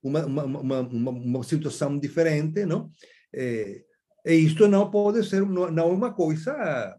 uma, 0.01 0.25
uma, 0.25 0.45
uma, 0.45 0.79
uma, 0.79 1.11
uma, 1.11 1.43
situação 1.43 1.99
diferente, 1.99 2.65
não? 2.65 2.89
Eh, 3.33 3.83
e 4.25 4.35
isto 4.35 4.67
não 4.69 4.89
pode 4.89 5.27
ser, 5.27 5.45
não, 5.45 5.69
não 5.69 5.89
é 5.89 5.93
uma 5.93 6.13
coisa 6.13 6.95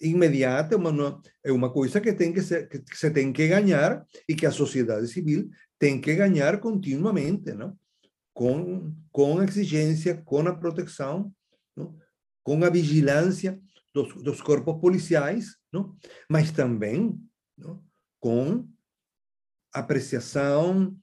imediata, 0.00 0.76
uma, 0.76 1.22
é 1.44 1.52
uma 1.52 1.70
coisa 1.72 2.00
que 2.00 2.12
tem 2.12 2.32
que, 2.32 2.40
que 2.42 2.96
se 2.96 3.10
tem 3.10 3.32
que 3.32 3.48
ganhar 3.48 4.04
e 4.28 4.34
que 4.34 4.46
a 4.46 4.50
sociedade 4.50 5.08
civil 5.08 5.48
tem 5.78 6.00
que 6.00 6.14
ganhar 6.14 6.60
continuamente, 6.60 7.52
não? 7.52 7.76
Com, 8.32 8.92
com 9.12 9.38
a 9.38 9.44
exigência, 9.44 10.20
com 10.24 10.40
a 10.48 10.54
proteção, 10.54 11.32
não? 11.76 11.96
com 12.42 12.64
a 12.64 12.70
vigilância 12.70 13.60
dos, 13.94 14.14
dos 14.22 14.42
corpos 14.42 14.80
policiais, 14.80 15.56
não? 15.72 15.96
mas 16.28 16.50
também 16.50 17.16
não? 17.56 17.82
com 18.18 18.68
apreciação, 19.72 20.96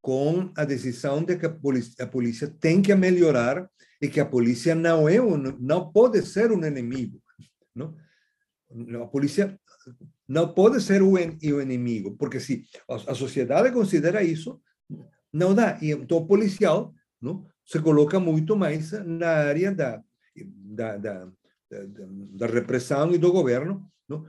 com 0.00 0.52
a 0.56 0.64
decisão 0.64 1.24
de 1.24 1.36
que 1.36 1.46
a 1.46 1.50
polícia, 1.50 2.04
a 2.04 2.06
polícia 2.06 2.48
tem 2.60 2.80
que 2.80 2.94
melhorar 2.94 3.68
e 4.00 4.08
que 4.08 4.20
a 4.20 4.26
polícia 4.26 4.74
não 4.74 5.08
é 5.08 5.20
um, 5.20 5.36
não 5.36 5.90
pode 5.90 6.24
ser 6.24 6.52
um 6.52 6.64
inimigo, 6.64 7.20
não? 7.74 7.96
A 9.02 9.06
polícia 9.06 9.58
não 10.28 10.52
pode 10.52 10.80
ser 10.80 11.02
o, 11.02 11.16
inimigo, 11.18 12.16
porque 12.16 12.40
se 12.40 12.64
a, 12.88 13.14
sociedade 13.14 13.72
considera 13.72 14.22
isso, 14.22 14.60
não 15.32 15.54
dá. 15.54 15.78
E 15.80 15.92
então 15.92 16.18
o 16.18 16.26
policial, 16.26 16.92
não, 17.20 17.46
se 17.64 17.80
coloca 17.80 18.18
muito 18.18 18.56
mais 18.56 18.92
na 18.92 19.28
área 19.28 19.72
da 19.72 20.02
da, 20.44 20.96
da, 20.98 21.28
da, 21.70 22.46
repressão 22.46 23.12
e 23.12 23.18
do 23.18 23.32
governo, 23.32 23.90
não? 24.08 24.26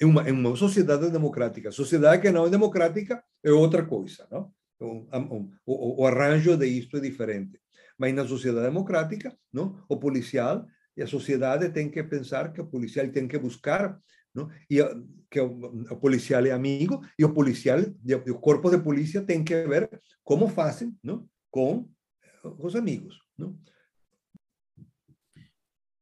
É 0.00 0.04
uma, 0.04 0.22
democrática. 1.10 1.70
Sociedade 1.72 2.22
que 2.22 2.30
não 2.30 2.46
é 2.46 2.50
democrática 2.50 3.22
é 3.42 3.50
outra 3.52 3.84
coisa, 3.84 4.26
não? 4.30 4.52
O, 4.80 5.06
o, 5.66 6.02
o 6.02 6.06
arranjo 6.06 6.56
de 6.56 6.66
isto 6.66 6.96
é 6.96 7.00
diferente. 7.00 7.60
Mas 7.98 8.14
na 8.14 8.26
sociedade 8.26 8.66
democrática, 8.66 9.36
não? 9.52 9.84
o 9.88 9.96
policial 9.96 10.66
e 10.96 11.02
a 11.02 11.06
sociedade 11.06 11.68
tem 11.70 11.90
que 11.90 12.02
pensar 12.02 12.52
que 12.52 12.60
o 12.60 12.66
policial 12.66 13.08
tem 13.10 13.26
que 13.26 13.38
buscar, 13.38 13.98
não? 14.34 14.48
e 14.70 14.78
que 15.30 15.40
o, 15.40 15.84
o 15.90 15.96
policial 15.96 16.44
é 16.46 16.50
amigo, 16.50 17.00
e 17.18 17.24
o 17.24 17.32
policial, 17.32 17.80
e 17.80 18.14
o 18.14 18.70
de 18.70 18.78
polícia 18.78 19.22
tem 19.22 19.42
que 19.44 19.66
ver 19.66 19.88
como 20.22 20.48
fazem 20.48 20.96
não? 21.02 21.28
com 21.50 21.88
os 22.58 22.76
amigos. 22.76 23.18
Não? 23.36 23.58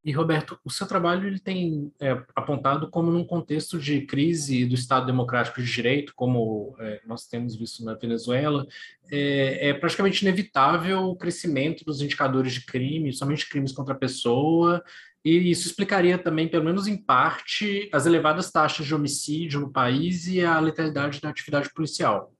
E, 0.04 0.10
Roberto, 0.10 0.58
o 0.64 0.70
seu 0.70 0.84
trabalho 0.86 1.28
ele 1.28 1.38
tem 1.38 1.92
é, 2.00 2.10
apontado 2.34 2.90
como 2.90 3.12
num 3.12 3.24
contexto 3.24 3.78
de 3.78 4.00
crise 4.00 4.66
do 4.66 4.74
Estado 4.74 5.06
Democrático 5.06 5.62
de 5.62 5.72
Direito, 5.72 6.12
como 6.16 6.74
é, 6.80 7.00
nós 7.06 7.26
temos 7.26 7.54
visto 7.54 7.84
na 7.84 7.94
Venezuela, 7.94 8.66
é, 9.10 9.68
é, 9.68 9.74
praticamente 9.74 10.22
inevitável 10.22 11.04
o 11.04 11.16
crescimento 11.16 11.84
dos 11.84 12.00
indicadores 12.00 12.54
de 12.54 12.66
crime, 12.66 13.12
somente 13.12 13.48
crimes 13.48 13.70
contra 13.70 13.94
a 13.94 13.98
pessoa, 13.98 14.82
e 15.24 15.50
isso 15.50 15.68
explicaria 15.68 16.18
também, 16.18 16.48
pelo 16.48 16.64
menos 16.64 16.88
em 16.88 16.96
parte, 16.96 17.88
as 17.92 18.04
elevadas 18.04 18.50
taxas 18.50 18.84
de 18.84 18.94
homicídio 18.94 19.60
no 19.60 19.70
país 19.70 20.26
e 20.26 20.44
a 20.44 20.58
letalidade 20.58 21.20
da 21.20 21.28
atividade 21.28 21.72
policial. 21.72 22.32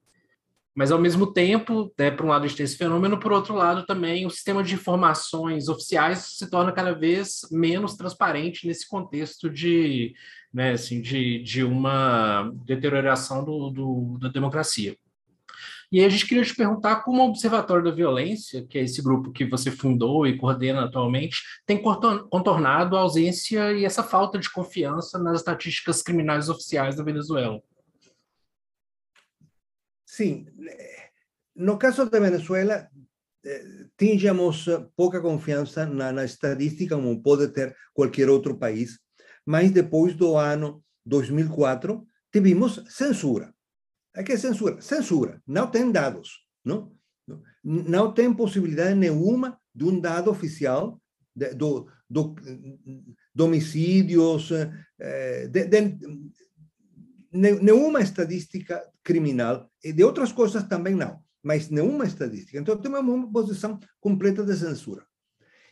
Mas, 0.75 0.91
ao 0.91 0.99
mesmo 0.99 1.31
tempo, 1.31 1.93
né, 1.97 2.09
por 2.09 2.25
um 2.25 2.29
lado, 2.29 2.45
a 2.45 2.47
gente 2.47 2.57
tem 2.57 2.63
esse 2.63 2.77
fenômeno, 2.77 3.19
por 3.19 3.31
outro 3.31 3.53
lado, 3.53 3.85
também 3.85 4.25
o 4.25 4.29
sistema 4.29 4.63
de 4.63 4.73
informações 4.73 5.67
oficiais 5.67 6.35
se 6.37 6.49
torna 6.49 6.71
cada 6.71 6.93
vez 6.93 7.41
menos 7.51 7.95
transparente 7.95 8.65
nesse 8.65 8.87
contexto 8.87 9.49
de, 9.49 10.15
né, 10.51 10.71
assim, 10.71 10.99
de, 10.99 11.43
de 11.43 11.63
uma 11.63 12.51
deterioração 12.65 13.45
do, 13.45 13.69
do, 13.69 14.17
da 14.19 14.29
democracia. 14.29 14.97
E 15.93 15.99
aí 15.99 16.05
a 16.05 16.09
gente 16.09 16.25
queria 16.25 16.43
te 16.43 16.55
perguntar 16.55 17.03
como 17.03 17.21
o 17.21 17.29
Observatório 17.29 17.83
da 17.83 17.91
Violência, 17.91 18.65
que 18.67 18.79
é 18.79 18.81
esse 18.81 18.99
grupo 18.99 19.31
que 19.31 19.45
você 19.45 19.69
fundou 19.69 20.25
e 20.25 20.35
coordena 20.35 20.85
atualmente, 20.85 21.37
tem 21.67 21.79
contornado 21.79 22.97
a 22.97 23.01
ausência 23.01 23.71
e 23.73 23.85
essa 23.85 24.01
falta 24.01 24.39
de 24.39 24.49
confiança 24.51 25.19
nas 25.19 25.41
estatísticas 25.41 26.01
criminais 26.01 26.49
oficiais 26.49 26.95
da 26.95 27.03
Venezuela. 27.03 27.61
Sim, 30.15 30.45
no 31.55 31.79
caso 31.79 32.07
de 32.07 32.19
Venezuela, 32.19 32.87
eh, 33.43 33.87
tínhamos 33.97 34.67
pouca 34.95 35.19
confiança 35.19 35.87
na, 35.87 36.11
na, 36.11 36.23
estadística, 36.23 36.95
como 36.95 37.23
pode 37.23 37.47
ter 37.47 37.75
qualquer 37.95 38.29
outro 38.29 38.55
país, 38.55 38.99
mas 39.43 39.71
depois 39.71 40.13
do 40.13 40.37
ano 40.37 40.83
2004, 41.03 42.05
tivemos 42.31 42.83
censura. 42.89 43.55
O 44.15 44.23
que 44.23 44.33
é 44.33 44.37
censura? 44.37 44.79
Censura, 44.81 45.41
não 45.47 45.65
tem 45.65 45.91
dados, 45.91 46.45
não? 46.63 46.95
Não 47.63 48.13
tem 48.13 48.31
possibilidade 48.31 48.93
nenhuma 48.93 49.59
de 49.73 49.83
um 49.83 49.99
dado 49.99 50.29
oficial 50.29 51.01
de, 51.35 51.55
do, 51.55 51.87
do, 52.07 52.35
de 53.33 53.41
homicídios, 53.41 54.51
eh, 54.99 55.47
de, 55.47 55.65
de, 55.65 55.97
nenhuma 57.33 58.01
estatística 58.01 58.81
criminal, 59.03 59.69
e 59.83 59.91
de 59.91 60.03
outras 60.03 60.31
coisas 60.31 60.63
também 60.63 60.95
não, 60.95 61.21
mas 61.41 61.69
nenhuma 61.69 62.05
estatística. 62.05 62.59
Então, 62.59 62.77
temos 62.77 62.99
uma 63.01 63.31
posição 63.31 63.79
completa 63.99 64.43
de 64.45 64.55
censura. 64.55 65.05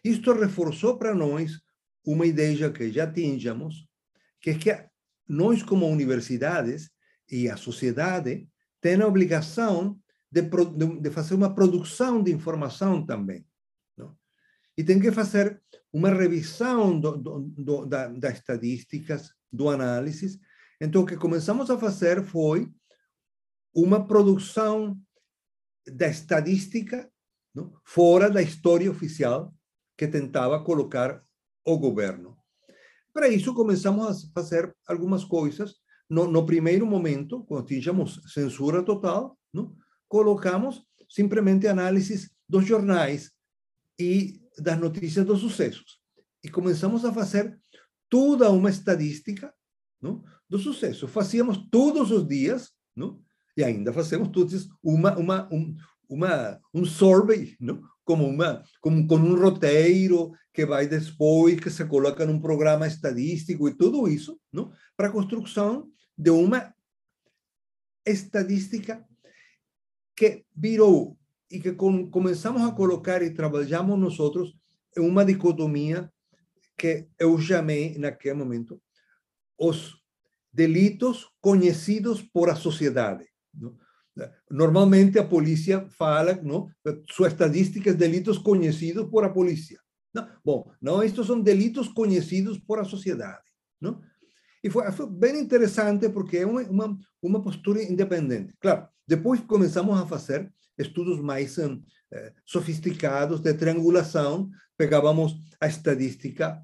Isto 0.03 0.34
reforçou 0.34 0.97
para 0.97 1.14
nós 1.14 1.62
uma 2.03 2.26
ideia 2.26 2.72
que 2.72 2.91
já 2.91 3.05
tínhamos, 3.05 3.88
que 4.39 4.49
é 4.49 4.53
que 4.55 4.86
nós, 5.28 5.62
como 5.62 5.88
universidades 5.88 6.89
e 7.30 7.47
a 7.47 7.55
sociedade, 7.55 8.49
tem 8.82 8.99
a 8.99 9.07
obrigação 9.07 9.99
de, 10.32 10.41
de, 10.99 11.12
fazer 11.12 11.36
uma 11.36 11.53
produção 11.53 12.24
de 12.24 12.32
informação 12.32 13.05
também. 13.05 13.45
Não? 13.95 14.18
E 14.76 14.84
tem 14.84 14.99
que 14.99 15.12
fazer 15.12 15.62
uma 15.93 16.09
revisão 16.09 16.99
do, 16.99 17.18
do, 17.18 17.39
do, 17.39 17.86
da, 17.86 18.07
das 18.07 18.39
estatísticas, 18.39 19.32
do 19.51 19.70
análise, 19.70 20.39
então, 20.84 21.04
o 21.04 21.06
que 21.06 21.16
começamos 21.16 21.70
a 21.70 21.78
fazer 21.78 22.24
foi 22.24 22.68
uma 23.72 24.08
produção 24.08 25.00
da 25.86 26.08
estadística 26.08 27.08
não? 27.54 27.80
fora 27.86 28.32
da 28.32 28.42
história 28.42 28.90
oficial 28.90 29.54
que 29.96 30.08
tentava 30.08 30.64
colocar 30.64 31.24
o 31.64 31.78
governo. 31.78 32.36
Para 33.14 33.28
isso, 33.28 33.54
começamos 33.54 34.26
a 34.26 34.32
fazer 34.34 34.76
algumas 34.88 35.24
coisas. 35.24 35.76
No, 36.10 36.26
no 36.26 36.48
primeiro 36.48 36.88
momento, 36.88 37.44
quando 37.44 37.68
tínhamos 37.68 38.20
censura 38.34 38.82
total, 38.82 39.38
não? 39.54 39.78
colocamos 40.08 40.84
simplesmente 41.08 41.68
análises 41.68 42.32
dos 42.50 42.66
jornais 42.66 43.32
e 44.00 44.42
das 44.58 44.80
notícias 44.80 45.26
dos 45.28 45.42
sucessos. 45.42 46.00
E 46.44 46.50
começamos 46.50 47.06
a 47.06 47.14
fazer 47.14 47.62
toda 48.10 48.50
uma 48.50 48.72
estadística 48.72 49.54
não? 50.02 50.24
Do 50.52 50.60
sucesso. 50.60 51.08
Fazíamos 51.08 51.58
todos 51.72 52.12
os 52.12 52.28
dias, 52.28 52.74
não? 52.93 53.24
e 53.56 53.64
ainda 53.64 53.93
fazemos 53.93 54.28
todos 54.28 54.68
uma, 54.84 55.18
uma, 55.18 55.47
um, 55.49 55.74
uma, 56.10 56.60
um 56.74 56.84
survey, 56.84 57.56
não? 57.58 57.82
como, 58.04 58.28
uma, 58.28 58.62
como 58.82 59.08
com 59.08 59.16
um 59.16 59.39
roteiro 59.39 60.34
que 60.54 60.66
vai 60.66 60.88
depois, 60.88 61.58
que 61.58 61.70
se 61.70 61.86
coloca 61.86 62.26
num 62.26 62.41
programa 62.41 62.86
estadístico 62.86 63.70
e 63.70 63.78
tudo 63.78 64.10
isso, 64.10 64.38
não? 64.52 64.74
para 64.97 65.08
a 65.08 65.12
construção 65.12 65.89
de 66.18 66.32
uma 66.32 66.76
estadística 68.06 69.06
que 70.14 70.43
virou 70.54 71.18
e 71.49 71.62
que 71.62 71.72
com, 71.72 72.12
começamos 72.12 72.62
a 72.64 72.74
colocar 72.74 73.22
e 73.22 73.34
trabalhamos 73.34 73.97
nós 73.97 74.20
outros 74.20 74.54
uma 74.97 75.24
dicotomia 75.24 76.12
que 76.78 77.08
eu 77.18 77.39
chamei 77.39 77.97
naquele 77.97 78.34
momento 78.34 78.82
os 79.58 80.01
delitos 80.54 81.28
conhecidos 81.39 82.22
por 82.22 82.49
a 82.49 82.56
sociedade. 82.56 83.26
Não? 83.54 83.78
Normalmente 84.49 85.18
a 85.18 85.24
polícia 85.24 85.88
fala, 85.97 86.34
não? 86.43 86.70
sua 87.10 87.30
estatística 87.30 87.89
é 87.89 87.93
delitos 87.93 88.38
conhecidos 88.38 89.10
por 89.10 89.24
a 89.24 89.30
polícia. 89.30 89.80
Não? 90.14 90.28
Bom, 90.43 90.72
não, 90.82 91.02
estes 91.02 91.28
delitos 91.43 91.88
conhecidos 91.88 92.60
por 92.60 92.80
a 92.80 92.84
sociedade. 92.84 93.43
Não? 93.80 94.02
E 94.64 94.70
foi, 94.70 94.91
foi 94.91 95.10
bem 95.10 95.47
porque 96.14 96.38
é 96.38 96.45
uma, 96.45 96.62
uma, 96.64 96.99
uma 97.22 97.41
postura 97.41 97.82
independente. 97.82 98.54
Claro, 98.60 98.88
depois 99.08 99.39
começamos 99.41 99.99
a 99.99 100.06
fazer 100.06 100.52
estudos 100.78 101.20
mais 101.20 101.58
eh, 101.58 102.34
sofisticados 102.45 103.39
de 103.39 103.54
triangulação, 103.54 104.49
pegávamos 104.78 105.36
a 105.60 105.68
estatística, 105.68 106.62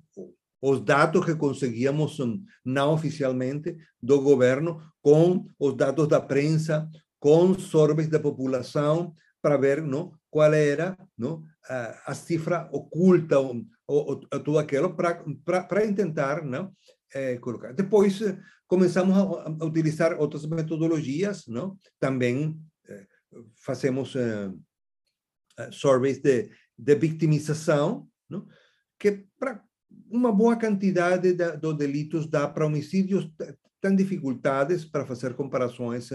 os 0.61 0.81
dados 0.83 1.25
que 1.25 1.35
conseguíamos 1.35 2.17
não 2.65 2.93
oficialmente 2.93 3.77
do 4.01 4.21
governo, 4.21 4.81
com 5.01 5.45
os 5.59 5.75
dados 5.75 6.07
da 6.07 6.19
prensa, 6.19 6.89
com 7.19 7.57
surveys 7.57 8.09
da 8.09 8.19
população, 8.19 9.13
para 9.41 9.57
ver 9.57 9.81
não, 9.81 10.13
qual 10.29 10.53
era 10.53 10.97
não, 11.17 11.43
a, 11.69 12.11
a 12.11 12.15
cifra 12.15 12.67
oculta, 12.71 13.39
ou, 13.39 13.65
ou, 13.87 14.07
ou 14.09 14.39
tudo 14.43 14.59
aquilo, 14.59 14.95
para 14.95 15.93
tentar 15.93 16.43
não, 16.43 16.73
é, 17.13 17.37
colocar. 17.37 17.73
Depois 17.73 18.19
começamos 18.67 19.15
a, 19.15 19.21
a, 19.21 19.65
utilizar 19.65 20.19
outras 20.19 20.45
metodologias, 20.45 21.47
não? 21.47 21.77
também 21.99 22.59
é, 22.87 23.05
fazemos 23.55 24.15
é, 24.15 24.51
surveys 25.71 26.19
de, 26.19 26.51
de 26.77 26.95
vitimização, 26.95 28.07
não? 28.29 28.45
que 28.99 29.25
para 29.39 29.63
uma 30.09 30.31
boa 30.31 30.57
quantidade 30.57 31.33
de, 31.33 31.57
de 31.57 31.73
delitos 31.73 32.27
dá 32.27 32.47
para 32.47 32.65
homicídios 32.65 33.29
tem 33.79 33.95
dificuldades 33.95 34.85
para 34.85 35.05
fazer 35.05 35.35
comparações 35.35 36.09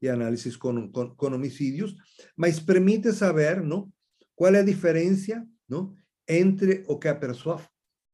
e 0.00 0.08
análises 0.08 0.56
com, 0.56 0.90
com, 0.90 1.10
com, 1.10 1.26
homicídios, 1.26 1.96
mas 2.36 2.60
permite 2.60 3.12
saber 3.12 3.62
não, 3.62 3.92
qual 4.36 4.54
é 4.54 4.60
a 4.60 4.64
diferença 4.64 5.44
não, 5.68 5.96
entre 6.28 6.84
o 6.86 6.96
que 6.98 7.08
a 7.08 7.14
pessoa 7.14 7.60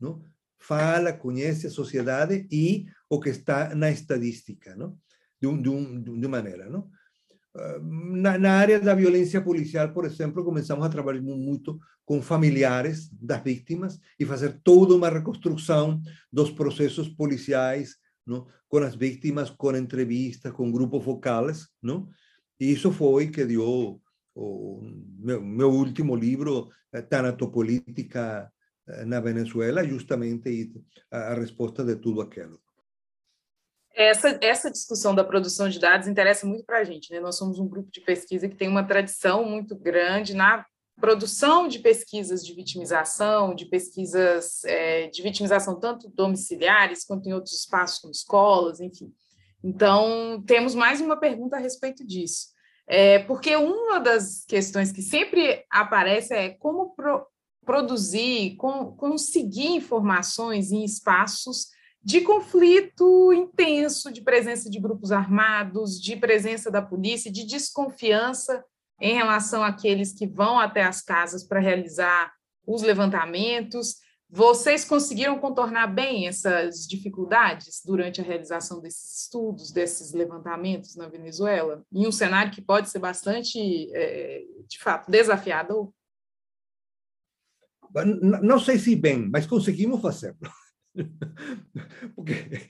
não, 0.01 0.25
fala, 0.59 1.13
conhece 1.13 1.67
a 1.67 1.71
sociedade 1.71 2.49
e 2.51 2.87
o 3.09 3.21
que 3.21 3.29
está 3.29 3.75
na 3.75 3.91
estadística, 3.91 4.75
não? 4.75 4.99
De, 5.41 5.63
de, 5.63 6.21
de 6.21 6.29
maneira, 6.29 6.71
não? 6.71 6.91
Na, 7.83 8.37
na, 8.37 8.53
área 8.53 8.81
da 8.81 8.95
violência 8.95 9.41
policial, 9.41 9.93
por 9.93 10.05
exemplo, 10.05 10.45
começamos 10.45 10.85
a 10.85 10.89
trabalhar 10.89 11.23
muito 11.23 11.79
com 12.05 12.21
familiares 12.21 13.09
das 13.13 13.43
vítimas 13.45 14.01
e 14.19 14.25
fazer 14.25 14.61
toda 14.65 14.95
uma 14.95 15.09
reconstrução 15.09 16.03
dos 16.33 16.51
processos 16.51 17.09
policiais, 17.09 17.97
não? 18.27 18.47
com 18.69 18.79
as 18.79 18.97
vítimas, 18.97 19.51
com 19.51 19.77
entrevistas, 19.77 20.53
com 20.53 20.73
grupos 20.73 21.05
focais. 21.05 21.69
Não? 21.81 22.09
E 22.59 22.73
isso 22.73 22.91
foi 22.91 23.29
que 23.29 23.45
deu 23.45 24.01
o 24.35 24.81
meu, 25.19 25.41
meu 25.41 25.71
último 25.71 26.17
livro, 26.17 26.71
Tanatopolítica 27.09 28.51
eh, 28.87 29.05
na 29.05 29.21
Venezuela, 29.21 29.87
justamente 29.87 30.73
a, 31.11 31.33
a 31.33 31.35
de 31.85 31.97
tudo 31.97 32.21
aquilo. 32.21 32.61
Essa, 33.95 34.39
essa 34.41 34.71
discussão 34.71 35.15
da 35.15 35.23
produção 35.23 35.69
de 35.69 35.79
dados 35.79 36.09
interessa 36.09 36.47
muito 36.47 36.65
para 36.65 36.79
a 36.79 36.85
gente. 36.85 37.13
Né? 37.13 37.21
Nós 37.21 37.37
somos 37.37 37.59
um 37.59 37.69
grupo 37.69 37.91
de 37.93 38.01
pesquisa 38.01 38.49
que 38.49 38.57
tem 38.57 38.69
uma 38.69 38.85
tradição 38.85 39.45
muito 39.45 39.77
grande 39.77 40.35
na 40.35 40.67
produção 41.01 41.69
de 41.69 41.79
pesquisas 41.79 42.45
de 42.45 42.55
vitimização, 42.55 43.55
de 43.55 43.67
pesquisas 43.67 44.65
é, 44.65 45.09
de 45.09 45.23
vitimização 45.23 45.79
tanto 45.79 46.09
domiciliares 46.09 47.05
quanto 47.05 47.29
em 47.29 47.33
outros 47.33 47.55
espaços, 47.55 47.99
como 47.99 48.13
escolas, 48.13 48.81
enfim. 48.81 49.13
Então, 49.63 50.43
temos 50.47 50.75
mais 50.75 51.01
uma 51.01 51.17
pergunta 51.17 51.57
a 51.57 51.61
respeito 51.61 52.07
disso. 52.07 52.49
É, 52.87 53.21
porque 53.21 53.57
uma 53.57 53.99
das 53.99 54.45
questões 54.47 54.93
que 54.93 55.01
sempre 55.01 55.65
aparece 55.71 56.35
é 56.35 56.51
como 56.51 56.95
pro, 56.95 57.27
produzir, 57.65 58.57
com, 58.57 58.93
conseguir 58.93 59.69
informações 59.69 60.71
em 60.71 60.85
espaços 60.85 61.69
de 62.05 62.21
conflito 62.21 63.33
intenso, 63.33 64.13
de 64.13 64.21
presença 64.21 64.69
de 64.69 64.79
grupos 64.79 65.11
armados, 65.11 65.99
de 65.99 66.17
presença 66.17 66.71
da 66.71 66.83
polícia, 66.83 67.33
de 67.33 67.47
desconfiança 67.47 68.63
em 69.01 69.15
relação 69.15 69.65
àqueles 69.65 70.13
que 70.13 70.27
vão 70.27 70.59
até 70.59 70.83
as 70.83 71.01
casas 71.01 71.43
para 71.43 71.61
realizar 71.61 72.31
os 72.67 72.83
levantamentos. 72.83 73.97
Vocês 74.29 74.85
conseguiram 74.85 75.39
contornar 75.39 75.87
bem 75.87 76.29
essas 76.29 76.87
dificuldades 76.87 77.81
durante 77.85 78.21
a 78.21 78.25
realização 78.25 78.83
desses 78.83 79.23
estudos, 79.23 79.73
desses 79.73 80.13
levantamentos 80.13 80.97
na 80.97 81.09
Venezuela, 81.09 81.85
em 81.91 82.07
um 82.07 82.13
cenário 82.13 82.53
que 82.53 82.61
pode 82.61 82.91
ser 82.91 82.99
bastante, 82.99 83.59
é, 83.95 84.43
de 84.69 84.79
fato, 84.79 85.11
desafiador? 85.11 85.91
Não 88.43 88.59
sei 88.59 88.79
se 88.79 88.95
bem, 88.95 89.29
mas 89.31 89.47
conseguimos 89.47 90.03
fazê-lo. 90.03 90.37
Porque 92.15 92.69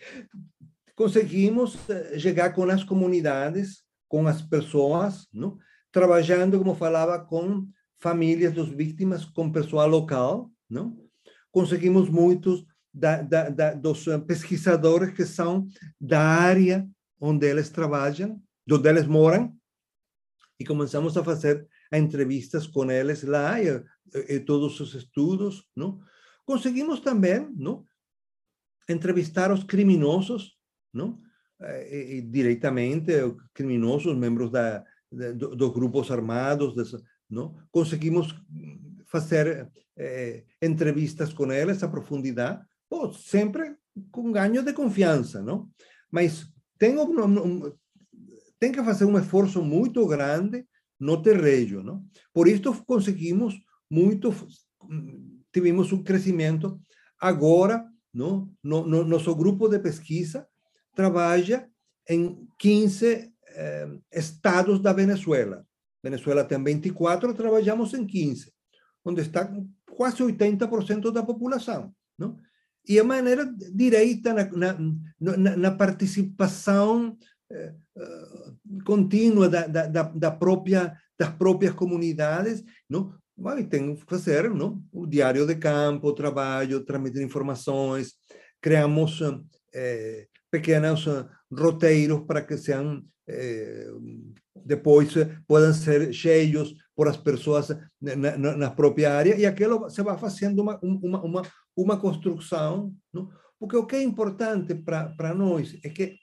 conseguimos 0.95 1.77
eh, 1.89 2.19
chegar 2.19 2.53
com 2.55 2.65
as 2.65 2.85
comunidades, 2.85 3.83
com 4.09 4.27
as 4.27 4.41
pessoas, 4.43 5.27
não? 5.33 5.59
trabalhando, 5.91 6.59
como 6.59 6.75
falava, 6.75 7.19
com 7.19 7.69
famílias 7.99 8.53
dos 8.53 8.69
vítimas, 8.69 9.25
com 9.25 9.53
pessoal 9.53 9.89
local. 9.89 10.51
Não? 10.69 10.97
Conseguimos 11.53 12.09
muitos 12.09 12.67
da, 12.93 13.23
da, 13.23 13.49
da, 13.49 13.75
dos 13.75 14.05
pesquisadores 14.27 15.15
que 15.15 15.25
são 15.25 15.67
da 16.01 16.21
área 16.21 16.89
onde 17.21 17.47
eles 17.47 17.71
trabalham, 17.71 18.41
onde 18.71 18.89
eles 18.89 19.07
moram, 19.07 19.57
e 20.59 20.65
começamos 20.65 21.17
a 21.17 21.25
fazer 21.25 21.67
entrevistas 21.93 22.67
com 22.67 22.91
eles 22.91 23.23
lá 23.23 23.61
e, 23.61 23.83
e 24.29 24.41
todos 24.41 24.79
os 24.81 24.95
estudos, 24.95 25.65
não? 25.77 26.01
Conseguimos 26.45 27.01
também, 27.01 27.49
não? 27.57 27.85
Entrevistar 28.89 29.53
os 29.53 29.65
criminosos, 29.65 30.57
não? 30.93 31.21
E, 31.61 32.17
e, 32.17 32.23
diretamente, 32.23 33.13
criminosos, 33.55 34.17
membros 34.17 34.51
da, 34.51 34.85
de, 35.11 35.33
dos 35.33 35.73
grupos 35.73 36.11
armados, 36.11 36.75
dessa, 36.75 37.01
não? 37.31 37.57
Conseguimos 37.71 38.35
fazer 39.07 39.71
eh, 39.97 40.45
entrevistas 40.61 41.33
com 41.33 41.53
eles 41.53 41.83
a 41.83 41.89
profundidade, 41.89 42.65
pô, 42.89 43.13
sempre 43.13 43.77
com 44.11 44.33
ganho 44.33 44.63
de 44.63 44.73
confiança, 44.73 45.41
não? 45.41 45.71
Mas 46.11 46.47
tem, 46.79 46.99
um, 46.99 47.73
que 48.59 48.83
fazer 48.83 49.05
um 49.05 49.19
esforço 49.19 49.63
muito 49.63 50.07
grande 50.07 50.67
no 50.99 51.23
terreno, 51.23 51.83
não? 51.83 52.05
Por 52.33 52.49
isso 52.49 52.85
conseguimos 52.85 53.55
muito, 53.91 54.35
tivemos 55.53 55.93
um 55.93 56.03
crescimento 56.03 56.81
agora 57.21 57.85
no, 58.15 58.49
no, 58.63 58.87
no, 58.87 59.05
nosso 59.05 59.35
grupo 59.35 59.69
de 59.69 59.79
pesquisa 59.81 60.47
trabalha 60.95 61.69
em 62.09 62.47
15 62.59 63.33
eh, 63.49 63.89
estados 64.13 64.81
da 64.81 64.93
Venezuela. 64.93 65.67
Venezuela 66.03 66.45
tem 66.45 66.63
24, 66.63 67.35
trabalhamos 67.35 67.93
em 67.95 68.07
15, 68.07 68.53
onde 69.05 69.23
está 69.23 69.51
quase 69.91 70.23
80% 70.23 71.11
da 71.11 71.23
população. 71.23 71.93
Não? 72.17 72.39
E 72.87 73.01
a 73.01 73.05
maneira 73.05 73.51
direita 73.75 74.33
na, 74.33 74.77
na, 75.19 75.57
na 75.57 75.71
participação 75.71 77.17
eh, 77.51 77.75
eh, 77.97 78.53
contínua 78.85 79.49
da, 79.49 79.67
da, 79.67 80.03
da 80.03 80.31
própria, 80.31 80.97
das 81.19 81.31
próprias 81.31 81.75
comunidades, 81.75 82.63
não? 82.89 83.15
Mas 83.37 83.67
tem 83.67 83.95
que 83.95 84.05
fazer 84.07 84.49
não? 84.51 84.83
o 84.93 85.07
diário 85.07 85.47
de 85.47 85.57
campo, 85.57 86.09
o 86.09 86.15
trabalho, 86.15 86.85
transmitir 86.85 87.23
informações, 87.23 88.15
criamos 88.61 89.21
eh, 89.75 90.29
pequenos 90.51 91.05
roteiros 91.51 92.25
para 92.27 92.43
que 92.43 92.57
sejam 92.57 93.03
eh, 93.29 93.89
depois 94.65 95.13
possam 95.47 95.75
ser 95.75 96.13
cheios 96.13 96.75
por 96.95 97.09
as 97.09 97.17
pessoas 97.17 97.69
na, 98.01 98.37
na, 98.37 98.57
na, 98.57 98.71
própria 98.71 99.13
área 99.13 99.37
e 99.37 99.45
aquilo 99.45 99.91
se 99.91 100.03
vai 100.03 100.17
fazendo 100.17 100.63
uma 100.63 100.79
uma 100.83 101.25
uma, 101.25 101.43
uma 101.77 102.01
construção, 102.01 102.95
não? 103.13 103.29
porque 103.59 103.77
o 103.77 103.87
que 103.87 103.97
é 103.97 104.03
importante 104.03 104.75
para 104.75 105.35
nós 105.35 105.77
é 105.83 105.89
que 105.89 106.17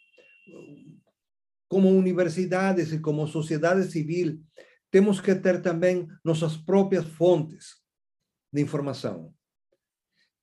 como 1.68 1.90
universidades 1.90 2.92
e 2.92 3.00
como 3.00 3.28
sociedade 3.28 3.90
civil 3.92 4.40
temos 4.92 5.22
que 5.22 5.34
ter 5.34 5.62
também 5.62 6.08
nossas 6.24 6.58
próprias 6.58 7.06
fontes 7.06 7.78
de 8.54 8.62
informação. 8.62 9.34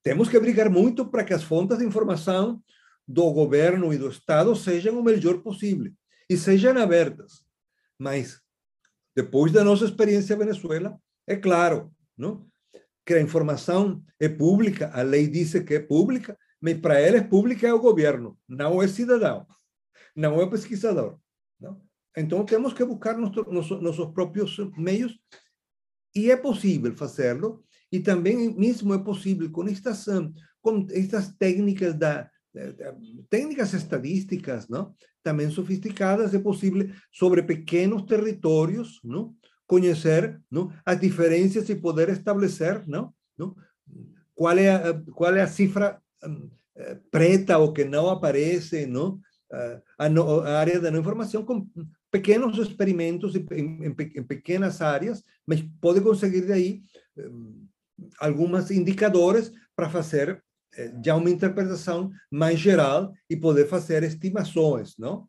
Temos 0.03 0.29
que 0.29 0.41
brigar 0.41 0.71
muito 0.71 1.07
para 1.07 1.23
que 1.23 1.35
as 1.35 1.43
fontes 1.43 1.79
de 1.79 1.85
informação 1.85 2.63
do 3.07 3.31
governo 3.31 3.93
e 3.93 3.99
do 3.99 4.09
Estado 4.09 4.57
sejam 4.57 4.99
o 4.99 5.05
melhor 5.05 5.43
possível 5.43 5.93
e 6.29 6.37
sejam 6.37 6.77
abertas. 6.79 7.45
Mas, 7.99 8.41
depois 9.15 9.53
da 9.53 9.63
nossa 9.63 9.85
experiência 9.85 10.35
na 10.35 10.45
Venezuela, 10.45 10.99
é 11.27 11.37
claro 11.37 11.93
não? 12.17 12.49
que 13.05 13.15
a 13.15 13.21
informação 13.21 14.03
é 14.19 14.29
pública, 14.29 14.91
a 14.95 15.03
lei 15.03 15.27
diz 15.27 15.53
que 15.63 15.75
é 15.75 15.81
pública, 15.81 16.39
mas 16.61 16.79
para 16.79 17.01
eles 17.01 17.27
pública 17.27 17.67
é 17.67 17.73
o 17.73 17.81
governo, 17.81 18.39
não 18.49 18.83
é 18.83 18.89
cidadão, 18.89 19.47
não 20.15 20.41
é 20.41 20.49
pesquisador. 20.49 21.19
Então 22.21 22.45
temos 22.45 22.73
que 22.73 22.85
buscar 22.85 23.17
nosso, 23.17 23.45
nosso, 23.51 23.81
nossos 23.81 24.13
próprios 24.13 24.57
meios 24.77 25.19
e 26.15 26.31
é 26.31 26.37
possível 26.37 26.95
fazê-lo 26.97 27.63
e 27.93 28.01
também 28.01 28.55
mesmo 28.55 28.93
é 28.93 28.99
estas 29.71 30.07
com 30.61 30.87
estas 30.91 31.35
técnicas 31.37 31.95
da 31.95 32.29
técnicas 33.29 33.75
estadísticas, 33.75 34.69
não? 34.69 34.95
Também 35.23 35.51
sofisticadas 35.51 36.35
é 36.35 36.39
possível 36.39 36.91
sobre 37.13 37.43
pequenos 37.43 38.03
territórios, 38.03 39.01
não? 39.05 39.35
Conhecer, 39.67 40.41
não? 40.51 40.73
As 40.85 40.99
diferenças 40.99 41.69
e 41.69 41.77
poder 41.77 42.09
estabelecer, 42.09 42.87
não? 42.89 43.13
não? 43.37 43.55
Qual 44.35 44.57
é 44.57 44.71
a, 44.71 45.01
qual 45.15 45.37
é 45.37 45.43
a 45.43 45.47
cifra 45.47 46.01
eh, 46.77 46.99
preta 47.11 47.59
ou 47.59 47.73
que 47.73 47.85
não 47.85 48.09
aparece, 48.09 48.87
não? 48.87 49.21
A, 49.53 50.07
a 50.07 50.59
área 50.59 50.81
da 50.81 50.91
não 50.91 51.01
informação 51.01 51.45
com 51.45 51.67
pequenos 52.11 52.59
experimentos 52.59 53.35
em, 53.35 53.85
em 53.85 54.23
pequenas 54.23 54.81
áreas, 54.81 55.23
mas 55.47 55.63
pode 55.81 56.01
conseguir 56.01 56.47
daí 56.47 56.83
eh, 57.17 57.31
alguns 58.19 58.71
indicadores 58.71 59.53
para 59.77 59.91
fazer 59.91 60.43
eh, 60.75 60.93
já 61.05 61.15
uma 61.15 61.31
interpretação 61.31 62.11
mais 62.31 62.59
geral 62.59 63.13
e 63.29 63.37
poder 63.37 63.67
fazer 63.67 64.03
estimações, 64.03 64.95
não? 64.99 65.29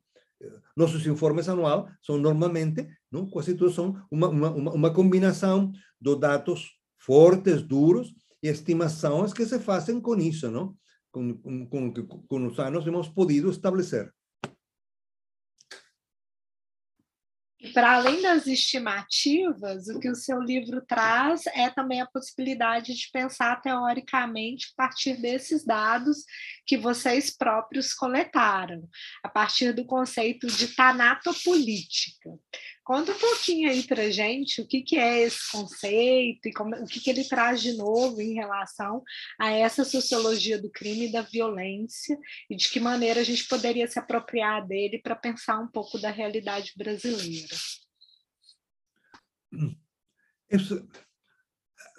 Nossos 0.75 1.05
informes 1.05 1.49
anuais 1.49 1.91
são 2.01 2.17
normalmente, 2.17 2.87
não, 3.11 3.29
quase 3.29 3.55
todos 3.55 3.75
são 3.75 4.01
uma, 4.09 4.29
uma, 4.29 4.49
uma 4.51 4.93
combinação 4.93 5.71
de 5.99 6.15
dados 6.17 6.77
fortes, 6.97 7.61
duros 7.61 8.13
e 8.41 8.47
estimações 8.47 9.33
que 9.33 9.45
se 9.45 9.59
fazem 9.59 9.99
com 9.99 10.15
isso, 10.15 10.49
não? 10.49 10.77
Com, 11.11 11.37
com, 11.37 11.67
com, 11.67 11.91
com 11.93 12.47
os 12.47 12.57
anos 12.59 12.87
hemos 12.87 13.09
podido 13.09 13.49
estabelecer. 13.49 14.13
Para 17.73 17.95
além 17.95 18.21
das 18.21 18.47
estimativas, 18.47 19.87
o 19.89 19.99
que 19.99 20.09
o 20.09 20.15
seu 20.15 20.41
livro 20.41 20.81
traz 20.81 21.45
é 21.47 21.69
também 21.69 21.99
a 21.99 22.05
possibilidade 22.05 22.95
de 22.95 23.09
pensar 23.11 23.61
teoricamente 23.61 24.69
a 24.71 24.83
partir 24.83 25.21
desses 25.21 25.65
dados 25.65 26.23
que 26.65 26.77
vocês 26.77 27.35
próprios 27.35 27.93
coletaram, 27.93 28.87
a 29.21 29.27
partir 29.27 29.73
do 29.73 29.85
conceito 29.85 30.47
de 30.47 30.69
tanatopolítica. 30.69 32.29
Conta 32.89 33.11
um 33.11 33.19
pouquinho 33.19 33.69
aí 33.69 33.83
para 33.83 34.09
gente 34.09 34.61
o 34.61 34.67
que, 34.67 34.81
que 34.81 34.97
é 34.97 35.21
esse 35.21 35.51
conceito 35.51 36.47
e 36.47 36.51
como, 36.51 36.75
o 36.75 36.87
que, 36.87 36.99
que 36.99 37.11
ele 37.11 37.23
traz 37.23 37.61
de 37.61 37.77
novo 37.77 38.19
em 38.19 38.33
relação 38.33 39.03
a 39.39 39.51
essa 39.51 39.85
sociologia 39.85 40.59
do 40.59 40.71
crime 40.71 41.07
e 41.07 41.11
da 41.11 41.21
violência 41.21 42.17
e 42.49 42.55
de 42.55 42.67
que 42.67 42.79
maneira 42.79 43.21
a 43.21 43.23
gente 43.23 43.47
poderia 43.47 43.87
se 43.87 43.99
apropriar 43.99 44.65
dele 44.65 44.97
para 44.97 45.15
pensar 45.15 45.59
um 45.59 45.67
pouco 45.67 45.99
da 45.99 46.09
realidade 46.09 46.73
brasileira. 46.75 47.55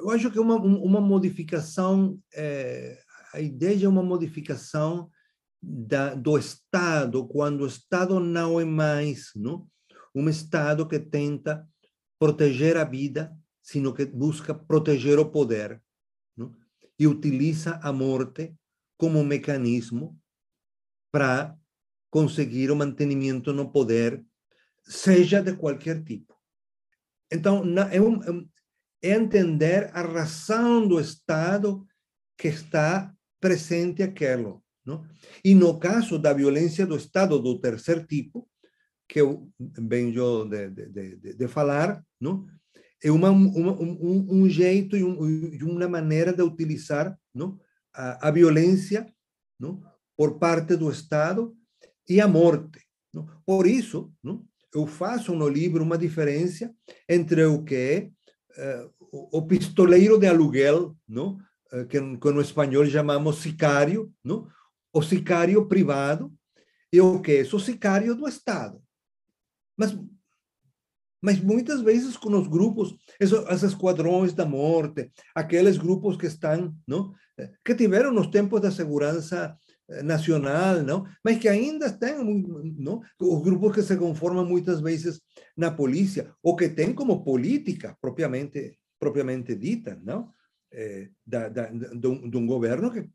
Eu 0.01 0.11
acho 0.11 0.29
que 0.29 0.39
é 0.39 0.43
uma, 0.43 0.57
uma 0.57 1.01
modificação, 1.01 2.21
é, 2.35 3.01
a 3.33 3.41
ideia 3.41 3.85
é 3.85 3.89
uma 3.89 4.03
modificação 4.03 5.09
da, 5.63 6.17
do 6.17 6.37
Estado, 6.37 7.29
quando 7.29 7.61
o 7.61 7.69
Estado 7.69 8.19
não 8.19 8.59
é 8.59 8.65
mais, 8.65 9.31
não? 9.37 9.71
Um 10.15 10.29
Estado 10.29 10.87
que 10.87 10.99
tenta 10.99 11.69
proteger 12.19 12.77
a 12.77 12.85
vida, 12.85 13.37
sino 13.63 13.95
que 13.95 14.05
busca 14.05 14.55
proteger 14.55 15.19
o 15.19 15.31
poder 15.31 15.83
não? 16.37 16.55
e 16.99 17.07
utiliza 17.07 17.79
a 17.83 17.93
morte 17.93 18.55
como 18.97 19.25
mecanismo 19.25 20.19
para 21.11 21.57
conseguir 22.11 22.71
o 22.71 22.77
mantenimento 22.77 23.53
no 23.53 23.71
poder, 23.71 24.25
seja 24.83 25.41
de 25.41 25.55
qualquer 25.55 26.03
tipo. 26.03 26.35
Então, 27.33 27.63
é, 27.91 28.01
um, 28.01 28.49
é 29.03 29.15
entender 29.15 29.91
a 29.95 30.03
razão 30.03 30.87
do 30.87 31.01
Estado 31.01 31.87
que 32.37 32.49
está 32.49 33.15
presente 33.41 34.03
aquilo. 34.03 34.63
Não? 34.85 35.07
E 35.45 35.55
no 35.55 35.79
caso 35.79 36.19
da 36.19 36.33
violência 36.33 36.87
do 36.87 36.97
Estado 36.97 37.39
do 37.39 37.61
terceiro 37.61 38.05
tipo, 38.07 38.50
que 39.11 39.21
eu 39.21 39.51
venho 39.77 40.49
de, 40.49 40.71
de, 40.71 41.17
de, 41.17 41.35
de 41.35 41.49
falar, 41.49 42.01
não? 42.21 42.47
é 43.03 43.11
uma, 43.11 43.31
uma, 43.31 43.73
um, 43.73 44.27
um, 44.31 44.49
jeito 44.49 44.97
e, 44.97 45.03
um, 45.03 45.19
uma 45.69 45.89
maneira 45.89 46.33
de 46.33 46.43
utilizar 46.43 47.19
não? 47.35 47.59
A, 47.93 48.29
a, 48.29 48.31
violência 48.31 49.13
não? 49.59 49.83
por 50.17 50.39
parte 50.39 50.77
do 50.77 50.89
Estado 50.89 51.57
e 52.09 52.21
a 52.21 52.29
morte. 52.29 52.81
Não? 53.13 53.27
Por 53.45 53.67
isso, 53.67 54.13
não? 54.23 54.47
eu 54.73 54.87
faço 54.87 55.35
no 55.35 55.49
livro 55.49 55.83
uma 55.83 55.99
diferença 55.99 56.73
entre 57.09 57.45
o 57.45 57.65
que 57.65 57.75
é 57.75 58.85
uh, 58.85 58.93
o 59.11 59.43
pistoleiro 59.43 60.19
de 60.19 60.29
aluguel, 60.29 60.97
não? 61.09 61.37
Uh, 61.73 61.85
que, 61.89 61.99
que 61.99 62.31
no 62.31 62.41
espanhol 62.41 62.87
chamamos 62.87 63.39
sicário, 63.39 64.13
não? 64.25 64.47
o 64.93 65.03
sicário 65.03 65.67
privado, 65.67 66.33
e 66.93 67.01
o 67.01 67.21
que 67.21 67.39
é 67.39 67.43
o 67.43 67.59
sicário 67.59 68.15
do 68.15 68.29
Estado. 68.29 68.81
Mas, 69.81 69.99
mas 71.23 71.41
muitas 71.41 71.81
vezes 71.81 72.15
com 72.19 72.39
os 72.39 72.47
grupos, 72.47 72.95
esses 73.19 73.63
esquadrões 73.63 74.35
da 74.35 74.45
morte, 74.45 75.11
aqueles 75.35 75.79
grupos 75.79 76.19
que 76.19 76.27
estão, 76.27 76.77
não, 76.87 77.15
que 77.65 77.75
tiveram 77.75 78.13
nos 78.13 78.27
tempos 78.27 78.61
da 78.61 78.71
segurança 78.71 79.57
eh, 79.89 80.03
nacional, 80.03 80.83
não, 80.83 81.07
mas 81.25 81.39
que 81.39 81.49
ainda 81.49 81.91
têm, 81.91 82.23
não, 82.79 83.01
os 83.19 83.43
grupos 83.43 83.75
que 83.75 83.83
se 83.83 83.97
conformam 83.97 84.45
muitas 84.45 84.83
vezes 84.83 85.19
na 85.57 85.71
polícia 85.71 86.31
ou 86.43 86.55
que 86.55 86.69
têm 86.69 86.93
como 86.93 87.25
política 87.25 87.97
propriamente 88.03 88.79
propriamente 88.99 89.55
dita, 89.55 89.99
não, 90.05 90.31
é, 90.71 91.09
da, 91.27 91.49
da, 91.49 91.71
de, 91.71 92.07
um, 92.07 92.29
de 92.29 92.37
um 92.37 92.47
governo 92.47 92.91
que 92.93 93.09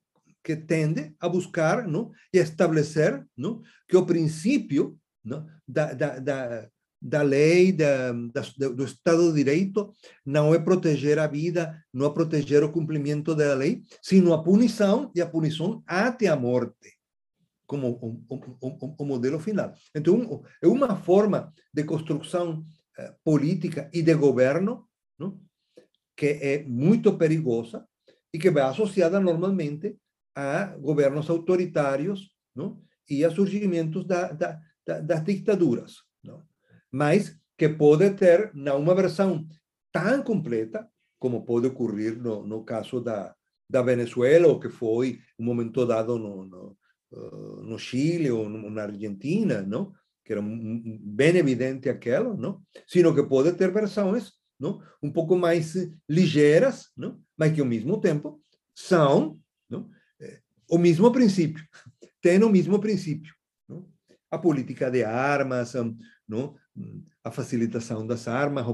que 0.46 0.56
tende 0.56 1.16
a 1.20 1.28
buscar 1.28 1.88
não, 1.88 2.12
e 2.32 2.38
estabelecer 2.38 3.26
não, 3.36 3.64
que 3.90 3.98
o 3.98 4.06
princípio 4.06 4.96
não, 5.26 5.48
da, 5.68 5.94
da, 5.94 6.20
da, 6.20 6.70
da 7.02 7.22
lei, 7.22 7.72
da, 7.72 8.12
da, 8.12 8.70
do 8.70 8.86
Estado 8.86 9.30
de 9.30 9.44
Direito, 9.44 9.94
não 10.26 10.54
é 10.54 10.60
proteger 10.60 11.20
a 11.20 11.28
vida, 11.28 11.84
não 11.94 12.08
é 12.08 12.10
proteger 12.14 12.64
o 12.64 12.72
cumprimento 12.72 13.36
da 13.36 13.54
lei, 13.54 13.84
sino 14.02 14.34
a 14.34 14.44
punição 14.44 15.12
e 15.16 15.22
a 15.22 15.28
punição 15.28 15.84
até 15.86 16.28
a 16.28 16.36
morte, 16.36 16.98
como 17.68 17.90
o, 18.02 18.24
o, 18.30 18.96
o 19.00 19.06
modelo 19.06 19.40
final. 19.40 19.74
Então, 19.94 20.44
é 20.62 20.68
uma 20.68 20.96
forma 20.96 21.54
de 21.74 21.84
construção 21.84 22.66
eh, 22.98 23.14
política 23.24 23.90
e 23.94 24.02
de 24.02 24.14
governo 24.14 24.88
não? 25.20 25.40
que 26.16 26.28
é 26.42 26.64
muito 26.64 27.18
perigosa 27.18 27.86
e 28.34 28.40
que 28.40 28.50
vai 28.50 28.64
associada 28.64 29.20
normalmente 29.20 29.98
a 30.34 30.76
governos 30.78 31.30
autoritários 31.30 32.32
não? 32.56 32.82
e 33.10 33.24
a 33.26 33.32
surgimentos 33.32 34.06
da, 34.06 34.32
da, 34.32 34.60
das 34.86 35.24
ditaduras, 35.24 35.96
não? 36.24 36.44
mas 36.92 37.38
que 37.58 37.70
pode 37.70 38.10
ter 38.12 38.52
não 38.54 38.80
uma 38.80 38.94
versão 38.94 39.48
tão 39.92 40.24
completa 40.24 40.88
como 41.18 41.44
pode 41.44 41.68
ocorrer 41.68 42.22
no, 42.22 42.46
no 42.46 42.64
caso 42.64 43.00
da, 43.00 43.34
da 43.70 43.82
Venezuela, 43.82 44.48
ou 44.48 44.60
que 44.60 44.70
foi 44.70 45.20
um 45.40 45.46
momento 45.46 45.86
dado 45.86 46.20
no, 46.20 46.46
no, 46.46 46.78
uh, 47.12 47.62
no 47.64 47.80
Chile 47.80 48.30
ou 48.30 48.48
na 48.50 48.84
Argentina, 48.84 49.62
não? 49.62 49.94
que 50.24 50.34
era 50.34 50.42
bem 50.42 51.38
evidente 51.38 51.90
aquilo, 51.90 52.36
não? 52.36 52.62
sino 52.88 53.14
que 53.14 53.24
pode 53.24 53.54
ter 53.54 53.72
versões 53.72 54.34
não? 54.60 54.82
um 55.02 55.12
pouco 55.12 55.36
mais 55.36 55.74
ligeiras, 56.10 56.90
não? 56.96 57.20
mas 57.38 57.54
que 57.54 57.62
ao 57.62 57.68
mesmo 57.68 58.00
tempo 58.00 58.42
são 58.76 59.40
não? 59.70 59.90
É, 60.20 60.40
o 60.70 60.78
mesmo 60.78 61.12
princípio, 61.12 61.64
têm 62.22 62.44
o 62.44 62.50
mesmo 62.50 62.80
princípio 62.80 63.35
a 64.32 64.38
política 64.38 64.90
de 64.90 65.04
armas, 65.04 65.74
não? 66.28 66.56
a 67.24 67.32
facilitação 67.32 68.06
das 68.06 68.28
armas, 68.28 68.66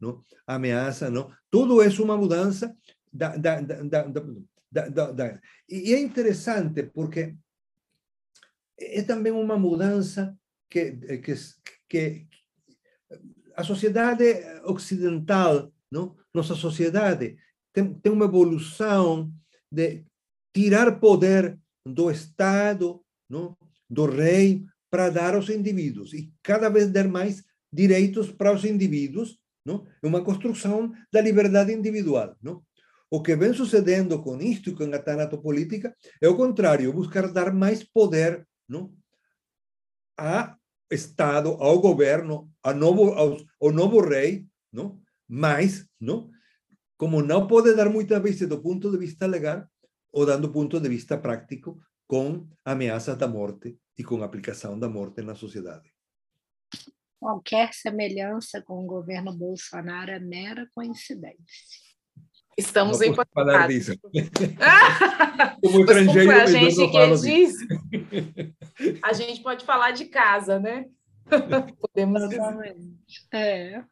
não? 0.00 0.24
a 0.46 0.54
ameaça, 0.54 1.10
não? 1.10 1.30
tudo 1.50 1.82
é 1.82 1.88
uma 2.02 2.16
mudança 2.16 2.76
da, 3.12 3.36
da, 3.36 3.60
da, 3.60 3.82
da, 3.82 5.40
porque 6.92 7.34
é 8.78 9.02
também 9.02 9.32
uma 9.32 9.58
mudança 9.58 10.36
que, 10.70 10.92
que, 11.18 11.34
que 11.88 12.26
a 13.56 13.64
sociedade 13.64 14.24
ocidental, 14.64 15.72
não? 15.90 16.16
nossa 16.32 16.54
sociedade, 16.54 17.36
tem, 17.72 17.94
tem 17.94 18.12
uma 18.12 18.26
evolução 18.26 19.32
de 19.70 20.04
tirar 20.54 21.00
poder 21.00 21.58
do 21.84 22.10
Estado, 22.10 23.02
não? 23.28 23.56
do 23.90 24.06
rei, 24.06 24.64
para 24.90 25.10
dar 25.10 25.34
aos 25.34 25.48
indivíduos 25.48 26.12
e 26.12 26.32
cada 26.42 26.68
vez 26.68 26.90
dar 26.90 27.08
mais 27.08 27.44
direitos 27.72 28.30
para 28.30 28.52
os 28.52 28.64
indivíduos, 28.64 29.38
não? 29.64 29.86
É 30.02 30.06
uma 30.06 30.24
construção 30.24 30.92
da 31.12 31.20
liberdade 31.20 31.72
individual, 31.72 32.36
não? 32.42 32.62
o 33.10 33.22
que 33.22 33.34
vem 33.34 33.52
sucedendo 33.54 34.22
com 34.22 34.38
isto 34.40 34.70
e 34.70 34.74
com 34.74 34.84
a 34.94 34.98
tanatopolítica 34.98 35.94
é 36.20 36.28
o 36.28 36.36
contrário, 36.36 36.92
buscar 36.92 37.32
dar 37.32 37.52
mais 37.52 37.82
poder 37.82 38.46
não? 38.68 38.92
a 40.16 40.56
Estado, 40.90 41.50
ao 41.60 41.80
governo, 41.80 42.50
ao 42.62 42.74
novo, 42.74 43.12
ao, 43.12 43.36
ao 43.60 43.72
novo 43.72 44.00
rei, 44.00 44.46
não? 44.72 45.00
mas 45.28 45.86
não? 46.00 46.30
como 46.96 47.22
não 47.22 47.46
pode 47.46 47.74
dar 47.74 47.88
muitas 47.88 48.22
vezes 48.22 48.48
do 48.48 48.60
ponto 48.60 48.90
de 48.90 48.98
vista 48.98 49.26
legal, 49.26 49.66
ou 50.12 50.26
dando 50.26 50.50
ponto 50.50 50.80
de 50.80 50.88
vista 50.88 51.18
prático, 51.18 51.78
com 52.06 52.48
ameaças 52.64 53.16
da 53.16 53.28
morte 53.28 53.78
e 53.98 54.04
com 54.04 54.22
aplicação 54.22 54.78
da 54.78 54.88
morte 54.88 55.20
na 55.20 55.34
sociedade. 55.34 55.92
Qualquer 57.18 57.74
semelhança 57.74 58.62
com 58.62 58.84
o 58.84 58.86
governo 58.86 59.36
Bolsonaro 59.36 60.10
é 60.10 60.20
mera 60.20 60.68
coincidência. 60.72 61.88
Estamos 62.56 63.00
em 63.00 63.14
falar 63.14 63.68
disso. 63.68 63.92
Como 65.62 65.80
estrangeiro, 65.80 66.32
a 66.32 66.46
gente 66.46 66.90
que 66.90 67.16
diz. 67.16 67.54
A 69.02 69.12
gente 69.12 69.42
pode 69.42 69.64
falar 69.64 69.92
de 69.92 70.06
casa, 70.06 70.58
né? 70.58 70.86
Podemos 71.80 72.28
dizer. 72.28 72.76
É. 73.32 73.84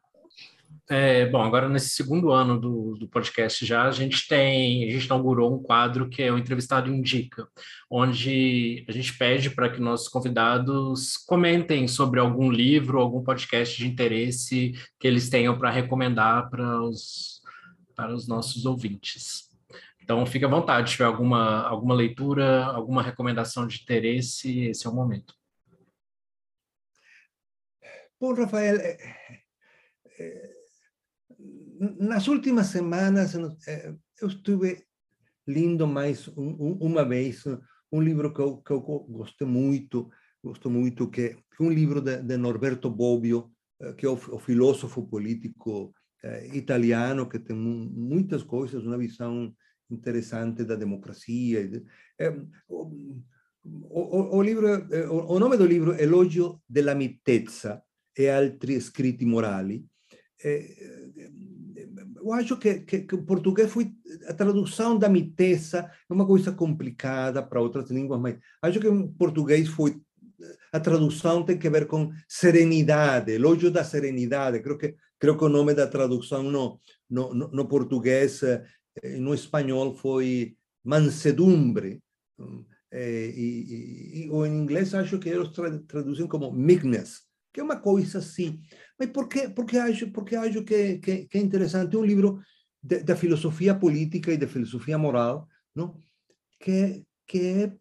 É, 0.89 1.25
bom, 1.25 1.41
agora 1.41 1.67
nesse 1.67 1.89
segundo 1.89 2.31
ano 2.31 2.57
do, 2.57 2.95
do 2.97 3.09
podcast 3.09 3.65
já, 3.65 3.83
a 3.83 3.91
gente 3.91 4.25
tem, 4.25 4.87
a 4.87 4.91
gente 4.91 5.05
inaugurou 5.05 5.53
um 5.53 5.61
quadro 5.61 6.07
que 6.07 6.23
é 6.23 6.31
o 6.31 6.37
Entrevistado 6.37 6.89
Indica, 6.89 7.45
onde 7.89 8.85
a 8.87 8.91
gente 8.93 9.17
pede 9.17 9.49
para 9.49 9.69
que 9.69 9.81
nossos 9.81 10.07
convidados 10.07 11.17
comentem 11.17 11.89
sobre 11.89 12.21
algum 12.21 12.49
livro, 12.49 13.01
algum 13.01 13.21
podcast 13.21 13.77
de 13.77 13.85
interesse 13.85 14.71
que 14.97 15.05
eles 15.05 15.29
tenham 15.29 15.57
para 15.59 15.69
recomendar 15.69 16.49
para 16.49 16.81
os, 16.81 17.41
para 17.93 18.15
os 18.15 18.25
nossos 18.25 18.65
ouvintes. 18.65 19.49
Então, 20.01 20.25
fique 20.25 20.45
à 20.45 20.47
vontade, 20.47 20.89
se 20.89 20.95
tiver 20.95 21.07
alguma, 21.07 21.67
alguma 21.67 21.93
leitura, 21.93 22.63
alguma 22.63 23.03
recomendação 23.03 23.67
de 23.67 23.81
interesse, 23.81 24.61
esse 24.61 24.87
é 24.87 24.89
o 24.89 24.95
momento. 24.95 25.35
Bom, 28.17 28.33
Rafael, 28.33 28.77
é, 28.77 28.97
é 30.17 30.56
nas 31.79 32.27
últimas 32.27 32.67
semanas 32.67 33.35
eh, 33.67 33.93
eu 34.21 34.27
estive 34.27 34.83
lendo 35.45 35.87
mais 35.87 36.27
um, 36.29 36.77
uma 36.81 37.05
vez 37.05 37.43
um 37.91 38.01
livro 38.01 38.33
que 38.33 38.41
eu, 38.41 38.57
que 38.57 38.71
eu 38.71 39.47
muito, 39.47 40.09
gosto 40.43 40.69
muito, 40.69 41.09
que 41.09 41.21
é 41.21 41.35
um 41.59 41.71
livro 41.71 42.01
de, 42.01 42.21
de 42.21 42.37
Norberto 42.37 42.89
Bobbio, 42.89 43.51
eh, 43.79 43.93
que 43.93 44.05
é 44.05 44.09
o, 44.09 44.13
o 44.13 44.39
filósofo 44.39 45.07
político 45.07 45.93
eh, 46.23 46.55
italiano, 46.55 47.29
que 47.29 47.39
tem 47.39 47.55
muitas 47.55 48.43
coisas, 48.43 48.85
uma 48.85 48.97
visão 48.97 49.53
interessante 49.89 50.65
da 50.65 50.75
democracia. 50.75 51.69
É, 52.19 52.29
o, 52.67 53.21
o, 53.63 54.37
o, 54.37 54.41
livro, 54.41 54.67
o, 55.09 55.39
nome 55.39 55.57
do 55.57 55.65
livro 55.65 55.93
é 55.93 56.03
Elogio 56.03 56.61
della 56.67 56.95
mitezza 56.95 57.81
e 58.17 58.29
altri 58.29 58.79
scritti 58.81 59.25
morali. 59.25 59.85
É, 60.43 60.59
eu 62.27 62.33
acho 62.33 62.57
que, 62.57 62.81
que, 62.81 62.99
que, 63.01 63.15
o 63.15 63.23
português 63.23 63.71
foi 63.71 63.91
a 64.27 64.33
tradução 64.33 64.97
da 64.97 65.07
miteza 65.07 65.89
é 66.09 66.13
uma 66.13 66.25
coisa 66.25 66.51
complicada 66.51 67.41
para 67.41 67.61
outras 67.61 67.89
línguas, 67.89 68.19
mas 68.19 68.37
acho 68.61 68.79
que 68.79 68.87
em 68.87 69.07
português 69.07 69.67
foi 69.67 69.99
a 70.71 70.79
tradução 70.79 71.43
tem 71.43 71.57
que 71.57 71.69
ver 71.69 71.87
com 71.87 72.11
serenidade, 72.27 73.31
elogio 73.31 73.71
da 73.71 73.83
serenidade. 73.83 74.59
Creio 74.61 74.77
que 74.77 74.95
que 75.19 75.43
o 75.43 75.49
nome 75.49 75.73
da 75.73 75.87
tradução 75.87 76.43
no 76.43 76.79
no, 77.09 77.33
no 77.33 77.67
português 77.67 78.41
e 79.03 79.19
no 79.19 79.33
espanhol 79.33 79.95
foi 79.95 80.55
mansedumbre. 80.83 82.01
E, 82.91 83.33
e, 83.35 84.25
e, 84.25 84.47
em 84.47 84.57
inglês 84.57 84.93
acho 84.93 85.19
que 85.19 85.29
eles 85.29 85.49
traduzem 85.87 86.27
como 86.27 86.51
meekness, 86.51 87.21
que 87.53 87.59
é 87.59 87.63
uma 87.63 87.79
coisa 87.79 88.19
assim. 88.19 88.59
Mas 88.99 89.09
por 89.09 89.27
que, 89.27 89.49
porque 89.49 89.77
acho, 89.77 90.11
porque 90.11 90.35
acho 90.35 90.63
que, 90.63 90.97
que, 90.97 91.25
que 91.25 91.37
é 91.37 91.41
interessante 91.41 91.95
um 91.95 92.03
livro 92.03 92.39
da 92.81 93.15
filosofia 93.15 93.75
política 93.75 94.31
e 94.31 94.37
da 94.37 94.47
filosofia 94.47 94.97
moral, 94.97 95.47
não? 95.75 95.99
Que, 96.59 97.05
que, 97.27 97.71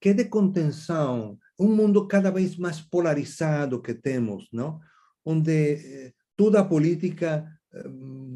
que 0.00 0.14
de 0.14 0.26
contenção, 0.26 1.38
um 1.58 1.74
mundo 1.74 2.06
cada 2.06 2.30
vez 2.30 2.56
mais 2.56 2.80
polarizado 2.80 3.82
que 3.82 3.94
temos, 3.94 4.48
não? 4.52 4.80
onde 5.26 5.74
eh, 5.74 6.12
toda 6.36 6.64
política 6.64 7.44
eh, 7.72 7.84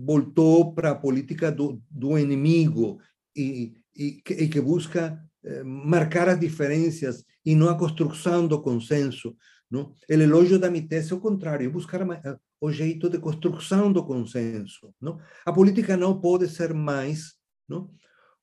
voltou 0.04 0.74
para 0.74 0.96
política 0.96 1.52
do, 1.52 1.80
do 1.88 2.18
inimigo 2.18 2.98
e, 3.34 3.74
e, 3.96 4.20
e 4.28 4.48
que 4.48 4.60
busca 4.60 5.22
eh, 5.44 5.62
marcar 5.62 6.28
as 6.28 6.40
diferenças 6.40 7.24
e 7.46 7.54
não 7.54 7.68
a 7.68 7.78
construção 7.78 8.48
do 8.48 8.60
consenso. 8.60 9.36
Não? 9.70 9.94
O 10.08 10.12
elogio 10.12 10.58
da 10.58 10.70
miteza 10.70 11.14
é 11.14 11.16
o 11.16 11.20
contrário, 11.20 11.70
buscar 11.70 12.04
o 12.60 12.72
jeito 12.72 13.08
de 13.08 13.18
construção 13.18 13.92
do 13.92 14.04
consenso. 14.04 14.92
Não? 15.00 15.18
A 15.46 15.52
política 15.52 15.96
não 15.96 16.20
pode 16.20 16.48
ser 16.48 16.74
mais 16.74 17.34
não? 17.68 17.90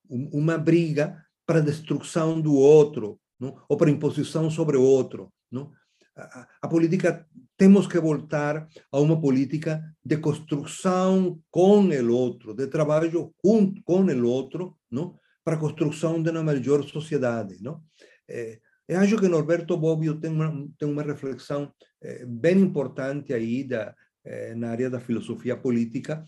uma 0.10 0.58
briga 0.58 1.22
para 1.46 1.60
a 1.60 1.64
destruição 1.64 2.40
do 2.40 2.54
outro, 2.56 3.20
não? 3.40 3.62
ou 3.68 3.78
para 3.78 3.92
imposição 3.92 4.50
sobre 4.50 4.78
o 4.78 4.82
outro. 4.82 5.32
Não? 5.52 5.72
A, 6.16 6.48
a, 6.62 6.68
política, 6.68 7.28
temos 7.58 7.88
que 7.88 8.00
voltar 8.00 8.68
a 8.92 9.00
uma 9.00 9.20
política 9.20 9.84
de 10.04 10.18
construção 10.18 11.40
com 11.52 11.82
o 11.82 12.12
outro, 12.12 12.54
de 12.54 12.68
trabalho 12.68 13.12
junto 13.12 13.84
com 13.84 14.02
o 14.02 14.28
outro, 14.28 14.78
não? 14.90 15.20
para 15.44 15.56
a 15.56 15.60
construção 15.60 16.22
de 16.22 16.30
uma 16.30 16.44
melhor 16.44 16.84
sociedade. 16.86 17.62
Não? 17.62 17.84
É, 18.28 18.60
eu 18.88 19.00
acho 19.00 19.18
que 19.18 19.28
Norberto 19.28 19.78
Bobbio 19.78 20.20
tem 20.20 20.32
uma, 20.32 20.68
tem 20.78 20.90
uma 20.90 21.04
reflexão 21.04 21.74
eh, 22.02 22.26
bem 22.26 22.60
importante 22.60 23.34
aí 23.34 23.64
da, 23.64 23.94
eh, 24.24 24.56
na 24.56 24.72
área 24.72 24.90
da 24.90 25.00
filosofia 25.00 25.58
política, 25.58 26.24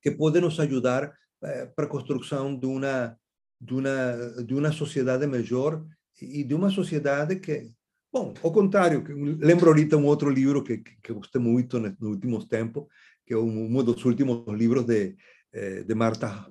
que 0.00 0.10
pode 0.10 0.40
nos 0.40 0.58
ajudar 0.60 1.12
eh, 1.42 1.66
para 1.74 1.86
a 1.86 1.88
construção 1.88 2.56
de 2.56 2.66
uma, 2.66 3.16
de, 3.60 3.74
uma, 3.74 4.42
de 4.44 4.54
uma 4.54 4.72
sociedade 4.72 5.26
melhor 5.26 5.84
e 6.22 6.44
de 6.44 6.54
uma 6.54 6.70
sociedade 6.70 7.36
que, 7.36 7.72
bom, 8.12 8.32
ao 8.42 8.52
contrário, 8.52 9.04
lembro 9.38 9.68
ahorita 9.68 9.96
um 9.96 10.06
outro 10.06 10.30
livro 10.30 10.62
que, 10.62 10.78
que, 10.78 10.96
que 11.02 11.12
gostei 11.12 11.40
muito 11.40 11.78
nos 11.78 11.96
últimos 12.00 12.46
tempos, 12.46 12.86
que 13.26 13.34
é 13.34 13.36
um, 13.36 13.66
um 13.66 13.84
dos 13.84 14.04
últimos 14.04 14.46
livros 14.54 14.84
de, 14.84 15.16
eh, 15.52 15.82
de 15.82 15.94
Martha 15.94 16.48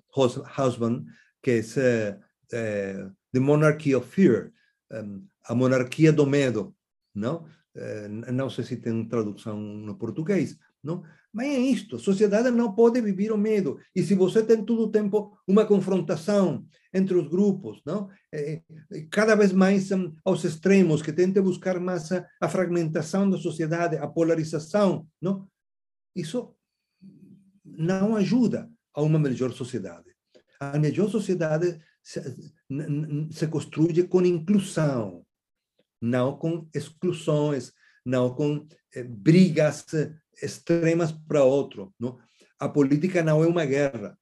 Hausmann, 0.58 1.06
que 1.42 1.52
é 1.52 2.20
eh, 2.52 3.10
The 3.32 3.40
Monarchy 3.40 3.96
of 3.96 4.10
Fear, 4.10 4.52
a 5.44 5.56
monarquia 5.56 6.12
do 6.12 6.26
medo, 6.26 6.76
não? 7.14 7.46
Eh, 7.76 8.08
não 8.08 8.50
sei 8.50 8.64
se 8.64 8.78
tem 8.78 9.06
tradução 9.08 9.60
no 9.60 9.98
português, 9.98 10.58
não? 10.82 11.04
Mas 11.34 11.48
é 11.48 11.60
isto, 11.60 11.98
a 11.98 12.00
sociedade 12.00 12.50
não 12.50 12.74
pode 12.74 13.02
viver 13.02 13.32
o 13.32 13.38
medo. 13.38 13.78
E 13.94 14.02
se 14.02 14.16
você 14.16 14.44
tem 14.44 14.64
todo 14.64 14.84
o 14.84 14.92
tempo 14.92 15.38
uma 15.46 15.66
confrontação 15.66 16.66
entre 16.94 17.18
os 17.18 17.28
grupos, 17.28 17.82
não? 17.86 18.10
Eh, 18.34 18.62
cada 19.12 19.36
vez 19.36 19.52
mais 19.52 19.90
aos 20.24 20.44
extremos, 20.46 21.02
que 21.02 21.12
tenta 21.12 21.42
buscar 21.42 21.80
mais 21.80 22.12
a, 22.12 22.26
a 22.40 22.48
fragmentação 22.48 23.30
da 23.30 23.38
sociedade, 23.38 23.98
a 23.98 24.08
polarização, 24.08 25.06
não? 25.22 25.48
Isso 26.16 26.56
não 27.66 28.16
ajuda 28.16 28.70
a 28.94 29.02
uma 29.02 29.20
melhor 29.20 29.52
sociedade. 29.52 30.16
A 30.60 30.80
melhor 30.80 31.10
sociedade 31.10 31.78
se, 32.06 32.22
se 33.32 33.48
construye 33.48 34.08
com 34.08 34.22
inclusão, 34.24 35.26
não 36.00 36.38
com 36.38 36.70
exclusões, 36.72 37.74
não 38.06 38.34
com 38.36 38.68
eh, 38.94 39.04
brigas 39.04 39.88
extremas 40.40 41.12
para 41.12 41.44
outro. 41.44 41.92
Não? 42.00 42.20
A 42.60 42.70
política 42.70 43.24
não 43.24 43.44
é 43.44 43.48
uma 43.48 43.66
guerra. 43.66 44.16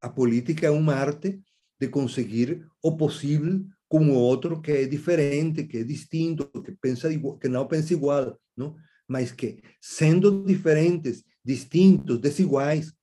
A 0.00 0.08
política 0.08 0.66
é 0.66 0.70
uma 0.70 0.94
arte 0.94 1.42
de 1.78 1.88
conseguir 1.88 2.66
o 2.82 2.96
possível 2.96 3.62
com 3.86 4.08
o 4.08 4.14
outro 4.14 4.62
que 4.62 4.72
é 4.72 4.86
diferente, 4.86 5.64
que 5.64 5.78
é 5.78 5.84
distinto, 5.84 6.48
que 6.62 6.72
pensa 6.72 7.12
igual, 7.12 7.38
que 7.38 7.48
não 7.48 7.68
pensa 7.68 7.92
igual, 7.92 8.40
não? 8.56 8.74
Mas 9.06 9.30
que 9.30 9.62
sendo 9.78 10.42
diferentes, 10.42 11.22
distintos, 11.44 12.18
desiguais, 12.18 12.94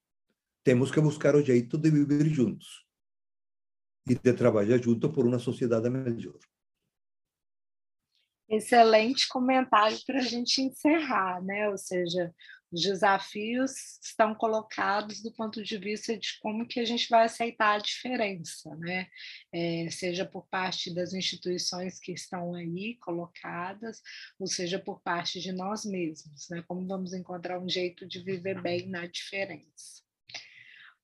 temos 0.64 0.90
que 0.90 1.00
buscar 1.00 1.36
o 1.36 1.44
jeito 1.44 1.78
de 1.78 1.92
viver 1.92 2.26
juntos 2.26 2.91
e 4.08 4.16
de 4.16 4.34
trabalhar 4.34 4.78
junto 4.78 5.12
por 5.12 5.26
uma 5.26 5.40
sociedade 5.40 5.90
melhor. 5.90 6.40
Excelente 8.50 9.30
comentário 9.30 9.98
para 10.06 10.20
a 10.20 10.24
gente 10.24 10.62
encerrar, 10.62 11.42
né? 11.42 11.70
Ou 11.70 11.78
seja, 11.78 12.34
os 12.72 12.82
desafios 12.82 13.72
estão 14.02 14.34
colocados 14.34 15.22
do 15.22 15.32
ponto 15.32 15.62
de 15.64 15.78
vista 15.78 16.18
de 16.18 16.40
como 16.42 16.66
que 16.66 16.80
a 16.80 16.86
gente 16.86 17.08
vai 17.10 17.26
aceitar 17.26 17.76
a 17.76 17.82
diferença, 17.82 18.74
né? 18.78 19.08
É, 19.54 19.90
seja 19.90 20.26
por 20.26 20.48
parte 20.48 20.94
das 20.94 21.14
instituições 21.14 22.00
que 22.00 22.14
estão 22.14 22.54
aí 22.54 22.98
colocadas, 23.02 24.02
ou 24.40 24.48
seja 24.48 24.80
por 24.80 25.02
parte 25.02 25.40
de 25.40 25.52
nós 25.52 25.86
mesmos, 25.86 26.50
né? 26.50 26.64
Como 26.68 26.88
vamos 26.88 27.14
encontrar 27.14 27.60
um 27.60 27.70
jeito 27.70 28.06
de 28.06 28.20
viver 28.24 28.62
bem 28.62 28.88
na 28.90 29.06
diferença. 29.06 30.01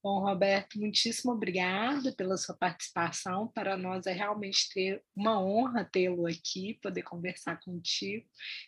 Bom, 0.03 0.19
Roberto, 0.19 0.79
muitíssimo 0.79 1.33
obrigado 1.33 2.15
pela 2.15 2.37
sua 2.37 2.55
participação. 2.55 3.47
Para 3.47 3.75
nós 3.75 4.05
é 4.05 4.13
realmente 4.13 4.69
ter 4.71 5.03
uma 5.15 5.43
honra 5.43 5.83
tê-lo 5.83 6.27
aqui, 6.27 6.79
poder 6.81 7.01
conversar 7.01 7.59
contigo. 7.59 8.25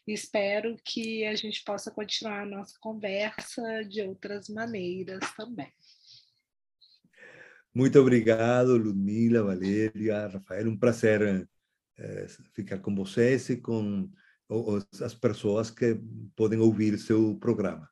espero 0.08 0.76
que 0.84 1.26
a 1.26 1.36
gente 1.36 1.64
possa 1.64 1.92
continuar 1.92 2.42
a 2.42 2.46
nossa 2.46 2.78
conversa 2.80 3.62
de 3.86 4.02
outras 4.02 4.50
maneiras 4.50 5.20
também. 5.38 5.72
Muito 7.74 8.00
obrigado, 8.00 8.76
Ludmila, 8.76 9.44
Valéria, 9.44 10.28
Rafael. 10.28 10.68
Um 10.68 10.78
prazer 10.78 11.48
eh, 11.98 12.28
ficar 12.54 12.80
com 12.80 12.96
vocês 12.96 13.48
e 13.50 13.58
com 13.58 14.10
as 15.00 15.14
pessoas 15.14 15.70
que 15.70 15.96
podem 16.36 16.60
ouvir 16.60 16.98
seu 16.98 17.36
programa. 17.36 17.88